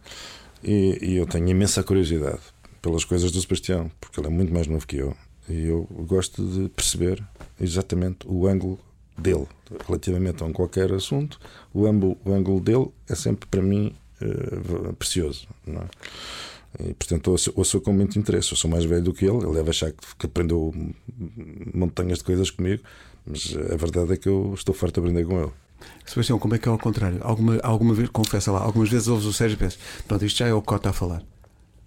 E, 0.62 0.98
e 1.02 1.16
eu 1.16 1.26
tenho 1.26 1.48
imensa 1.48 1.82
curiosidade 1.82 2.38
pelas 2.80 3.04
coisas 3.04 3.32
do 3.32 3.40
Sebastião, 3.40 3.90
porque 4.00 4.20
ele 4.20 4.28
é 4.28 4.30
muito 4.30 4.52
mais 4.54 4.66
novo 4.68 4.86
que 4.86 4.96
eu. 4.98 5.16
E 5.48 5.66
eu 5.66 5.88
gosto 6.08 6.44
de 6.44 6.68
perceber 6.68 7.22
exatamente 7.60 8.18
o 8.26 8.46
ângulo 8.46 8.78
dele 9.18 9.46
relativamente 9.86 10.42
a 10.42 10.46
um 10.46 10.52
qualquer 10.52 10.92
assunto. 10.92 11.38
O 11.72 11.86
ângulo, 11.86 12.16
o 12.24 12.32
ângulo 12.32 12.60
dele 12.60 12.88
é 13.08 13.14
sempre 13.14 13.48
para 13.48 13.62
mim 13.62 13.94
eh, 14.20 14.92
precioso, 14.98 15.48
não 15.66 15.82
é? 15.82 15.86
E, 16.88 16.94
portanto, 16.94 17.30
ouço, 17.30 17.52
ouço 17.56 17.80
com 17.80 17.92
muito 17.92 18.18
interesse. 18.18 18.52
Eu 18.52 18.56
sou 18.56 18.70
mais 18.70 18.84
velho 18.84 19.02
do 19.02 19.12
que 19.12 19.24
ele. 19.24 19.38
Ele 19.38 19.54
deve 19.54 19.70
achar 19.70 19.90
que, 19.92 20.16
que 20.18 20.26
aprendeu 20.26 20.74
montanhas 21.74 22.18
de 22.18 22.24
coisas 22.24 22.50
comigo, 22.50 22.82
mas 23.26 23.56
a 23.72 23.76
verdade 23.76 24.12
é 24.12 24.16
que 24.16 24.28
eu 24.28 24.52
estou 24.54 24.74
farto 24.74 24.94
de 24.94 25.00
aprender 25.00 25.26
com 25.26 25.40
ele. 25.40 25.52
Sebastião, 26.04 26.38
como 26.38 26.54
é 26.54 26.58
que 26.58 26.68
é 26.68 26.72
ao 26.72 26.78
contrário? 26.78 27.18
Alguma, 27.22 27.58
alguma 27.62 27.94
vez, 27.94 28.08
confessa 28.10 28.52
lá, 28.52 28.60
algumas 28.60 28.88
vezes 28.88 29.08
ouves 29.08 29.26
o 29.26 29.32
Sérgio 29.32 29.56
e 29.56 29.58
pensas: 29.58 29.78
pronto, 30.06 30.24
isto 30.24 30.38
já 30.38 30.46
é 30.46 30.54
o 30.54 30.62
Cota 30.62 30.90
a 30.90 30.92
falar. 30.92 31.22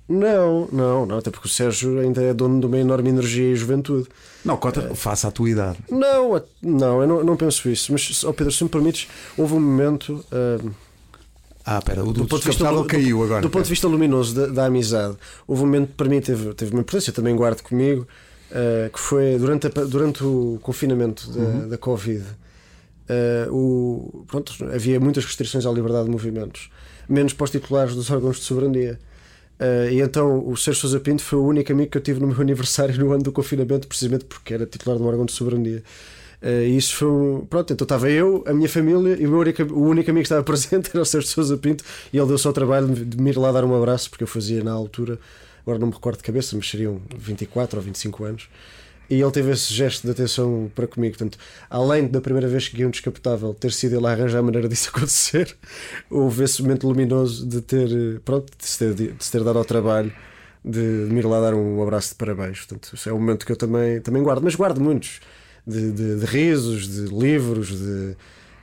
Não, 0.09 0.67
não, 0.71 1.05
não, 1.05 1.17
até 1.19 1.29
porque 1.29 1.47
o 1.47 1.51
Sérgio 1.51 1.99
ainda 1.99 2.21
é 2.21 2.33
dono 2.33 2.59
de 2.59 2.65
uma 2.65 2.77
enorme 2.79 3.09
energia 3.09 3.51
e 3.51 3.55
juventude. 3.55 4.07
Não, 4.43 4.57
Cota, 4.57 4.95
faça 4.95 5.27
a 5.27 5.31
tua 5.31 5.49
idade. 5.49 5.77
Não, 5.89 6.41
não, 6.63 7.01
eu 7.01 7.07
não, 7.07 7.23
não 7.23 7.37
penso 7.37 7.69
isso. 7.69 7.91
Mas, 7.91 8.23
oh 8.23 8.33
Pedro, 8.33 8.51
se 8.51 8.63
me 8.63 8.69
permites, 8.69 9.07
houve 9.37 9.53
um 9.53 9.59
momento. 9.59 10.25
ah, 10.31 10.57
Ah, 11.63 11.81
pera, 11.81 12.01
o 12.03 12.07
do, 12.07 12.23
do 12.23 12.27
ponto 12.27 12.41
de 12.41 12.47
vista 12.47 12.69
lu- 12.71 12.85
caiu 12.85 13.17
do, 13.19 13.23
agora. 13.25 13.41
do 13.43 13.49
ponto 13.51 13.63
de 13.65 13.69
vista 13.69 13.87
luminoso 13.87 14.33
da, 14.33 14.47
da 14.47 14.65
amizade, 14.65 15.15
houve 15.47 15.61
um 15.61 15.65
momento 15.67 15.89
que 15.89 15.93
para 15.93 16.09
mim 16.09 16.19
teve, 16.21 16.53
teve 16.55 16.71
uma 16.71 16.81
importância, 16.81 17.13
também 17.13 17.35
guardo 17.35 17.61
comigo, 17.61 18.07
eh, 18.49 18.89
que 18.91 18.99
foi 18.99 19.37
durante, 19.37 19.67
a 19.67 19.69
durante 19.69 20.23
o 20.23 20.57
confinamento 20.63 21.29
da, 21.31 21.39
Uhum. 21.39 21.67
da 21.69 21.77
Covid. 21.77 22.23
eh, 23.07 23.47
o, 23.51 24.23
pronto, 24.27 24.53
havia 24.73 24.99
muitas 24.99 25.23
restrições 25.25 25.65
à 25.67 25.71
liberdade 25.71 26.05
de 26.05 26.11
movimentos, 26.11 26.71
menos 27.07 27.33
para 27.33 27.43
os 27.45 27.51
titulares 27.51 27.93
dos 27.93 28.09
órgãos 28.09 28.37
de 28.37 28.43
soberania. 28.43 28.99
Eh, 29.59 29.89
e 29.93 30.01
então 30.01 30.47
o 30.47 30.55
Sérgio 30.55 30.81
Sousa 30.81 30.99
Pinto 30.99 31.21
foi 31.21 31.39
o 31.39 31.45
único 31.45 31.71
amigo 31.71 31.91
que 31.91 31.97
eu 31.97 32.01
tive 32.01 32.19
no 32.19 32.27
meu 32.27 32.39
aniversário 32.41 32.97
no 32.99 33.11
ano 33.11 33.23
do 33.23 33.31
confinamento, 33.31 33.87
precisamente 33.87 34.25
porque 34.25 34.53
era 34.53 34.65
titular 34.65 34.97
de 34.97 35.03
um 35.03 35.07
órgão 35.07 35.25
de 35.25 35.31
soberania. 35.33 35.83
Eh, 36.41 36.67
E 36.69 36.77
isso 36.77 36.95
foi. 36.95 37.45
Pronto, 37.49 37.73
então 37.73 37.85
estava 37.85 38.09
eu, 38.09 38.43
a 38.47 38.53
minha 38.53 38.69
família 38.69 39.17
e 39.19 39.25
o, 39.27 39.29
meu 39.29 39.39
único, 39.39 39.63
o 39.63 39.83
único 39.89 40.09
amigo 40.09 40.23
que 40.23 40.27
estava 40.27 40.43
presente 40.45 40.89
era 40.93 41.01
o 41.01 41.05
Sérgio 41.05 41.29
Sousa 41.29 41.57
Pinto 41.57 41.83
e 42.13 42.17
ele 42.17 42.27
deu 42.27 42.37
só 42.37 42.49
o 42.49 42.53
trabalho 42.53 42.87
de 42.87 43.21
me 43.21 43.31
ir 43.31 43.37
lá 43.37 43.51
dar 43.51 43.63
um 43.65 43.75
abraço 43.75 44.09
porque 44.09 44.23
eu 44.23 44.27
fazia 44.27 44.63
na 44.63 44.71
altura 44.71 45.19
agora 45.69 45.79
não 45.79 45.87
me 45.87 45.93
recordo 45.93 46.17
de 46.17 46.23
cabeça, 46.23 46.55
mas 46.55 46.67
seriam 46.67 46.99
24 47.15 47.77
ou 47.77 47.83
25 47.83 48.23
anos. 48.25 48.49
E 49.09 49.19
ele 49.19 49.31
teve 49.31 49.51
esse 49.51 49.73
gesto 49.73 50.05
de 50.05 50.11
atenção 50.11 50.71
para 50.75 50.85
comigo. 50.85 51.17
Portanto, 51.17 51.37
além 51.69 52.07
da 52.07 52.21
primeira 52.21 52.47
vez 52.47 52.67
que 52.67 52.75
guiei 52.75 52.85
um 52.85 52.91
descapotável 52.91 53.53
ter 53.53 53.71
sido 53.71 53.97
ele 53.97 54.05
a 54.05 54.11
arranjar 54.11 54.39
a 54.39 54.43
maneira 54.43 54.69
disso 54.69 54.89
acontecer, 54.93 55.55
houve 56.09 56.43
esse 56.43 56.61
momento 56.61 56.87
luminoso 56.87 57.47
de 57.47 57.61
ter, 57.61 58.19
pronto, 58.23 58.51
de 58.55 58.65
se 58.65 58.77
ter, 58.77 58.93
de 58.93 59.15
se 59.19 59.31
ter 59.31 59.43
dado 59.43 59.57
ao 59.57 59.65
trabalho 59.65 60.13
de, 60.63 61.07
de 61.07 61.13
me 61.13 61.19
ir 61.19 61.25
lá 61.25 61.41
dar 61.41 61.53
um 61.53 61.81
abraço 61.81 62.09
de 62.09 62.15
parabéns. 62.15 62.59
Portanto, 62.59 62.95
é 63.05 63.13
um 63.13 63.19
momento 63.19 63.45
que 63.45 63.51
eu 63.51 63.55
também, 63.55 63.99
também 64.01 64.21
guardo, 64.21 64.43
mas 64.43 64.55
guardo 64.55 64.79
muitos 64.79 65.19
de, 65.65 65.91
de, 65.91 66.19
de 66.19 66.25
risos, 66.25 66.87
de 66.87 67.05
livros, 67.13 67.69
de, 67.69 68.15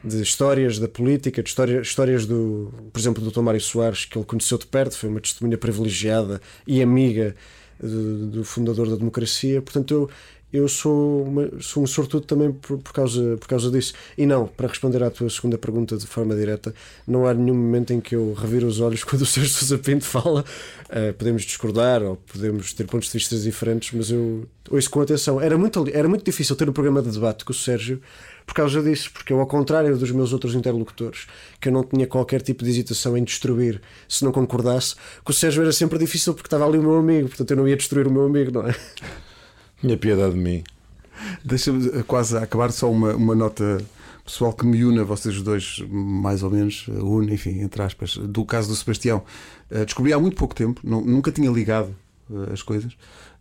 de 0.05 0.23
histórias 0.23 0.79
da 0.79 0.89
política, 0.89 1.43
de 1.43 1.49
história, 1.49 1.81
histórias 1.81 2.27
do, 2.27 2.73
por 2.93 2.99
exemplo, 2.99 3.23
do 3.23 3.31
Dr. 3.31 3.41
Mário 3.41 3.61
Soares, 3.61 4.05
que 4.05 4.17
ele 4.19 4.25
conheceu 4.25 4.59
de 4.59 4.67
perto, 4.67 4.97
foi 4.97 5.09
uma 5.09 5.21
testemunha 5.21 5.59
privilegiada 5.59 6.41
e 6.67 6.83
amiga 6.83 7.35
do, 7.79 8.27
do 8.27 8.45
fundador 8.45 8.89
da 8.89 8.97
democracia. 8.97 9.61
Portanto, 9.63 9.93
eu, 9.93 10.11
eu 10.57 10.69
sou, 10.69 11.25
uma, 11.25 11.51
sou 11.61 11.83
um 11.83 11.87
sortudo 11.87 12.27
também 12.27 12.53
por, 12.53 12.79
por, 12.79 12.92
causa, 12.92 13.37
por 13.38 13.49
causa 13.49 13.71
disso. 13.71 13.95
E 14.16 14.27
não, 14.27 14.47
para 14.47 14.69
responder 14.69 15.03
à 15.03 15.11
tua 15.11 15.29
segunda 15.29 15.59
pergunta 15.59 15.97
de 15.97 16.07
forma 16.07 16.35
direta, 16.35 16.75
não 17.07 17.27
há 17.27 17.35
nenhum 17.35 17.55
momento 17.55 17.92
em 17.92 18.01
que 18.01 18.16
eu 18.16 18.33
reviro 18.35 18.66
os 18.66 18.81
olhos 18.81 19.03
quando 19.05 19.23
o 19.23 19.27
Sérgio 19.27 19.53
Sousa 19.53 19.79
Pinto 19.79 20.05
fala. 20.05 20.45
Uh, 20.85 21.12
podemos 21.14 21.42
discordar 21.42 22.03
ou 22.03 22.16
podemos 22.16 22.73
ter 22.73 22.87
pontos 22.87 23.09
de 23.09 23.12
vista 23.14 23.37
diferentes, 23.37 23.90
mas 23.92 24.11
eu 24.11 24.47
ouço 24.71 24.90
com 24.90 25.01
atenção. 25.01 25.40
Era 25.40 25.59
muito, 25.59 25.85
era 25.92 26.09
muito 26.09 26.25
difícil 26.25 26.55
ter 26.57 26.69
um 26.69 26.73
programa 26.73 27.03
de 27.03 27.11
debate 27.11 27.45
com 27.45 27.53
o 27.53 27.55
Sérgio 27.55 28.01
por 28.47 28.55
causa 28.55 28.81
disso, 28.81 29.11
porque 29.12 29.33
eu, 29.33 29.40
ao 29.40 29.47
contrário 29.47 29.97
dos 29.97 30.11
meus 30.12 30.33
outros 30.33 30.55
interlocutores, 30.55 31.27
que 31.61 31.69
eu 31.69 31.73
não 31.73 31.83
tinha 31.83 32.07
qualquer 32.07 32.40
tipo 32.40 32.62
de 32.62 32.71
hesitação 32.71 33.16
em 33.16 33.25
destruir 33.25 33.83
se 34.09 34.25
não 34.25 34.31
concordasse, 34.31 34.95
com 35.25 35.33
o 35.33 35.35
Sérgio 35.35 35.62
era 35.62 35.73
sempre 35.73 35.99
difícil 35.99 36.33
porque 36.33 36.47
estava 36.47 36.64
ali 36.64 36.79
o 36.79 36.83
meu 36.83 36.97
amigo, 36.97 37.29
portanto 37.29 37.51
eu 37.51 37.57
não 37.57 37.66
ia 37.66 37.77
destruir 37.77 38.07
o 38.07 38.11
meu 38.11 38.25
amigo, 38.25 38.53
não 38.53 38.69
é? 38.69 38.75
Tinha 39.81 39.97
piedade 39.97 40.35
de 40.35 40.41
mim. 40.41 40.65
Deixa-me 41.45 41.89
eh, 41.89 42.03
quase 42.07 42.37
acabar 42.37 42.71
só 42.73 42.91
uma, 42.91 43.15
uma 43.15 43.35
nota 43.35 43.79
pessoal 44.25 44.53
que 44.53 44.67
me 44.67 44.85
une 44.85 45.01
a 45.01 45.05
vocês 45.05 45.41
dois, 45.41 45.83
mais 45.89 46.43
ou 46.43 46.51
menos, 46.51 46.87
eh, 46.89 47.01
une, 47.01 47.33
enfim, 47.33 47.61
entre 47.61 47.83
aspas, 47.83 48.17
do 48.17 48.45
caso 48.45 48.69
do 48.69 48.75
Sebastião. 48.75 49.23
Uh, 49.71 49.85
descobri 49.85 50.12
há 50.12 50.19
muito 50.19 50.37
pouco 50.37 50.55
tempo, 50.55 50.81
não, 50.85 51.01
nunca 51.01 51.31
tinha 51.31 51.51
ligado 51.51 51.95
uh, 52.29 52.53
as 52.53 52.62
coisas. 52.62 52.93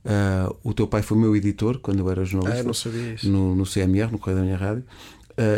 Uh, 0.06 0.56
o 0.64 0.74
teu 0.74 0.88
pai 0.88 1.02
foi 1.02 1.18
meu 1.18 1.36
editor 1.36 1.80
quando 1.80 2.00
eu 2.00 2.10
era 2.10 2.24
jornalista. 2.24 2.62
Ah, 2.62 2.66
não 2.66 2.74
sabia 2.74 3.14
isso. 3.14 3.30
No, 3.30 3.56
no 3.56 3.64
CMR, 3.66 4.12
no 4.12 4.20
Correio 4.20 4.38
da 4.38 4.44
Minha 4.46 4.58
Rádio. 4.58 4.84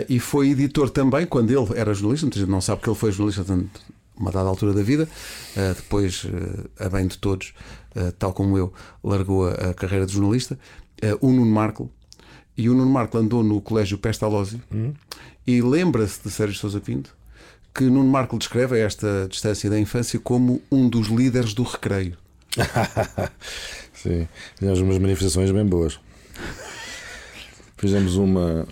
e 0.08 0.20
foi 0.20 0.50
editor 0.50 0.90
também 0.90 1.26
quando 1.26 1.52
ele 1.52 1.80
era 1.80 1.94
jornalista. 1.94 2.26
Muita 2.26 2.40
gente 2.40 2.50
não 2.50 2.62
sabe 2.62 2.82
que 2.82 2.90
ele 2.90 2.96
foi 2.96 3.12
jornalista 3.12 3.44
uma 4.18 4.32
dada 4.32 4.50
altura 4.50 4.74
da 4.74 4.82
vida. 4.82 5.08
depois, 5.76 6.26
a 6.80 6.90
bem 6.90 7.08
de 7.08 7.18
todos, 7.18 7.54
tal 8.20 8.34
como 8.34 8.58
eu, 8.58 8.74
largou 9.04 9.48
a, 9.48 9.52
a 9.52 9.74
carreira 9.74 10.06
de 10.06 10.14
jornalista. 10.14 10.58
o 11.22 11.32
Nuno 11.32 11.52
Marco 11.52 11.92
e 12.58 12.70
o 12.70 12.74
Nuno 12.74 12.92
Marco 12.92 13.18
andou 13.18 13.44
no 13.44 13.62
Colégio 13.62 13.98
Pestalozzi 13.98 14.62
hum. 14.74 14.94
e 15.46 15.62
lembra-se 15.62 16.24
de 16.24 16.32
Sérgio 16.32 16.58
Sousa 16.58 16.80
Pinto 16.80 17.16
que 17.78 17.84
Nuno 17.84 18.10
Marco 18.10 18.40
descreve 18.40 18.80
esta 18.80 19.28
distância 19.30 19.70
da 19.70 19.80
infância 19.80 20.20
como 20.20 20.60
um 20.72 20.90
dos 20.90 21.10
líderes 21.10 21.54
do 21.54 21.62
recreio. 21.62 22.18
Sim, 23.94 24.28
fizemos 24.56 24.80
umas 24.80 24.98
manifestações 24.98 25.52
bem 25.52 25.64
boas. 25.64 26.00
Fizemos 27.78 28.16
uma. 28.16 28.68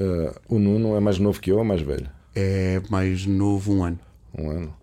Uh, 0.00 0.34
o 0.48 0.58
Nuno 0.58 0.96
é 0.96 1.00
mais 1.00 1.18
novo 1.18 1.38
que 1.38 1.50
eu 1.50 1.58
ou 1.58 1.64
mais 1.64 1.82
velho? 1.82 2.08
É 2.34 2.80
mais 2.88 3.26
novo 3.26 3.74
um 3.74 3.84
ano. 3.84 3.98
Um 4.36 4.50
ano. 4.50 4.74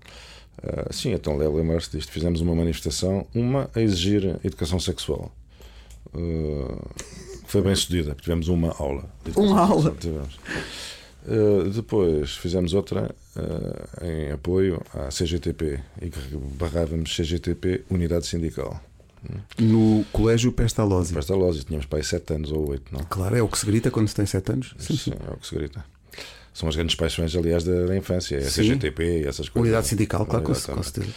Uh, 0.66 0.92
sim, 0.92 1.12
então 1.12 1.38
lembrar-se 1.38 1.92
disto. 1.92 2.12
Fizemos 2.12 2.42
uma 2.42 2.56
manifestação, 2.56 3.28
uma 3.36 3.70
a 3.76 3.82
exigir 3.82 4.40
educação 4.44 4.80
sexual. 4.80 5.32
Uh, 6.14 6.90
foi 7.46 7.62
bem 7.62 7.76
sucedida, 7.76 8.16
tivemos 8.20 8.48
uma 8.48 8.74
aula. 8.80 9.06
Uma 9.36 9.62
aula? 9.62 9.96
Tivemos. 10.00 10.36
Uh, 11.28 11.70
depois 11.70 12.38
fizemos 12.38 12.74
outra 12.74 13.14
uh, 13.36 14.06
em 14.06 14.32
apoio 14.32 14.82
à 14.94 15.10
CGTP 15.10 15.80
e 16.02 16.10
que 16.10 16.20
barrávamos 16.38 17.16
CGTP 17.16 17.84
Unidade 17.90 18.26
Sindical. 18.26 18.80
No 19.58 20.06
Colégio 20.12 20.52
Pestalozzi. 20.52 21.14
Pestalozzi, 21.14 21.64
tínhamos 21.64 21.88
para 21.88 22.00
aí 22.00 22.04
7 22.04 22.34
anos 22.34 22.52
ou 22.52 22.70
8, 22.70 22.94
não? 22.94 23.04
Claro, 23.10 23.36
é 23.36 23.42
o 23.42 23.48
que 23.48 23.58
se 23.58 23.66
grita 23.66 23.90
quando 23.90 24.08
se 24.08 24.16
tem 24.16 24.26
7 24.26 24.52
anos. 24.52 24.76
Sim, 24.78 24.98
sim, 24.98 25.12
é 25.12 25.34
o 25.34 25.38
que 25.38 25.48
se 25.48 25.56
grita. 25.56 25.84
São 26.56 26.70
as 26.70 26.76
grandes 26.78 26.96
paixões, 26.96 27.36
aliás, 27.36 27.66
da, 27.66 27.86
da 27.86 27.98
infância, 27.98 28.38
é 28.38 28.48
a 28.48 28.50
CGTP 28.50 29.24
e 29.24 29.28
essas 29.28 29.50
coisas. 29.50 29.68
Unidade 29.68 29.88
Sindical, 29.88 30.26
claro, 30.26 30.46
com 30.46 30.54
certeza. 30.56 31.14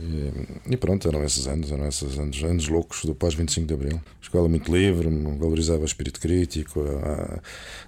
E, 0.00 0.72
e, 0.74 0.76
pronto, 0.76 1.06
eram 1.06 1.24
esses 1.24 1.46
anos, 1.46 1.70
eram 1.70 1.86
esses 1.86 2.18
anos, 2.18 2.42
anos 2.42 2.66
loucos 2.66 3.04
do 3.04 3.14
pós-25 3.14 3.66
de 3.66 3.74
Abril. 3.74 4.00
Escola 4.20 4.48
muito 4.48 4.74
livre, 4.76 5.08
valorizava 5.38 5.82
o 5.82 5.84
espírito 5.84 6.18
crítico, 6.18 6.80
a, 6.82 7.40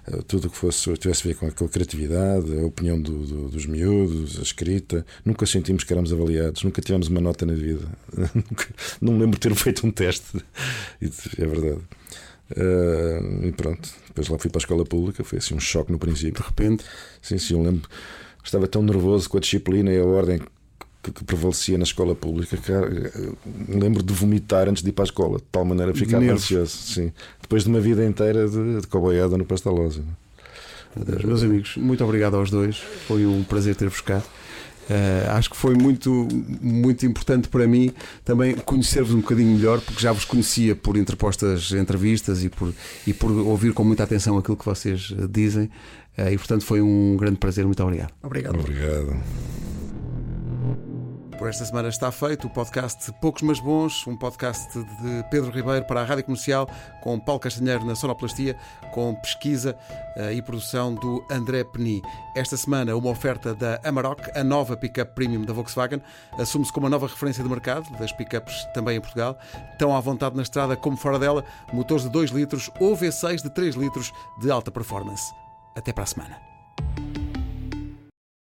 a, 0.07 0.21
tudo 0.23 0.49
que 0.49 0.55
fosse, 0.55 0.93
tivesse 0.93 1.27
a 1.27 1.31
ver 1.31 1.35
com 1.37 1.47
a, 1.47 1.51
com 1.51 1.65
a 1.65 1.69
criatividade, 1.69 2.57
a 2.57 2.65
opinião 2.65 3.01
do, 3.01 3.17
do, 3.25 3.49
dos 3.49 3.65
miúdos, 3.65 4.39
a 4.39 4.41
escrita. 4.41 5.05
Nunca 5.25 5.45
sentimos 5.45 5.83
que 5.83 5.91
éramos 5.91 6.13
avaliados, 6.13 6.63
nunca 6.63 6.81
tivemos 6.81 7.09
uma 7.09 7.19
nota 7.19 7.45
na 7.45 7.53
vida. 7.53 7.85
não 9.01 9.11
me 9.11 9.19
lembro 9.19 9.37
de 9.37 9.49
ter 9.49 9.53
feito 9.55 9.85
um 9.85 9.91
teste. 9.91 10.41
É 11.01 11.45
verdade. 11.45 11.81
Uh, 12.57 13.45
e 13.47 13.51
pronto, 13.51 13.89
depois 14.07 14.27
lá 14.27 14.37
fui 14.37 14.49
para 14.49 14.59
a 14.59 14.63
escola 14.63 14.85
pública, 14.85 15.23
foi 15.23 15.39
assim 15.39 15.55
um 15.55 15.59
choque 15.59 15.91
no 15.91 15.99
princípio. 15.99 16.41
De 16.41 16.47
repente? 16.47 16.83
Sim, 17.21 17.37
sim, 17.37 17.53
eu 17.53 17.61
lembro. 17.61 17.89
Estava 18.43 18.67
tão 18.67 18.81
nervoso 18.81 19.29
com 19.29 19.37
a 19.37 19.39
disciplina 19.39 19.91
e 19.91 19.99
a 19.99 20.03
ordem 20.03 20.41
que, 21.03 21.11
que, 21.11 21.23
prevalecia 21.23 21.77
na 21.77 21.83
escola 21.83 22.15
pública. 22.15 22.57
Que, 22.57 22.71
uh, 22.71 23.37
lembro 23.69 24.03
de 24.03 24.13
vomitar 24.13 24.67
antes 24.67 24.83
de 24.83 24.89
ir 24.89 24.93
para 24.93 25.03
a 25.03 25.05
escola, 25.05 25.37
de 25.37 25.43
tal 25.51 25.65
maneira 25.65 25.93
ficar 25.93 26.17
ansioso. 26.17 26.75
Sim. 26.77 27.11
Depois 27.41 27.63
de 27.63 27.69
uma 27.69 27.79
vida 27.79 28.05
inteira 28.05 28.47
de, 28.47 28.81
de 28.81 28.87
coboiada 28.87 29.37
no 29.37 29.45
Pastalozzi. 29.45 30.03
Meus 31.23 31.41
amigos, 31.41 31.77
muito 31.77 32.03
obrigado 32.03 32.35
aos 32.35 32.49
dois. 32.49 32.77
Foi 33.07 33.25
um 33.25 33.43
prazer 33.43 33.75
ter-vos 33.75 34.01
cá. 34.01 34.21
Uh, 34.89 35.31
acho 35.31 35.49
que 35.49 35.55
foi 35.55 35.73
muito, 35.75 36.27
muito 36.61 37.05
importante 37.05 37.47
para 37.47 37.65
mim 37.65 37.93
também 38.25 38.55
conhecer-vos 38.55 39.13
um 39.13 39.21
bocadinho 39.21 39.55
melhor, 39.55 39.79
porque 39.79 40.01
já 40.01 40.11
vos 40.11 40.25
conhecia 40.25 40.75
por 40.75 40.97
interpostas 40.97 41.71
entrevistas 41.71 42.43
e 42.43 42.49
por, 42.49 42.73
e 43.07 43.13
por 43.13 43.31
ouvir 43.31 43.73
com 43.73 43.83
muita 43.83 44.03
atenção 44.03 44.37
aquilo 44.37 44.57
que 44.57 44.65
vocês 44.65 45.13
dizem. 45.29 45.65
Uh, 46.17 46.29
e 46.31 46.37
portanto 46.37 46.65
foi 46.65 46.81
um 46.81 47.15
grande 47.17 47.37
prazer. 47.37 47.65
Muito 47.65 47.81
obrigado. 47.81 48.11
Obrigado. 48.21 48.59
Obrigado. 48.59 49.21
Por 51.41 51.49
esta 51.49 51.65
semana 51.65 51.89
está 51.89 52.11
feito 52.11 52.45
o 52.45 52.49
podcast 52.51 53.11
Poucos 53.13 53.41
Mas 53.41 53.59
Bons, 53.59 54.05
um 54.05 54.15
podcast 54.15 54.77
de 54.77 55.23
Pedro 55.31 55.49
Ribeiro 55.49 55.83
para 55.85 56.01
a 56.01 56.03
Rádio 56.03 56.25
Comercial, 56.25 56.69
com 57.01 57.19
Paulo 57.19 57.39
Castanheiro 57.39 57.83
na 57.83 57.95
sonoplastia, 57.95 58.55
com 58.93 59.15
pesquisa 59.15 59.75
uh, 60.17 60.31
e 60.31 60.39
produção 60.39 60.93
do 60.93 61.25
André 61.31 61.63
Peni. 61.63 61.99
Esta 62.35 62.55
semana, 62.55 62.95
uma 62.95 63.09
oferta 63.09 63.55
da 63.55 63.81
Amarok, 63.83 64.21
a 64.37 64.43
nova 64.43 64.77
pick-up 64.77 65.15
premium 65.15 65.43
da 65.43 65.51
Volkswagen, 65.51 65.99
assume-se 66.37 66.71
como 66.71 66.85
a 66.85 66.91
nova 66.91 67.07
referência 67.07 67.43
de 67.43 67.49
mercado 67.49 67.89
das 67.97 68.11
pick-ups 68.11 68.67
também 68.75 68.97
em 68.97 69.01
Portugal. 69.01 69.35
Tão 69.79 69.97
à 69.97 69.99
vontade 69.99 70.35
na 70.35 70.43
estrada 70.43 70.77
como 70.77 70.95
fora 70.95 71.17
dela, 71.17 71.43
motores 71.73 72.03
de 72.03 72.11
2 72.11 72.29
litros 72.29 72.69
ou 72.79 72.95
V6 72.95 73.41
de 73.41 73.49
3 73.49 73.73
litros 73.73 74.13
de 74.39 74.51
alta 74.51 74.69
performance. 74.69 75.33
Até 75.75 75.91
para 75.91 76.03
a 76.03 76.05
semana. 76.05 77.20